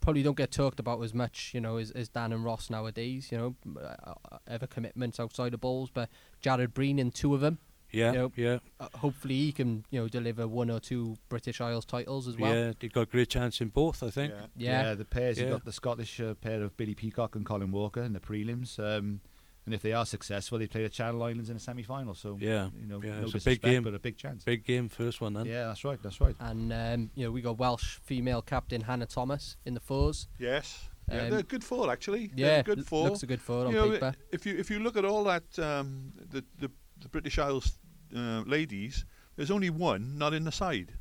Probably 0.00 0.22
don't 0.22 0.36
get 0.36 0.50
talked 0.50 0.78
about 0.80 1.00
as 1.02 1.14
much, 1.14 1.52
you 1.54 1.60
know, 1.62 1.78
as, 1.78 1.90
as 1.92 2.08
Dan 2.10 2.32
and 2.32 2.44
Ross 2.44 2.68
nowadays. 2.68 3.30
You 3.32 3.38
know, 3.38 3.56
m- 3.64 3.78
uh, 3.80 4.12
uh, 4.32 4.38
ever 4.46 4.66
commitments 4.66 5.18
outside 5.18 5.54
of 5.54 5.60
balls, 5.60 5.90
but 5.92 6.10
Jared 6.42 6.74
Breen 6.74 6.98
in 6.98 7.10
two 7.10 7.34
of 7.34 7.40
them. 7.40 7.58
Yeah, 7.90 8.10
you 8.12 8.18
know, 8.18 8.32
yeah, 8.34 8.58
Uh, 8.80 8.88
hopefully, 8.98 9.36
he 9.36 9.52
can, 9.52 9.84
you 9.90 10.00
know, 10.00 10.08
deliver 10.08 10.48
one 10.48 10.68
or 10.68 10.80
two 10.80 11.16
British 11.28 11.60
Isles 11.60 11.84
titles 11.84 12.26
as 12.26 12.36
well. 12.36 12.52
yeah. 12.52 12.72
They 12.78 12.88
got 12.88 13.02
a 13.02 13.06
great 13.06 13.28
chance 13.30 13.60
in 13.60 13.68
both, 13.68 14.02
I 14.02 14.10
think. 14.10 14.34
Yeah. 14.56 14.82
Yeah, 14.88 14.94
the 14.94 15.04
pairs. 15.04 15.38
You 15.38 15.44
Yeah. 15.44 15.50
got 15.52 15.64
the 15.64 15.72
Scottish 15.72 16.18
uh, 16.20 16.34
pair 16.34 16.60
of 16.64 16.76
Billy 16.76 16.94
Peacock 16.96 17.36
and 17.36 17.46
Colin 17.46 17.70
Walker 17.70 18.02
in 18.02 18.12
the 18.12 18.18
prelims. 18.20 18.80
Um, 18.80 19.20
and 19.66 19.74
if 19.74 19.82
they 19.82 19.92
are 19.92 20.04
successful, 20.06 20.58
they 20.58 20.66
play 20.66 20.82
the 20.82 20.88
Channel 20.88 21.22
Islands 21.22 21.48
in 21.50 21.56
a 21.56 21.60
semi-final. 21.60 22.14
So 22.14 22.36
Yeah, 22.40 22.68
you 22.80 22.86
know, 22.86 23.00
yeah, 23.02 23.20
no 23.20 23.26
it's 23.26 23.34
a 23.34 23.50
big 23.50 23.62
game. 23.62 23.82
but 23.82 23.94
a 23.94 23.98
big 23.98 24.16
chance. 24.16 24.44
Big 24.44 24.64
game, 24.64 24.88
first 24.88 25.20
one 25.20 25.32
then. 25.34 25.46
Yeah, 25.46 25.66
that's 25.68 25.84
right. 25.84 25.98
That's 26.02 26.20
right. 26.20 26.36
and 26.40 26.72
um, 26.72 27.10
you 27.14 27.24
know, 27.24 27.30
we 27.32 27.40
got 27.40 27.58
Welsh 27.58 27.98
female 28.02 28.42
captain 28.42 28.82
Hannah 28.82 29.06
Thomas 29.06 29.56
in 29.64 29.74
the 29.74 29.80
fours. 29.80 30.28
Yes. 30.38 30.88
Yeah, 31.10 31.22
Um, 31.24 31.30
they're 31.30 31.38
a 31.40 31.42
good 31.42 31.64
four 31.64 31.90
actually. 31.92 32.30
Yeah, 32.34 32.46
they're 32.48 32.62
good 32.62 32.78
l- 32.78 32.84
four. 32.84 33.04
looks 33.08 33.22
a 33.22 33.26
good 33.26 33.42
four 33.42 33.66
on 33.66 33.72
you 33.72 33.78
know, 33.78 33.90
paper. 33.90 34.14
if 34.32 34.46
you 34.46 34.56
if 34.56 34.70
you 34.70 34.78
look 34.78 34.96
at 34.96 35.04
all 35.04 35.24
that 35.24 35.58
um, 35.58 36.12
the, 36.30 36.42
the 36.58 36.70
the 37.00 37.08
British 37.08 37.38
Isles 37.38 37.78
uh, 38.16 38.42
ladies, 38.46 39.04
there's 39.36 39.50
only 39.50 39.68
one 39.70 40.16
not 40.18 40.32
in 40.34 40.44
the 40.44 40.52
side. 40.52 40.92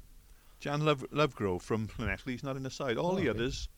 Jan 0.59 0.83
Love, 0.85 1.03
Lovegrove 1.11 1.61
from 1.61 1.87
Llanelli's 1.99 2.43
not 2.43 2.55
in 2.57 2.63
the 2.63 2.69
side. 2.69 2.97
All 2.97 3.11
Oh, 3.11 3.15
the 3.15 3.29
okay. 3.29 3.37
others 3.39 3.69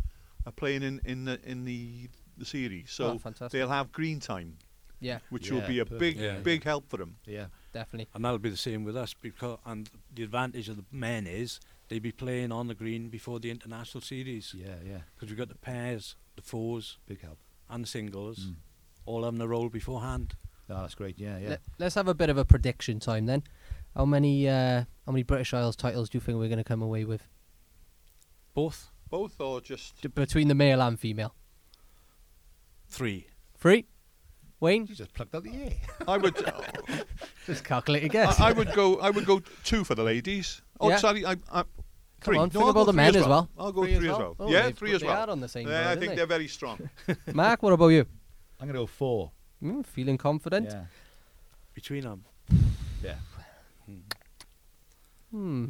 are 0.45 0.51
playing 0.51 0.83
in 0.83 0.99
in 1.05 1.25
the 1.25 1.39
in 1.43 1.65
the 1.65 2.07
the 2.37 2.45
series, 2.45 2.91
so 2.91 3.19
oh, 3.23 3.47
they'll 3.49 3.69
have 3.69 3.91
green 3.91 4.19
time, 4.19 4.57
Yeah, 4.99 5.19
which 5.29 5.49
Yeah, 5.49 5.53
will 5.59 5.67
be 5.67 5.79
a 5.79 5.85
perfect. 5.85 5.99
big 5.99 6.17
Yeah. 6.17 6.39
big 6.39 6.63
help 6.63 6.89
for 6.89 6.97
them. 6.97 7.17
Yeah, 7.25 7.47
definitely. 7.73 8.07
And 8.13 8.23
that'll 8.23 8.39
be 8.39 8.49
the 8.49 8.57
same 8.57 8.83
with 8.83 8.95
us 8.95 9.13
because 9.13 9.59
and 9.65 9.89
the 10.13 10.23
advantage 10.23 10.69
of 10.69 10.77
the 10.77 10.85
men 10.91 11.27
is 11.27 11.59
they 11.89 11.99
be 11.99 12.11
playing 12.11 12.51
on 12.51 12.67
the 12.67 12.73
green 12.75 13.09
before 13.09 13.39
the 13.39 13.51
international 13.51 14.01
series 14.01 14.53
yeah, 14.57 14.75
yeah. 14.85 14.99
because 15.13 15.29
we've 15.29 15.37
got 15.37 15.49
the 15.49 15.55
pairs, 15.55 16.15
the 16.35 16.41
fours, 16.41 16.97
Big 17.05 17.21
help. 17.21 17.37
and 17.69 17.83
the 17.83 17.87
singles 17.87 18.39
Mm. 18.39 18.55
all 19.05 19.23
having 19.23 19.41
a 19.41 19.47
role 19.47 19.69
beforehand. 19.69 20.35
Oh, 20.69 20.81
that's 20.81 20.95
great. 20.95 21.19
Yeah, 21.19 21.37
yeah. 21.37 21.49
Let, 21.49 21.61
let's 21.77 21.95
have 21.95 22.07
a 22.07 22.15
bit 22.15 22.29
of 22.31 22.37
a 22.37 22.45
prediction 22.45 22.99
time 22.99 23.25
then. 23.27 23.43
How 23.95 24.05
many 24.05 24.47
uh, 24.49 24.85
how 25.05 25.11
many 25.11 25.23
British 25.23 25.53
Isles 25.53 25.75
titles 25.75 26.09
do 26.09 26.17
you 26.17 26.21
think 26.21 26.39
we're 26.39 26.47
going 26.47 26.57
to 26.57 26.63
come 26.63 26.81
away 26.81 27.05
with 27.05 27.27
Both 28.55 28.89
Both 29.09 29.39
or 29.39 29.61
just 29.61 30.01
D- 30.01 30.07
between 30.07 30.47
the 30.47 30.55
male 30.55 30.81
and 30.81 30.99
female? 30.99 31.35
three. 32.89 33.27
Three. 33.57 33.85
Wayne, 34.59 34.87
You 34.87 34.95
just 34.95 35.13
plucked 35.13 35.35
out 35.35 35.43
the 35.43 35.51
air. 35.53 35.73
I 36.07 36.17
would 36.17 36.35
just 37.45 37.63
calculate 37.63 38.03
a 38.03 38.07
guess. 38.07 38.39
I, 38.39 38.49
I 38.49 38.51
would 38.53 38.73
go 38.73 38.99
I 38.99 39.09
would 39.09 39.25
go 39.25 39.41
two 39.63 39.83
for 39.83 39.95
the 39.95 40.03
ladies. 40.03 40.61
Oh, 40.79 40.89
Yeah. 40.89 40.97
sorry, 40.97 41.25
I, 41.25 41.35
I 41.51 41.63
Come 42.21 42.37
on, 42.37 42.49
No, 42.53 42.59
think 42.59 42.69
about 42.71 42.85
the 42.85 42.93
men 42.93 43.15
as 43.15 43.27
well. 43.27 43.49
I'll 43.57 43.71
go 43.71 43.83
three, 43.83 43.95
as 43.95 44.17
well. 44.17 44.35
Oh, 44.39 44.49
yeah, 44.49 44.71
three 44.71 44.93
as 44.93 45.03
well. 45.03 45.11
they 45.11 45.15
well. 45.19 45.27
are 45.27 45.31
on 45.31 45.41
the 45.41 45.47
same. 45.47 45.67
Yeah, 45.67 45.83
boat, 45.83 45.89
I 45.89 45.95
think 45.99 46.09
they? 46.11 46.15
they're 46.15 46.25
very 46.25 46.47
strong. 46.47 46.89
Mark, 47.33 47.61
what 47.61 47.73
about 47.73 47.89
you? 47.89 48.05
I'm 48.59 48.67
going 48.67 48.73
to 48.73 48.79
go 48.79 48.85
four. 48.87 49.31
Mm, 49.61 49.85
feeling 49.85 50.17
confident? 50.17 50.69
Yeah. 50.69 50.85
Between 51.73 52.01
them. 52.01 52.25
Yeah. 53.03 53.15
Hmm. 55.31 55.65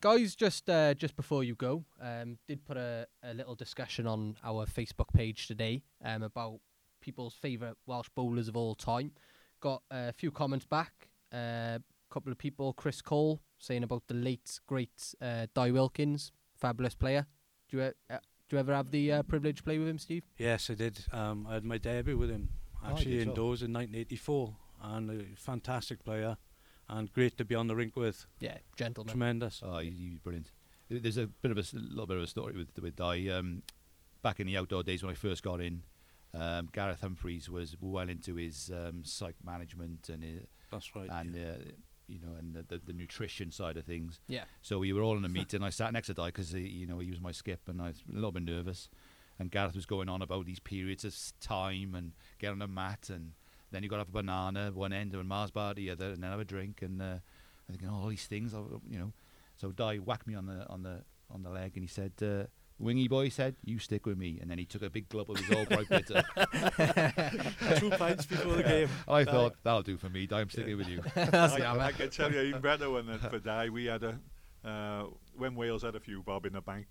Guys, 0.00 0.34
just 0.34 0.70
uh, 0.70 0.94
just 0.94 1.14
before 1.16 1.44
you 1.44 1.54
go, 1.54 1.84
um, 2.00 2.38
did 2.48 2.64
put 2.64 2.76
a, 2.76 3.06
a 3.22 3.34
little 3.34 3.54
discussion 3.54 4.06
on 4.06 4.36
our 4.42 4.64
Facebook 4.64 5.12
page 5.12 5.46
today 5.46 5.82
um, 6.04 6.22
about 6.22 6.60
people's 7.00 7.34
favourite 7.34 7.76
Welsh 7.86 8.08
bowlers 8.14 8.48
of 8.48 8.56
all 8.56 8.74
time. 8.74 9.12
Got 9.60 9.82
a 9.90 10.12
few 10.12 10.30
comments 10.30 10.66
back. 10.66 11.08
A 11.32 11.36
uh, 11.36 11.78
couple 12.10 12.32
of 12.32 12.38
people, 12.38 12.72
Chris 12.72 13.00
Cole, 13.02 13.40
saying 13.58 13.82
about 13.82 14.02
the 14.08 14.14
late 14.14 14.58
great 14.66 15.14
uh, 15.20 15.46
Dai 15.54 15.70
Wilkins, 15.70 16.32
fabulous 16.56 16.94
player. 16.94 17.26
Do 17.68 17.76
you, 17.76 17.82
uh, 17.82 18.18
do 18.48 18.56
you 18.56 18.58
ever 18.58 18.74
have 18.74 18.90
the 18.90 19.12
uh, 19.12 19.22
privilege 19.22 19.58
to 19.58 19.62
play 19.62 19.78
with 19.78 19.88
him, 19.88 19.98
Steve? 19.98 20.24
Yes, 20.38 20.70
I 20.70 20.74
did. 20.74 21.04
Um, 21.12 21.46
I 21.48 21.54
had 21.54 21.64
my 21.64 21.78
debut 21.78 22.16
with 22.18 22.30
him 22.30 22.48
Oh, 22.82 22.90
actually 22.90 23.22
so. 23.22 23.28
indoors 23.28 23.62
in 23.62 23.72
1984, 23.72 24.56
and 24.82 25.10
a 25.10 25.24
fantastic 25.36 26.02
player, 26.04 26.36
and 26.88 27.12
great 27.12 27.36
to 27.36 27.44
be 27.44 27.54
on 27.54 27.66
the 27.66 27.76
rink 27.76 27.94
with. 27.94 28.26
Yeah, 28.40 28.56
gentleman. 28.76 29.10
Tremendous. 29.12 29.62
Oh, 29.64 29.78
he, 29.78 29.90
he's 29.90 30.18
brilliant. 30.18 30.50
There's 30.88 31.18
a 31.18 31.26
bit 31.26 31.52
of 31.52 31.58
a 31.58 31.60
s- 31.60 31.74
little 31.74 32.06
bit 32.06 32.16
of 32.16 32.22
a 32.22 32.26
story 32.26 32.56
with 32.56 32.68
with 32.82 32.96
Dai. 32.96 33.28
Um, 33.28 33.62
back 34.22 34.40
in 34.40 34.46
the 34.46 34.56
outdoor 34.56 34.82
days 34.82 35.02
when 35.02 35.10
I 35.12 35.14
first 35.14 35.42
got 35.42 35.60
in, 35.60 35.82
um, 36.34 36.68
Gareth 36.72 37.00
Humphreys 37.00 37.48
was 37.50 37.76
well 37.80 38.08
into 38.08 38.36
his 38.36 38.70
um, 38.72 39.04
psych 39.04 39.36
management 39.44 40.08
and 40.08 40.22
uh, 40.22 40.44
That's 40.70 40.94
right. 40.94 41.08
and 41.10 41.34
uh, 41.34 41.58
you 42.06 42.20
know 42.20 42.34
and 42.38 42.54
the, 42.54 42.62
the, 42.62 42.80
the 42.86 42.92
nutrition 42.92 43.50
side 43.50 43.76
of 43.76 43.84
things. 43.84 44.20
Yeah. 44.28 44.44
So 44.62 44.78
we 44.78 44.92
were 44.92 45.02
all 45.02 45.16
in 45.16 45.24
a 45.24 45.28
meeting. 45.40 45.62
I 45.62 45.70
sat 45.70 45.92
next 45.92 46.06
to 46.08 46.14
Dai 46.14 46.26
because 46.26 46.52
you 46.52 46.86
know 46.86 46.98
he 46.98 47.10
was 47.10 47.20
my 47.20 47.32
skip, 47.32 47.68
and 47.68 47.80
I 47.82 47.88
was 47.88 48.02
a 48.10 48.14
little 48.14 48.32
bit 48.32 48.44
nervous. 48.44 48.88
And 49.38 49.50
Gareth 49.50 49.74
was 49.74 49.86
going 49.86 50.10
on 50.10 50.20
about 50.20 50.44
these 50.44 50.60
periods 50.60 51.02
of 51.04 51.16
time 51.40 51.94
and 51.94 52.12
get 52.38 52.50
on 52.52 52.60
a 52.60 52.68
mat, 52.68 53.08
and 53.08 53.32
then 53.70 53.82
you 53.82 53.88
got 53.88 53.96
to 53.96 54.00
have 54.00 54.08
a 54.10 54.12
banana 54.12 54.70
one 54.74 54.92
end 54.92 55.14
and 55.14 55.26
Mars 55.26 55.50
bar 55.50 55.72
the 55.72 55.88
other, 55.90 56.10
and 56.10 56.22
then 56.22 56.30
have 56.30 56.40
a 56.40 56.44
drink. 56.44 56.82
And 56.82 57.00
uh, 57.00 57.04
I'm 57.04 57.20
thinking, 57.70 57.88
oh, 57.90 58.02
all 58.02 58.08
these 58.08 58.26
things, 58.26 58.52
you 58.88 58.98
know. 58.98 59.12
So 59.56 59.72
Dai 59.72 59.96
whacked 59.96 60.26
me 60.26 60.34
on 60.34 60.44
the 60.46 60.66
on 60.68 60.82
the 60.82 61.04
on 61.30 61.42
the 61.42 61.50
leg, 61.50 61.72
and 61.74 61.82
he 61.82 61.88
said. 61.88 62.12
Uh, 62.22 62.46
Wingy 62.80 63.08
boy 63.08 63.28
said, 63.28 63.56
"You 63.62 63.78
stick 63.78 64.06
with 64.06 64.16
me," 64.16 64.38
and 64.40 64.50
then 64.50 64.56
he 64.58 64.64
took 64.64 64.80
a 64.80 64.88
big 64.88 65.08
gulp 65.10 65.28
of 65.28 65.36
his 65.36 65.54
old 65.54 65.68
bright 65.68 65.88
bitter. 65.88 66.22
Two 67.76 67.90
pints 67.90 68.24
before 68.24 68.54
the 68.54 68.62
game. 68.62 68.88
I 69.08 69.24
thought 69.24 69.54
that'll 69.62 69.82
do 69.82 69.98
for 69.98 70.08
me. 70.08 70.26
Dai, 70.26 70.40
I'm 70.40 70.48
sticking 70.48 70.78
with 70.78 70.88
you. 70.88 71.02
I. 71.16 71.76
I 71.78 71.92
can 71.92 72.08
tell 72.08 72.32
you 72.32 72.40
even 72.40 72.62
better 72.62 72.90
when 72.90 73.18
for 73.18 73.38
Dai 73.38 73.68
we 73.68 73.84
had 73.84 74.02
a 74.02 74.18
uh, 74.64 75.04
when 75.36 75.54
Wales 75.54 75.82
had 75.82 75.94
a 75.94 76.00
few 76.00 76.22
bob 76.22 76.46
in 76.46 76.54
the 76.54 76.62
bank, 76.62 76.86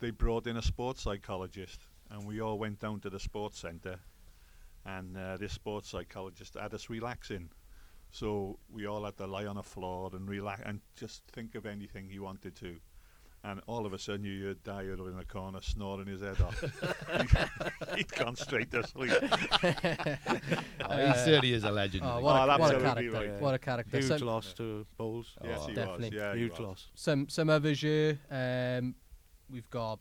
they 0.00 0.10
brought 0.10 0.46
in 0.46 0.56
a 0.56 0.62
sports 0.62 1.02
psychologist, 1.02 1.82
and 2.10 2.26
we 2.26 2.40
all 2.40 2.58
went 2.58 2.80
down 2.80 3.00
to 3.00 3.10
the 3.10 3.20
sports 3.20 3.58
centre, 3.58 4.00
and 4.86 5.18
uh, 5.18 5.36
this 5.36 5.52
sports 5.52 5.90
psychologist 5.90 6.54
had 6.54 6.72
us 6.72 6.88
relaxing. 6.88 7.50
So 8.10 8.58
we 8.70 8.86
all 8.86 9.04
had 9.04 9.18
to 9.18 9.26
lie 9.26 9.44
on 9.44 9.58
a 9.58 9.62
floor 9.62 10.10
and 10.14 10.26
relax 10.26 10.62
and 10.64 10.80
just 10.94 11.24
think 11.32 11.54
of 11.54 11.66
anything 11.66 12.08
you 12.10 12.22
wanted 12.22 12.56
to. 12.56 12.76
And 13.48 13.60
all 13.68 13.86
of 13.86 13.92
a 13.92 13.98
sudden 13.98 14.24
you 14.24 14.44
heard 14.46 14.62
Dai 14.64 14.82
in 14.82 14.96
the 15.16 15.24
corner 15.24 15.60
snoring 15.62 16.08
his 16.08 16.20
head 16.20 16.40
off. 16.40 16.60
He- 17.92 17.96
He'd 17.98 18.12
gone 18.12 18.34
straight 18.36 18.70
to 18.72 18.82
sleep. 18.86 19.12
Oh, 19.22 20.96
he 21.06 21.12
certainly 21.14 21.52
is 21.52 21.64
a 21.64 21.70
legend. 21.70 22.02
Oh, 22.04 22.20
what, 22.20 22.36
Oh, 22.48 22.52
a, 22.52 22.58
what 22.58 22.74
a 22.74 22.80
character! 22.80 23.10
right. 23.12 23.40
What 23.40 23.54
a 23.54 23.58
character! 23.58 23.98
Huge 23.98 24.18
Some, 24.18 24.26
loss 24.26 24.52
to 24.54 24.84
bowls. 24.96 25.34
yes, 25.44 25.60
Oh, 25.62 25.66
he 25.68 25.74
definitely. 25.74 26.08
was. 26.10 26.14
Yeah, 26.14 26.34
he 26.34 26.40
Huge 26.40 26.50
was. 26.58 26.60
loss. 26.60 26.88
some 26.94 27.28
some 27.28 27.48
others 27.48 27.80
here. 27.80 28.18
Um, 28.30 28.94
we've 29.48 29.70
got 29.70 30.00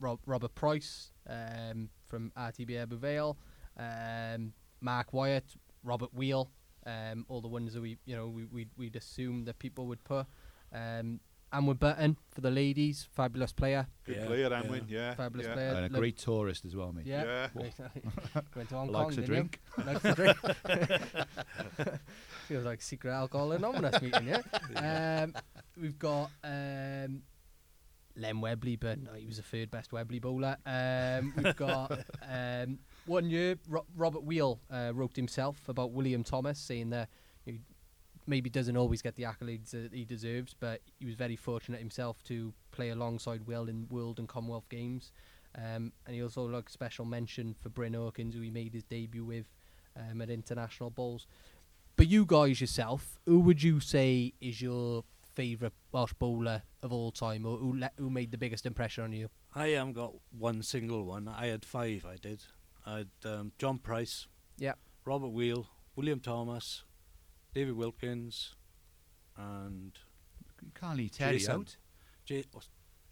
Rob, 0.00 0.20
Robert 0.26 0.54
Price 0.54 1.10
um, 1.28 1.90
from 2.06 2.30
RTB 2.36 2.70
Ebbw 2.70 2.98
Vale, 2.98 3.36
um, 3.76 4.52
Mark 4.80 5.12
Wyatt, 5.12 5.44
Robert 5.82 6.14
Weale, 6.14 6.48
um, 6.86 7.26
all 7.28 7.40
the 7.40 7.48
ones 7.48 7.74
that 7.74 7.80
we 7.82 7.98
you 8.06 8.14
know 8.16 8.28
we 8.28 8.44
we'd, 8.44 8.70
we'd 8.76 8.96
assume 8.96 9.44
that 9.46 9.58
people 9.58 9.86
would 9.88 10.02
put. 10.04 10.26
Um, 10.72 11.20
Anwen 11.54 11.78
Butten 11.78 12.16
for 12.30 12.40
the 12.40 12.50
ladies, 12.50 13.06
fabulous 13.12 13.52
player, 13.52 13.86
Good 14.04 14.16
Yeah, 14.16 14.26
player, 14.26 14.48
yeah. 14.50 14.62
Anwen. 14.62 14.82
Yeah, 14.88 15.14
fabulous 15.14 15.46
yeah. 15.46 15.54
player. 15.54 15.68
and 15.68 15.86
a 15.86 15.88
Lo- 15.88 15.98
great 16.00 16.18
tourist 16.18 16.64
as 16.64 16.74
well, 16.76 16.92
mate. 16.92 17.06
Yeah. 17.06 17.48
Yeah. 17.54 17.70
Went 18.56 18.68
to 18.70 18.74
Hong 18.74 18.86
Kong. 18.88 18.92
Likes 19.06 19.16
a 19.18 19.22
drink. 19.22 19.60
You? 19.78 19.84
Likes 19.84 20.04
a 20.04 20.14
drink. 20.14 20.38
Feels 22.48 22.64
like 22.64 22.82
secret 22.82 23.12
alcohol 23.12 23.52
anonymous 23.52 24.00
meeting, 24.02 24.28
yeah. 24.74 25.22
Um, 25.22 25.34
we've 25.80 25.98
got 25.98 26.30
um, 26.42 27.22
Len 28.16 28.40
Webley, 28.40 28.76
but 28.76 29.00
no, 29.02 29.12
he 29.14 29.26
was 29.26 29.38
the 29.38 29.42
third 29.42 29.70
best 29.70 29.92
Webley 29.92 30.18
bowler. 30.18 30.56
Um, 30.66 31.32
we've 31.36 31.56
got 31.56 32.00
um, 32.28 32.78
one 33.06 33.30
year 33.30 33.56
Ro- 33.68 33.86
Robert 33.96 34.24
Weale 34.24 34.60
uh, 34.70 34.92
wrote 34.94 35.16
himself 35.16 35.68
about 35.68 35.92
William 35.92 36.22
Thomas, 36.22 36.58
saying 36.58 36.90
that 36.90 37.08
he 37.46 37.60
maybe 38.26 38.50
doesn't 38.50 38.76
always 38.76 39.02
get 39.02 39.16
the 39.16 39.24
accolades 39.24 39.70
that 39.70 39.92
he 39.92 40.04
deserves, 40.04 40.54
but 40.58 40.80
he 40.98 41.06
was 41.06 41.14
very 41.14 41.36
fortunate 41.36 41.80
himself 41.80 42.22
to 42.24 42.52
play 42.72 42.90
alongside 42.90 43.46
Will 43.46 43.68
in 43.68 43.86
World 43.90 44.18
and 44.18 44.28
Commonwealth 44.28 44.68
games. 44.68 45.12
Um, 45.56 45.92
and 46.06 46.14
he 46.14 46.22
also 46.22 46.42
like 46.44 46.68
special 46.68 47.04
mention 47.04 47.54
for 47.60 47.68
Bryn 47.68 47.94
Hawkins, 47.94 48.34
who 48.34 48.40
he 48.40 48.50
made 48.50 48.74
his 48.74 48.82
debut 48.84 49.24
with 49.24 49.46
um, 49.96 50.20
at 50.20 50.30
international 50.30 50.90
bowls. 50.90 51.26
But 51.96 52.08
you 52.08 52.24
guys 52.26 52.60
yourself, 52.60 53.18
who 53.24 53.38
would 53.40 53.62
you 53.62 53.78
say 53.78 54.32
is 54.40 54.60
your 54.60 55.04
favourite 55.34 55.74
Welsh 55.92 56.12
bowler 56.14 56.62
of 56.82 56.92
all 56.92 57.12
time, 57.12 57.46
or 57.46 57.56
who 57.56 57.78
le- 57.78 57.90
who 57.98 58.10
made 58.10 58.32
the 58.32 58.38
biggest 58.38 58.66
impression 58.66 59.04
on 59.04 59.12
you? 59.12 59.28
I 59.54 59.68
haven't 59.68 59.92
got 59.92 60.14
one 60.36 60.62
single 60.62 61.04
one. 61.04 61.28
I 61.28 61.46
had 61.46 61.64
five. 61.64 62.04
I 62.04 62.16
did. 62.16 62.42
I 62.84 62.98
had 62.98 63.08
um, 63.24 63.52
John 63.58 63.78
Price. 63.78 64.26
Yep. 64.58 64.78
Robert 65.04 65.28
Weale, 65.28 65.66
William 65.94 66.18
Thomas, 66.18 66.82
David 67.54 67.76
Wilkins, 67.76 68.54
and 69.36 69.92
You 70.62 70.70
can't 70.78 70.96
leave 70.96 71.12
Terry 71.12 71.38
Jason. 71.38 71.54
out. 71.54 71.76
J- 72.24 72.44
oh, 72.56 72.60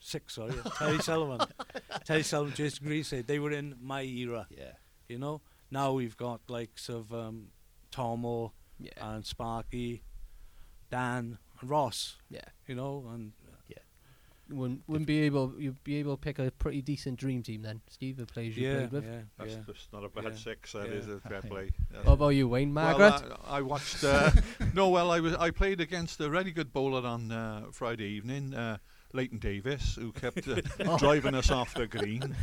six. 0.01 0.35
Sorry, 0.35 0.53
Terry 0.79 0.99
Sullivan. 1.03 1.47
Terry 2.05 2.23
Sullivan, 2.23 2.55
Jason 2.55 2.87
Greasy. 2.87 3.23
They 3.23 3.39
were 3.39 3.53
in 3.53 3.77
my 3.81 4.03
era. 4.03 4.47
Yeah. 4.51 4.73
You 5.09 5.19
know. 5.19 5.41
Now 5.71 5.93
we've 5.93 6.17
got 6.17 6.41
likes 6.49 6.89
of 6.89 7.13
um, 7.15 7.49
Tomo 7.91 8.53
Yeah, 8.79 8.91
and 9.01 9.25
Sparky, 9.25 10.03
Dan 10.91 11.39
and 11.61 11.71
Ross. 11.71 12.17
yeah. 12.29 12.41
You 12.67 12.75
know, 12.75 13.07
and 13.13 13.33
wouldn't, 14.53 14.83
wouldn't 14.87 15.07
be 15.07 15.21
able 15.23 15.55
you'd 15.59 15.83
be 15.85 15.97
able 15.97 16.17
to 16.17 16.21
pick 16.21 16.39
a 16.39 16.51
pretty 16.53 16.83
decent 16.83 17.19
dream 17.19 17.43
team 17.43 17.63
then, 17.63 17.81
Steve, 17.89 18.17
the 18.17 18.27
players 18.27 18.57
you 18.57 18.69
yeah, 18.69 18.75
played 18.77 18.93
with. 18.93 19.05
yeah, 19.05 19.21
That's 19.39 19.53
yeah. 19.53 19.59
just 19.67 19.93
not 19.93 20.05
a 20.05 20.09
bad 20.09 20.25
Yeah. 20.25 20.35
six. 20.37 20.73
That 20.73 20.89
Yeah. 20.89 20.95
is 20.95 21.09
a 21.09 21.21
fair 21.21 21.41
play. 21.53 21.71
That's- 21.91 22.07
What 22.07 22.15
about 22.15 22.29
you, 22.31 22.49
Wayne? 22.49 22.73
Margaret? 22.73 23.23
Well, 23.29 23.41
I, 23.47 23.59
I 23.59 23.61
watched. 23.63 24.05
Uh, 24.05 24.31
no, 24.75 24.89
well, 24.89 25.11
I 25.11 25.21
was. 25.21 25.35
I 25.35 25.51
played 25.51 25.81
against 25.81 26.21
a 26.21 26.29
really 26.31 26.51
good 26.53 26.73
bowler 26.73 27.07
on 27.07 27.31
uh, 27.33 27.67
Friday 27.73 28.05
evening, 28.07 28.55
uh, 28.55 28.79
Leighton 29.15 29.39
Davis, 29.39 29.95
who 29.97 30.11
kept 30.13 30.47
uh, 30.49 30.61
Oh. 30.87 30.97
driving 30.99 31.35
us 31.35 31.51
off 31.51 31.75
the 31.75 31.87
green. 31.87 32.35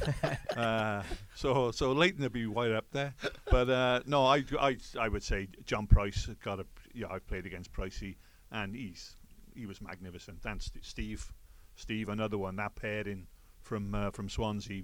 Uh, 0.55 1.01
so, 1.35 1.71
so 1.71 1.91
Leighton 1.91 2.21
would 2.23 2.31
be 2.33 2.45
right 2.45 2.71
up 2.71 2.85
there. 2.91 3.13
But 3.49 3.69
uh, 3.69 4.01
no, 4.05 4.25
I, 4.25 4.43
I, 4.59 4.77
I 4.99 5.07
would 5.09 5.23
say 5.23 5.47
John 5.65 5.87
Price 5.87 6.27
got 6.43 6.59
a. 6.59 6.65
Yeah, 6.93 7.07
I 7.11 7.19
played 7.19 7.45
against 7.45 7.71
Pricey, 7.71 8.15
and 8.51 8.75
he's 8.75 9.15
he 9.55 9.65
was 9.65 9.81
magnificent. 9.81 10.39
And 10.45 10.61
St- 10.61 10.83
Steve, 10.85 11.31
Steve, 11.79 12.09
another 12.09 12.37
one. 12.37 12.55
That 12.57 12.75
pairing 12.75 13.27
from 13.61 13.95
uh, 13.95 14.11
from 14.11 14.29
Swansea, 14.29 14.83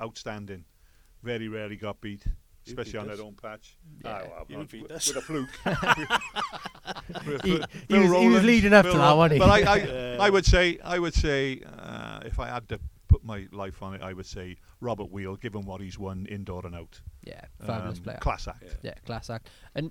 outstanding. 0.00 0.64
Very 1.22 1.48
rarely 1.48 1.76
got 1.76 2.00
beat. 2.00 2.24
Especially 2.66 2.98
on 2.98 3.08
us. 3.08 3.16
their 3.18 3.26
own 3.26 3.34
patch. 3.34 3.76
Yeah. 4.04 4.10
Ah, 4.24 4.28
well, 4.28 4.44
You 4.48 4.58
with, 4.58 4.70
beat 4.72 4.82
with- 4.82 4.90
us. 4.92 5.06
with 5.08 5.16
a 5.18 5.20
fluke. 5.20 5.48
He- 7.44 7.50
he 7.52 7.58
Phil 7.88 8.02
was- 8.08 8.20
he 8.22 8.28
was 8.28 8.44
leading 8.44 8.72
up 8.72 8.84
to 8.86 8.92
that, 8.92 9.16
wasn't 9.16 9.34
he? 9.34 9.38
But 9.38 9.50
I, 9.50 9.72
I, 9.72 9.76
Yeah. 9.86 10.16
I 10.20 10.30
would 10.30 10.44
say, 10.46 10.78
I 10.84 10.98
would 10.98 11.14
say, 11.14 11.60
uh, 11.78 12.20
if 12.24 12.38
I 12.40 12.48
had 12.48 12.68
to 12.70 12.80
put 13.08 13.24
my 13.24 13.46
life 13.52 13.82
on 13.82 13.94
it, 13.94 14.02
I 14.02 14.12
would 14.12 14.26
say 14.26 14.56
Robert 14.80 15.10
Weale, 15.10 15.36
given 15.36 15.62
what 15.62 15.80
he's 15.80 15.98
won 15.98 16.26
indoor 16.26 16.64
and 16.66 16.74
out. 16.74 17.00
Yeah, 17.22 17.40
fabulous 17.64 17.98
Um, 17.98 18.04
player. 18.04 18.18
Class 18.18 18.48
act. 18.48 18.64
Yeah. 18.64 18.72
Yeah, 18.82 18.94
class 19.04 19.30
act. 19.30 19.48
And 19.74 19.90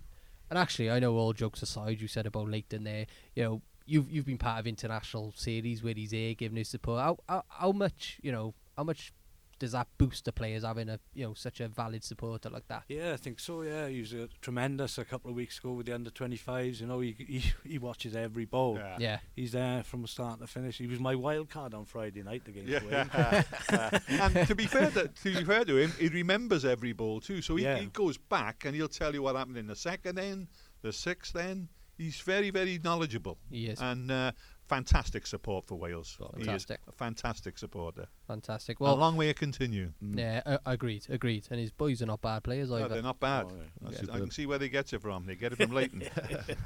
and 0.50 0.60
actually, 0.60 0.92
I 0.92 1.00
know 1.00 1.16
all 1.16 1.34
jokes 1.34 1.62
aside, 1.64 2.02
you 2.02 2.08
said 2.08 2.26
about 2.28 2.48
Leighton 2.50 2.84
there. 2.84 3.06
You 3.36 3.44
know, 3.44 3.62
you've 3.86 4.10
you've 4.12 4.26
been 4.26 4.38
part 4.38 4.60
of 4.60 4.68
international 4.68 5.34
series 5.36 5.84
where 5.84 5.94
he's 5.94 6.12
there 6.12 6.34
giving 6.34 6.58
his 6.58 6.70
support. 6.70 7.02
How, 7.02 7.18
how 7.30 7.44
how 7.50 7.72
much 7.72 8.20
you 8.22 8.32
know? 8.32 8.54
How 8.78 8.84
much 8.84 9.14
does 9.58 9.72
that 9.72 9.88
boost 9.98 10.26
the 10.26 10.34
players 10.34 10.66
having 10.66 10.90
a 10.90 11.00
you 11.14 11.24
know 11.26 11.34
such 11.34 11.62
a 11.62 11.70
valid 11.70 12.04
supporter 12.04 12.50
like 12.50 12.68
that? 12.68 12.84
Yeah, 12.90 13.14
I 13.14 13.18
think 13.18 13.40
so. 13.40 13.62
Yeah, 13.62 13.88
he 13.88 14.02
was 14.02 14.14
uh, 14.14 14.28
tremendous 14.42 14.98
a 14.98 15.06
couple 15.06 15.30
of 15.30 15.38
weeks 15.38 15.60
ago 15.60 15.72
with 15.72 15.86
the 15.86 15.96
under 15.96 16.10
25s. 16.10 16.82
You 16.82 16.88
know, 16.88 17.00
he 17.00 17.16
he, 17.18 17.54
he 17.66 17.78
watches 17.78 18.18
every 18.18 18.44
ball. 18.44 18.76
Yeah. 18.78 18.98
Yeah, 19.00 19.20
He's 19.34 19.54
there 19.54 19.82
from 19.84 20.06
start 20.08 20.42
to 20.42 20.48
finish. 20.48 20.78
He 20.78 20.88
was 20.88 21.00
my 21.00 21.16
wild 21.16 21.50
card 21.50 21.74
on 21.74 21.86
Friday 21.86 22.22
night 22.22 22.42
against 22.48 22.70
Wales. 22.86 23.08
Yeah. 23.12 24.00
and 24.10 24.48
to 24.48 24.56
be 24.56 24.66
fair 24.66 24.92
to, 24.92 25.08
to 25.08 25.24
be 25.38 25.44
fair 25.46 25.64
to 25.64 25.78
him, 25.78 25.94
he 25.98 26.10
remembers 26.10 26.66
every 26.66 26.92
ball 26.92 27.22
too. 27.22 27.42
So 27.42 27.56
he, 27.56 27.64
Yeah. 27.64 27.78
he 27.78 27.86
goes 27.86 28.18
back 28.18 28.66
and 28.66 28.76
he'll 28.76 28.90
tell 28.90 29.14
you 29.14 29.22
what 29.22 29.38
happened 29.38 29.58
in 29.58 29.68
the 29.68 29.76
second 29.78 30.20
end, 30.20 30.48
the 30.82 30.92
sixth 30.92 31.36
end. 31.38 31.70
He's 31.98 32.20
very, 32.22 32.50
very 32.50 32.80
knowledgeable. 32.84 33.38
he 33.50 33.68
is 33.68 33.80
And 33.82 34.12
uh, 34.12 34.32
fantastic 34.68 35.26
support 35.28 35.66
for 35.68 35.76
Wales. 35.76 36.18
Fantastic. 36.20 36.80
He 36.86 36.90
is 36.90 36.94
a 36.94 36.98
fantastic 36.98 37.58
supporter. 37.58 38.08
fantastic. 38.28 38.80
Well, 38.80 38.94
a 38.94 38.96
long 38.96 39.16
way 39.16 39.28
to 39.28 39.34
continue. 39.34 39.94
yeah, 40.02 40.42
uh, 40.46 40.58
agreed, 40.66 41.06
agreed. 41.10 41.48
And 41.52 41.60
his 41.60 41.72
boys 41.72 42.02
are 42.02 42.06
not 42.06 42.22
bad 42.22 42.44
players 42.44 42.70
No, 42.70 42.78
either. 42.78 42.88
they're 42.90 43.02
not 43.02 43.20
bad. 43.20 43.46
Oh, 43.50 43.90
yeah. 43.92 44.00
I 44.12 44.20
can 44.20 44.32
see 44.32 44.46
where 44.46 44.58
they 44.58 44.68
get 44.70 44.92
it 44.92 45.02
from. 45.02 45.26
They 45.26 45.36
get 45.36 45.54
it 45.54 45.56
from 45.58 45.72
Leighton. 45.76 46.04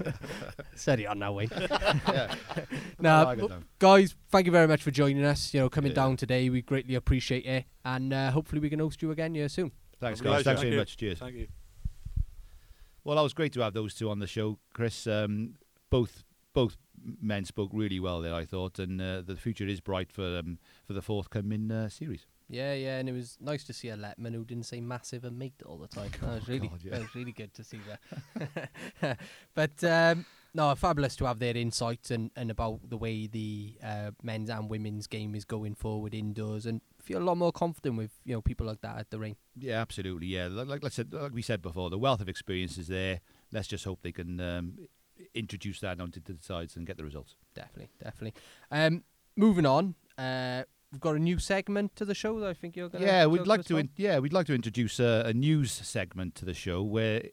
Steady 0.76 1.06
on 1.06 1.20
that 1.20 1.34
way. 1.34 1.48
yeah. 1.52 2.34
Now, 3.00 3.28
I 3.28 3.36
got 3.36 3.50
them. 3.50 3.66
guys, 3.80 4.16
thank 4.30 4.46
you 4.46 4.52
very 4.52 4.68
much 4.68 4.82
for 4.82 4.92
joining 4.92 5.24
us. 5.26 5.54
You 5.54 5.60
know, 5.62 5.70
coming 5.70 5.92
Yeah. 5.92 5.96
down 5.96 6.18
today, 6.18 6.50
we 6.50 6.62
greatly 6.62 6.96
appreciate 6.96 7.46
it, 7.46 7.66
and 7.86 8.14
uh, 8.14 8.32
hopefully 8.32 8.62
we 8.62 8.70
can 8.70 8.80
host 8.80 9.02
you 9.02 9.12
again 9.12 9.36
here 9.36 9.50
soon. 9.50 9.72
Thanks, 10.00 10.22
guys. 10.22 10.44
Thanks 10.44 10.46
Thank 10.46 10.60
very 10.60 10.72
you. 10.72 10.78
much. 10.80 10.98
Cheers. 10.98 11.20
Thank 11.20 11.36
you. 11.36 11.48
Well, 13.10 13.16
that 13.16 13.24
was 13.24 13.34
great 13.34 13.54
to 13.54 13.62
have 13.62 13.74
those 13.74 13.96
two 13.96 14.08
on 14.12 14.20
the 14.20 14.28
show, 14.28 14.60
Chris. 14.72 15.08
Um, 15.08 15.56
both 15.90 16.24
both 16.54 16.78
men 17.20 17.44
spoke 17.44 17.72
really 17.74 18.00
well 18.00 18.22
there, 18.22 18.36
I 18.36 18.46
thought, 18.46 18.78
and 18.78 19.02
uh, 19.02 19.22
the 19.22 19.36
future 19.36 19.66
is 19.66 19.82
bright 19.82 20.12
for 20.12 20.38
um, 20.38 20.60
for 20.86 20.94
the 20.94 21.02
forthcoming 21.02 21.72
uh, 21.72 21.90
series. 21.90 22.28
Yeah, 22.50 22.74
yeah, 22.74 23.00
and 23.00 23.10
it 23.10 23.14
was 23.14 23.40
nice 23.42 23.64
to 23.64 23.74
see 23.74 23.90
a 23.90 23.98
Letman 23.98 24.36
who 24.36 24.46
didn't 24.46 24.68
say 24.68 24.80
massive 24.80 25.24
and 25.24 25.40
mate 25.40 25.56
all 25.66 25.80
the 25.80 25.88
time. 25.88 26.12
That 26.22 26.36
was 26.36 26.48
really, 26.48 26.68
God, 26.68 26.82
yeah. 26.84 26.92
that 26.92 27.02
was 27.02 27.16
really 27.16 27.32
good 27.32 27.52
to 27.56 27.64
see 27.64 27.80
that. 27.88 29.18
but 29.56 29.84
um, 29.84 30.28
no, 30.54 30.76
fabulous 30.76 31.16
to 31.16 31.26
have 31.26 31.40
their 31.40 31.58
insights 31.58 32.12
and, 32.12 32.30
and 32.36 32.52
about 32.52 32.92
the 32.92 32.98
way 32.98 33.26
the 33.26 33.74
uh, 33.84 34.12
men's 34.22 34.52
and 34.52 34.70
women's 34.70 35.08
game 35.08 35.34
is 35.34 35.46
going 35.46 35.74
forward 35.74 36.14
indoors, 36.14 36.68
and 36.68 36.82
feel 37.10 37.22
a 37.22 37.26
lot 37.26 37.38
more 37.38 37.52
confident 37.52 37.98
with 37.98 38.12
you 38.24 38.34
know 38.34 38.42
people 38.42 38.68
like 38.68 38.82
that 38.82 38.98
at 38.98 39.10
the 39.10 39.18
ring. 39.18 39.36
Yeah, 39.56 39.82
absolutely. 39.82 40.28
Yeah, 40.28 40.48
like, 40.48 40.68
like 40.68 40.86
I 40.86 40.90
said, 40.90 41.12
like 41.12 41.34
we 41.34 41.42
said 41.42 41.62
before, 41.62 41.90
the 41.90 41.98
wealth 41.98 42.22
of 42.22 42.30
experience 42.30 42.78
is 42.78 42.88
there. 42.88 43.22
Let's 43.52 43.68
just 43.68 43.84
hope 43.84 44.00
they 44.04 44.12
can 44.12 44.40
um, 44.40 44.78
introduce 45.34 45.80
that 45.80 46.00
onto 46.00 46.20
the 46.20 46.38
sides 46.40 46.76
and 46.76 46.86
get 46.86 46.98
the 46.98 47.04
results. 47.04 47.36
Definitely, 47.56 47.90
definitely. 48.04 48.40
Um, 48.70 49.04
moving 49.36 49.66
on, 49.66 49.96
uh, 50.20 50.64
we've 50.92 51.02
got 51.02 51.16
a 51.16 51.20
new 51.20 51.40
segment 51.40 51.96
to 51.96 52.06
the 52.06 52.14
show 52.14 52.40
that 52.40 52.50
I 52.50 52.54
think 52.54 52.76
you're 52.78 52.90
going. 52.90 53.04
Yeah, 53.04 53.26
we'd 53.26 53.48
like 53.48 53.66
to. 53.66 53.78
In, 53.78 53.90
yeah, 53.98 54.20
we'd 54.20 54.34
like 54.34 54.46
to 54.46 54.54
introduce 54.54 55.00
a, 55.00 55.24
a 55.26 55.34
news 55.34 55.72
segment 55.72 56.36
to 56.36 56.46
the 56.46 56.54
show 56.54 56.84
where 56.84 57.24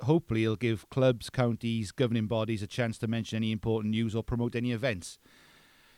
hopefully 0.00 0.42
it'll 0.42 0.56
give 0.56 0.90
clubs, 0.90 1.30
counties, 1.30 1.92
governing 1.92 2.26
bodies 2.26 2.62
a 2.64 2.66
chance 2.66 2.98
to 2.98 3.06
mention 3.06 3.36
any 3.36 3.52
important 3.52 3.92
news 3.92 4.16
or 4.16 4.24
promote 4.24 4.56
any 4.56 4.72
events. 4.72 5.18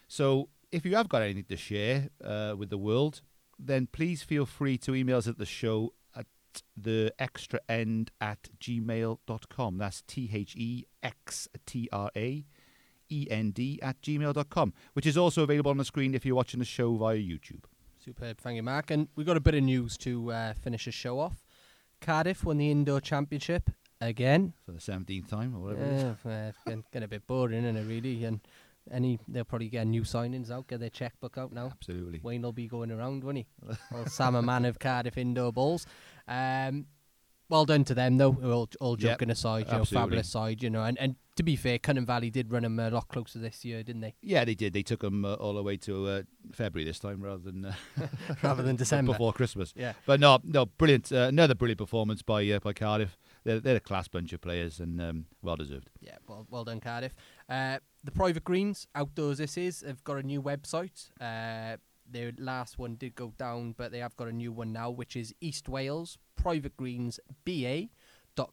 So, 0.07 0.51
if 0.73 0.87
you 0.87 0.97
have 0.97 1.09
got 1.09 1.23
anything 1.23 1.45
to 1.45 1.57
share 1.57 2.09
uh, 2.25 2.55
with 2.57 2.70
the 2.70 2.79
world, 2.79 3.20
then 3.59 3.87
please 3.87 4.23
feel 4.23 4.47
free 4.47 4.79
to 4.79 4.95
email 4.95 5.18
us 5.18 5.29
at 5.29 5.39
the 5.39 5.47
show 5.47 5.93
at 6.16 6.27
the 6.77 7.12
extra 7.18 7.61
end 7.68 8.11
at 8.20 8.49
gmail.com. 8.59 9.79
That's 9.79 10.03
T 10.03 10.31
H 10.33 10.57
E 10.57 10.85
X 11.03 11.49
T 11.66 11.89
R 11.93 12.11
A 12.16 12.45
E 13.11 13.27
N 13.31 13.51
D 13.51 13.79
at 13.83 14.01
gmail.com, 14.01 14.73
which 14.95 15.07
is 15.07 15.16
also 15.16 15.43
available 15.43 15.70
on 15.70 15.77
the 15.77 15.85
screen 15.85 16.14
if 16.14 16.25
you're 16.25 16.35
watching 16.35 16.59
the 16.59 16.66
show 16.66 16.97
via 16.97 17.18
YouTube. 17.18 17.64
Superb, 18.05 18.39
thank 18.39 18.57
you, 18.57 18.64
Mark. 18.64 18.91
And 18.91 19.07
we've 19.14 19.27
got 19.27 19.37
a 19.37 19.41
bit 19.41 19.55
of 19.55 19.62
news 19.62 19.97
to 19.99 20.33
uh, 20.33 20.55
finish 20.55 20.87
the 20.87 20.91
show 20.91 21.20
off. 21.20 21.45
Cardiff 22.01 22.43
won 22.43 22.59
the 22.59 22.68
indoor 22.68 23.01
championship 23.01 23.70
again. 24.01 24.55
For 24.66 24.73
the 24.73 24.79
17th 24.79 25.29
time 25.29 25.55
or 25.55 25.61
whatever 25.61 25.85
it 25.85 25.93
is. 25.93 26.03
Yeah, 26.03 26.09
uh, 26.11 26.49
it's 26.49 26.59
getting, 26.66 26.85
getting 26.93 27.05
a 27.05 27.09
bit 27.09 27.27
boring, 27.29 27.64
isn't 27.64 27.77
it, 27.77 27.87
really? 27.87 28.25
And 28.25 28.41
any 28.91 29.18
they'll 29.28 29.45
probably 29.45 29.68
get 29.68 29.87
new 29.87 30.03
signings 30.03 30.51
out, 30.51 30.66
get 30.68 30.80
their 30.80 30.91
checkbook 30.91 31.39
out 31.39 31.53
now. 31.53 31.66
Absolutely. 31.72 32.20
Wayne 32.22 32.43
will 32.43 32.53
be 32.53 32.66
going 32.66 32.91
around, 32.91 33.24
won't 33.24 33.39
he? 33.39 33.47
well, 33.91 34.07
Sam, 34.07 34.35
a 34.35 34.43
man 34.43 34.64
of 34.64 34.78
Cardiff 34.78 35.16
indoor 35.18 35.53
balls. 35.53 35.87
Um, 36.26 36.87
well 37.49 37.64
done 37.66 37.85
to 37.85 37.95
them, 37.95 38.16
though. 38.16 38.37
All, 38.43 38.68
all 38.80 38.93
Yep, 38.99 38.99
joking 39.18 39.30
aside, 39.30 39.66
you 39.70 39.76
know, 39.78 39.85
fabulous 39.85 40.28
side, 40.28 40.62
you 40.62 40.70
know. 40.70 40.85
And, 40.85 40.99
and 40.99 41.16
to 41.37 41.43
be 41.43 41.55
fair, 41.55 41.78
Cynon 41.78 42.07
Valley 42.07 42.30
did 42.30 42.51
run 42.51 42.62
them 42.62 42.78
a 42.78 42.89
lot 42.91 43.09
closer 43.09 43.39
this 43.39 43.62
year, 43.64 43.83
didn't 43.83 44.01
they? 44.01 44.14
Yeah, 44.22 44.45
they 44.47 44.55
did. 44.55 44.72
They 44.72 44.83
took 44.83 45.01
them 45.01 45.24
uh, 45.26 45.35
all 45.35 45.53
the 45.55 45.62
way 45.62 45.76
to 45.78 46.07
uh, 46.07 46.22
February 46.53 46.87
this 46.87 46.99
time 46.99 47.20
rather 47.22 47.43
than 47.43 47.66
uh, 47.66 47.74
Rather 48.43 48.62
than 48.62 48.76
December. 48.85 49.12
before 49.12 49.33
Christmas. 49.35 49.74
Yeah. 49.76 49.93
But 50.07 50.18
no, 50.20 50.39
no, 50.45 50.64
brilliant. 50.66 51.12
Uh, 51.12 51.26
another 51.28 51.55
brilliant 51.55 51.78
performance 51.78 52.22
by 52.22 52.49
uh, 52.49 52.59
by 52.61 52.72
Cardiff. 52.72 53.18
They're, 53.45 53.61
they're 53.61 53.76
a 53.76 53.80
class 53.80 54.09
bunch 54.09 54.33
of 54.33 54.41
players 54.41 54.78
and 54.78 55.01
um, 55.01 55.26
well 55.43 55.57
deserved. 55.57 55.91
Yeah, 56.01 56.16
well, 56.28 56.47
well 56.49 56.64
done, 56.64 56.80
Cardiff. 56.80 57.12
Uh, 57.53 57.78
the 58.03 58.11
Private 58.11 58.44
Greens 58.44 58.86
Outdoors, 58.94 59.36
this 59.36 59.59
is, 59.59 59.84
have 59.86 60.03
got 60.05 60.16
a 60.16 60.22
new 60.22 60.40
website. 60.40 61.11
Uh, 61.20 61.76
their 62.11 62.32
last 62.38 62.78
one 62.78 62.94
did 62.94 63.14
go 63.14 63.34
down, 63.36 63.74
but 63.76 63.92
they 63.92 63.98
have 63.98 64.16
got 64.16 64.28
a 64.28 64.32
new 64.32 64.50
one 64.50 64.72
now, 64.72 64.88
which 64.88 65.16
is 65.16 65.34
East 65.42 65.68
Wales 65.68 66.16
Private 66.34 66.74
Greens 66.78 67.20
BA. 67.44 67.88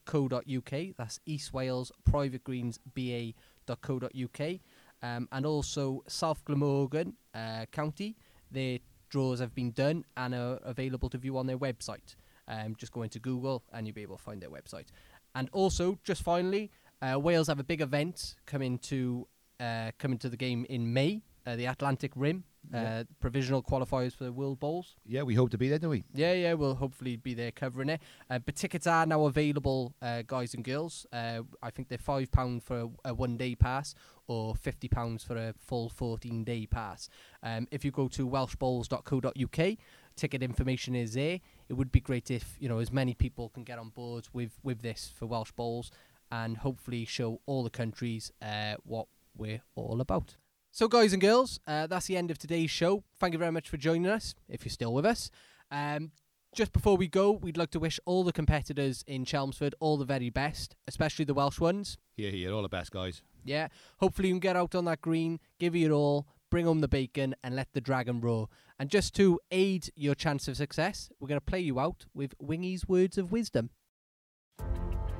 .co.uk. 0.06 0.74
That's 0.98 1.22
East 1.26 1.54
Wales 1.54 1.90
Private 2.04 2.44
Greens 2.44 2.80
BA.co.uk. 2.94 4.60
Um, 5.02 5.30
and 5.32 5.46
also 5.46 6.04
South 6.06 6.44
Glamorgan 6.44 7.14
uh, 7.34 7.66
County. 7.72 8.18
Their 8.52 8.80
draws 9.10 9.40
have 9.40 9.56
been 9.56 9.72
done 9.72 10.04
and 10.18 10.36
are 10.36 10.60
available 10.64 11.10
to 11.12 11.18
view 11.18 11.38
on 11.38 11.48
their 11.48 11.58
website. 11.58 12.18
Um, 12.50 12.76
just 12.78 12.92
go 12.92 13.04
into 13.04 13.20
Google 13.20 13.64
and 13.72 13.88
you'll 13.88 13.94
be 13.94 14.02
able 14.02 14.18
to 14.18 14.24
find 14.24 14.42
their 14.42 14.50
website. 14.50 14.88
And 15.36 15.50
also, 15.54 15.98
just 16.04 16.24
finally, 16.24 16.72
uh, 17.02 17.20
Wales 17.20 17.48
have 17.48 17.60
a 17.60 17.64
big 17.64 17.82
event 17.82 18.36
coming 18.46 18.78
to 18.80 19.28
uh, 19.60 19.92
coming 19.98 20.18
to 20.18 20.30
the 20.30 20.38
game 20.38 20.66
in 20.70 20.94
May, 20.94 21.22
uh, 21.46 21.56
the 21.58 21.66
Atlantic 21.66 22.12
Rim, 22.16 22.46
uh, 22.74 22.78
Yeah. 22.78 23.04
provisional 23.20 23.62
qualifiers 23.62 24.14
for 24.16 24.24
the 24.24 24.32
World 24.32 24.58
Bowls. 24.58 24.96
Yeah, 25.06 25.24
we 25.24 25.36
hope 25.36 25.50
to 25.52 25.58
be 25.58 25.68
there, 25.68 25.80
don't 25.80 25.90
we? 25.92 26.06
Yeah, 26.14 26.32
yeah, 26.32 26.54
we'll 26.54 26.76
hopefully 26.76 27.18
be 27.18 27.34
there 27.34 27.52
covering 27.52 27.90
it. 27.90 28.02
Uh, 28.30 28.40
but 28.40 28.56
tickets 28.56 28.88
are 28.88 29.06
now 29.06 29.26
available, 29.26 29.94
uh, 30.02 30.22
guys 30.26 30.54
and 30.54 30.64
girls. 30.64 31.06
Uh, 31.12 31.42
I 31.62 31.72
think 31.72 31.90
they're 31.90 31.98
five 31.98 32.32
pound 32.32 32.64
for 32.64 32.80
a, 32.80 32.90
a 33.10 33.14
one 33.14 33.36
day 33.36 33.54
pass, 33.56 33.96
or 34.28 34.56
fifty 34.56 34.88
pounds 34.88 35.26
for 35.26 35.36
a 35.36 35.54
full 35.60 35.90
fourteen 35.90 36.46
day 36.46 36.66
pass. 36.66 37.10
Um, 37.44 37.68
if 37.70 37.84
you 37.84 37.92
go 37.92 38.08
to 38.08 38.26
welshbowls.co.uk, 38.28 39.78
ticket 40.16 40.44
information 40.44 40.96
is 40.96 41.14
there. 41.14 41.40
It 41.68 41.74
would 41.74 41.92
be 41.92 42.00
great 42.00 42.32
if 42.32 42.56
you 42.60 42.70
know 42.70 42.80
as 42.80 42.92
many 42.92 43.14
people 43.14 43.50
can 43.50 43.64
get 43.64 43.78
on 43.80 43.90
board 43.90 44.28
with 44.34 44.58
with 44.64 44.82
this 44.82 45.12
for 45.16 45.26
Welsh 45.26 45.52
Bowls, 45.52 45.92
and 46.32 46.58
hopefully 46.58 47.06
show 47.06 47.42
all 47.46 47.64
the 47.64 47.70
countries 47.70 48.32
uh, 48.42 48.76
what 48.84 49.08
we're 49.36 49.62
all 49.76 50.02
about. 50.02 50.36
So, 50.72 50.88
guys 50.88 51.14
and 51.14 51.22
girls, 51.22 51.60
uh, 51.68 51.88
that's 51.88 52.06
the 52.06 52.16
end 52.18 52.30
of 52.30 52.38
today's 52.38 52.70
show. 52.70 53.04
Thank 53.20 53.34
you 53.34 53.40
very 53.40 53.52
much 53.52 53.70
for 53.70 53.78
joining 53.78 54.08
us, 54.08 54.36
if 54.48 54.64
you're 54.64 54.72
still 54.72 54.94
with 54.94 55.06
us. 55.06 55.32
Um, 55.72 56.12
just 56.54 56.74
before 56.74 56.98
we 56.98 57.08
go, 57.08 57.32
we'd 57.32 57.58
like 57.58 57.72
to 57.72 57.80
wish 57.80 58.00
all 58.06 58.24
the 58.24 58.32
competitors 58.32 59.04
in 59.08 59.26
Chelmsford 59.26 59.76
all 59.80 59.98
the 59.98 60.06
very 60.06 60.30
best, 60.30 60.76
especially 60.88 61.26
the 61.26 61.34
Welsh 61.34 61.60
ones. 61.60 61.98
Yeah, 62.18 62.30
here, 62.30 62.54
all 62.54 62.62
the 62.62 62.70
best, 62.70 62.92
guys. 62.92 63.22
Yeah, 63.44 63.68
hopefully 64.00 64.28
you 64.28 64.36
can 64.36 64.40
get 64.40 64.56
out 64.56 64.76
on 64.76 64.86
that 64.86 65.02
green, 65.02 65.40
give 65.60 65.76
it 65.76 65.80
your 65.80 65.94
all, 65.94 66.28
bring 66.50 66.66
home 66.66 66.82
the 66.82 66.88
bacon, 66.88 67.36
and 67.44 67.56
let 67.56 67.74
the 67.74 67.82
dragon 67.82 68.20
roar. 68.22 68.50
And 68.80 68.90
just 68.90 69.16
to 69.16 69.40
aid 69.52 69.92
your 69.96 70.16
chance 70.16 70.48
of 70.48 70.58
success, 70.58 71.10
we're 71.20 71.28
going 71.28 71.40
to 71.40 71.46
play 71.46 71.60
you 71.60 71.80
out 71.80 72.06
with 72.14 72.38
Wingy's 72.40 72.88
words 72.88 73.18
of 73.18 73.32
wisdom. 73.32 73.70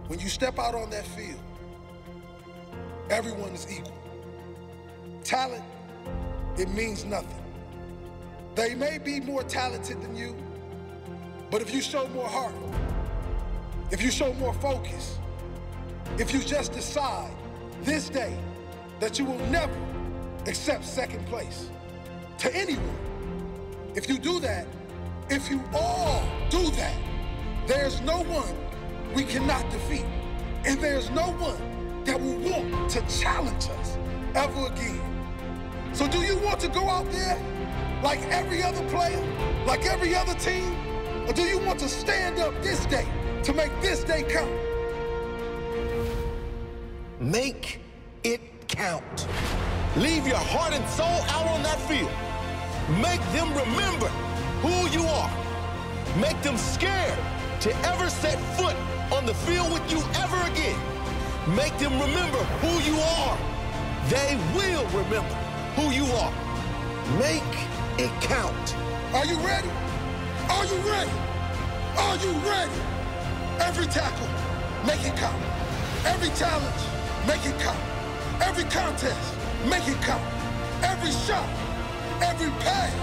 When 0.10 0.20
you 0.20 0.28
step 0.28 0.58
out 0.58 0.74
on 0.74 0.90
that 0.90 1.06
field, 1.06 1.40
everyone 3.12 3.52
is 3.52 3.68
equal. 3.72 3.94
Talent, 5.24 5.64
it 6.58 6.68
means 6.70 7.06
nothing. 7.06 7.44
They 8.56 8.74
may 8.74 8.98
be 8.98 9.20
more 9.20 9.44
talented 9.44 10.02
than 10.02 10.16
you, 10.16 10.36
but 11.52 11.62
if 11.62 11.72
you 11.72 11.80
show 11.80 12.08
more 12.08 12.28
heart, 12.28 12.56
if 13.92 14.02
you 14.02 14.10
show 14.10 14.34
more 14.34 14.56
focus, 14.56 15.20
if 16.18 16.34
you 16.34 16.40
just 16.40 16.74
decide 16.74 17.32
this 17.84 18.10
day 18.10 18.36
that 19.00 19.20
you 19.20 19.26
will 19.26 19.46
never 19.52 19.78
accept 20.48 20.86
second 20.86 21.24
place 21.28 21.70
to 22.40 22.56
anyone, 22.56 22.98
if 23.94 24.10
you 24.10 24.18
do 24.18 24.40
that, 24.40 24.66
if 25.30 25.52
you 25.52 25.64
all 25.72 26.24
do 26.50 26.72
that, 26.72 26.98
There's 27.68 28.02
no 28.02 28.24
one 28.24 28.69
we 29.16 29.24
cannot 29.24 29.70
defeat. 29.72 30.06
And 30.66 30.80
there's 30.80 31.10
no 31.10 31.32
one 31.32 32.04
that 32.06 32.20
will 32.20 32.38
want 32.38 32.90
to 32.92 33.02
challenge 33.08 33.70
us 33.70 33.98
ever 34.36 34.68
again. 34.68 35.02
So 35.94 36.08
do 36.08 36.20
you 36.20 36.38
want 36.38 36.60
to 36.62 36.68
go 36.68 36.88
out 36.88 37.10
there 37.12 37.38
like 38.04 38.22
every 38.28 38.64
other 38.64 38.88
player, 38.90 39.22
like 39.66 39.86
every 39.86 40.16
other 40.16 40.34
team? 40.36 40.76
Or 41.28 41.34
do 41.34 41.44
you 41.44 41.60
want 41.60 41.80
to 41.80 41.90
stand 41.90 42.40
up 42.40 42.54
this 42.62 42.86
day 42.86 43.08
to 43.44 43.54
make 43.54 43.72
this 43.82 44.04
day 44.04 44.24
count? 44.24 44.52
Make 47.20 47.80
it 48.24 48.42
count. 48.68 49.28
Leave 49.98 50.28
your 50.28 50.38
heart 50.38 50.74
and 50.74 50.88
soul 50.90 51.08
out 51.08 51.48
on 51.48 51.64
that 51.64 51.80
field. 51.82 52.12
Make 53.02 53.22
them 53.34 53.50
remember 53.50 54.08
who 54.62 54.90
you 54.90 55.06
are. 55.06 55.32
Make 56.20 56.42
them 56.42 56.58
scared 56.58 57.20
to 57.62 57.76
ever 57.86 58.10
set 58.10 58.40
foot 58.58 58.76
on 59.12 59.26
the 59.26 59.34
field 59.34 59.72
with 59.72 59.92
you 59.92 60.02
ever 60.16 60.38
again. 60.52 60.80
Make 61.56 61.78
them 61.80 61.94
remember 62.00 62.38
who 62.62 62.74
you 62.90 63.00
are. 63.00 63.38
They 64.10 64.38
will 64.56 64.86
remember 64.88 65.36
who 65.76 65.90
you 65.92 66.06
are. 66.14 66.34
Make 67.18 67.54
it 67.98 68.12
count. 68.22 68.76
Are 69.14 69.26
you 69.26 69.38
ready? 69.40 69.70
Are 70.50 70.66
you 70.66 70.78
ready? 70.90 71.12
Are 71.98 72.18
you 72.18 72.32
ready? 72.48 72.80
Every 73.60 73.88
tackle, 73.88 74.28
make 74.86 75.04
it 75.06 75.16
count. 75.18 75.42
Every 76.06 76.30
challenge, 76.38 76.82
make 77.28 77.44
it 77.46 77.60
count. 77.60 77.80
Every 78.42 78.64
contest, 78.66 79.36
make 79.66 79.88
it 79.88 80.00
count. 80.02 80.24
Every 80.84 81.12
shot, 81.12 81.50
every 82.22 82.50
pass, 82.62 82.94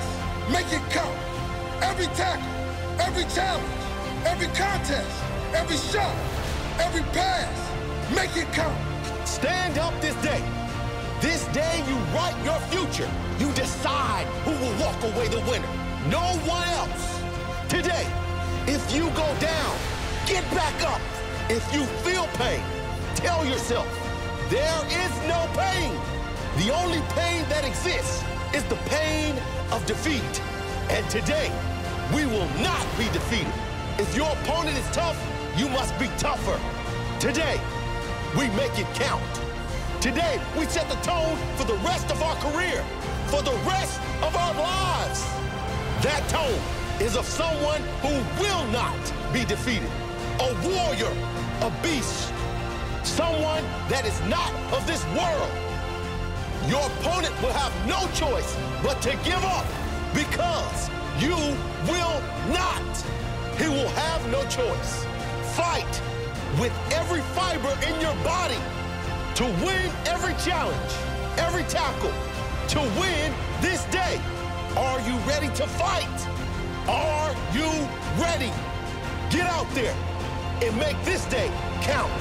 make 0.50 0.72
it 0.72 0.82
count. 0.90 1.18
Every 1.82 2.06
tackle, 2.16 2.48
every 2.98 3.24
challenge, 3.34 3.66
every 4.24 4.48
contest, 4.48 5.25
every 5.54 5.76
shot, 5.76 6.14
every 6.78 7.02
pass, 7.12 7.54
make 8.14 8.36
it 8.36 8.52
count. 8.52 8.76
Stand 9.26 9.78
up 9.78 9.98
this 10.00 10.14
day. 10.22 10.42
This 11.20 11.46
day 11.48 11.82
you 11.88 11.96
write 12.14 12.36
your 12.44 12.58
future. 12.70 13.10
You 13.38 13.50
decide 13.52 14.26
who 14.44 14.52
will 14.52 14.76
walk 14.80 15.02
away 15.02 15.28
the 15.28 15.40
winner. 15.50 15.68
No 16.08 16.24
one 16.46 16.68
else. 16.80 17.20
Today, 17.68 18.06
if 18.66 18.94
you 18.94 19.08
go 19.10 19.28
down, 19.40 19.76
get 20.26 20.44
back 20.54 20.76
up. 20.82 21.00
If 21.48 21.64
you 21.72 21.84
feel 22.04 22.26
pain, 22.34 22.62
tell 23.14 23.44
yourself, 23.46 23.86
there 24.50 24.80
is 24.86 25.12
no 25.26 25.48
pain. 25.54 25.92
The 26.58 26.72
only 26.72 27.00
pain 27.14 27.44
that 27.48 27.64
exists 27.64 28.22
is 28.54 28.64
the 28.64 28.76
pain 28.86 29.34
of 29.72 29.84
defeat. 29.86 30.42
And 30.90 31.08
today, 31.10 31.50
we 32.14 32.26
will 32.26 32.48
not 32.60 32.86
be 32.96 33.04
defeated. 33.12 33.52
If 33.98 34.14
your 34.14 34.30
opponent 34.30 34.76
is 34.76 34.88
tough, 34.92 35.16
you 35.56 35.68
must 35.70 35.98
be 35.98 36.08
tougher. 36.18 36.60
Today, 37.18 37.58
we 38.36 38.48
make 38.50 38.78
it 38.78 38.86
count. 38.94 39.22
Today, 40.00 40.38
we 40.58 40.66
set 40.66 40.88
the 40.88 40.96
tone 40.96 41.36
for 41.56 41.64
the 41.64 41.74
rest 41.76 42.10
of 42.10 42.22
our 42.22 42.36
career, 42.36 42.84
for 43.28 43.42
the 43.42 43.56
rest 43.64 44.00
of 44.22 44.36
our 44.36 44.54
lives. 44.54 45.24
That 46.02 46.22
tone 46.28 46.60
is 47.00 47.16
of 47.16 47.24
someone 47.24 47.80
who 48.02 48.12
will 48.40 48.66
not 48.68 49.00
be 49.32 49.44
defeated. 49.46 49.90
A 50.40 50.52
warrior, 50.68 51.12
a 51.62 51.72
beast, 51.82 52.32
someone 53.02 53.64
that 53.88 54.04
is 54.04 54.20
not 54.28 54.52
of 54.74 54.86
this 54.86 55.02
world. 55.16 55.50
Your 56.68 56.84
opponent 57.00 57.34
will 57.40 57.54
have 57.54 57.72
no 57.88 58.06
choice 58.12 58.56
but 58.82 59.00
to 59.02 59.10
give 59.24 59.42
up 59.44 59.66
because 60.12 60.90
you 61.18 61.34
will 61.88 62.20
not. 62.52 62.84
He 63.56 63.68
will 63.68 63.88
have 63.88 64.30
no 64.30 64.44
choice. 64.48 65.06
Fight 65.56 66.02
with 66.60 66.72
every 66.92 67.22
fiber 67.32 67.72
in 67.88 67.98
your 67.98 68.14
body 68.16 68.58
to 69.36 69.44
win 69.64 69.90
every 70.04 70.34
challenge, 70.34 70.92
every 71.38 71.62
tackle, 71.62 72.12
to 72.68 72.80
win 73.00 73.32
this 73.62 73.82
day. 73.86 74.20
Are 74.76 75.00
you 75.00 75.16
ready 75.20 75.48
to 75.54 75.66
fight? 75.66 76.28
Are 76.86 77.34
you 77.54 77.70
ready? 78.22 78.52
Get 79.30 79.46
out 79.46 79.66
there 79.72 79.96
and 80.62 80.76
make 80.76 81.02
this 81.04 81.24
day 81.24 81.50
count. 81.80 82.12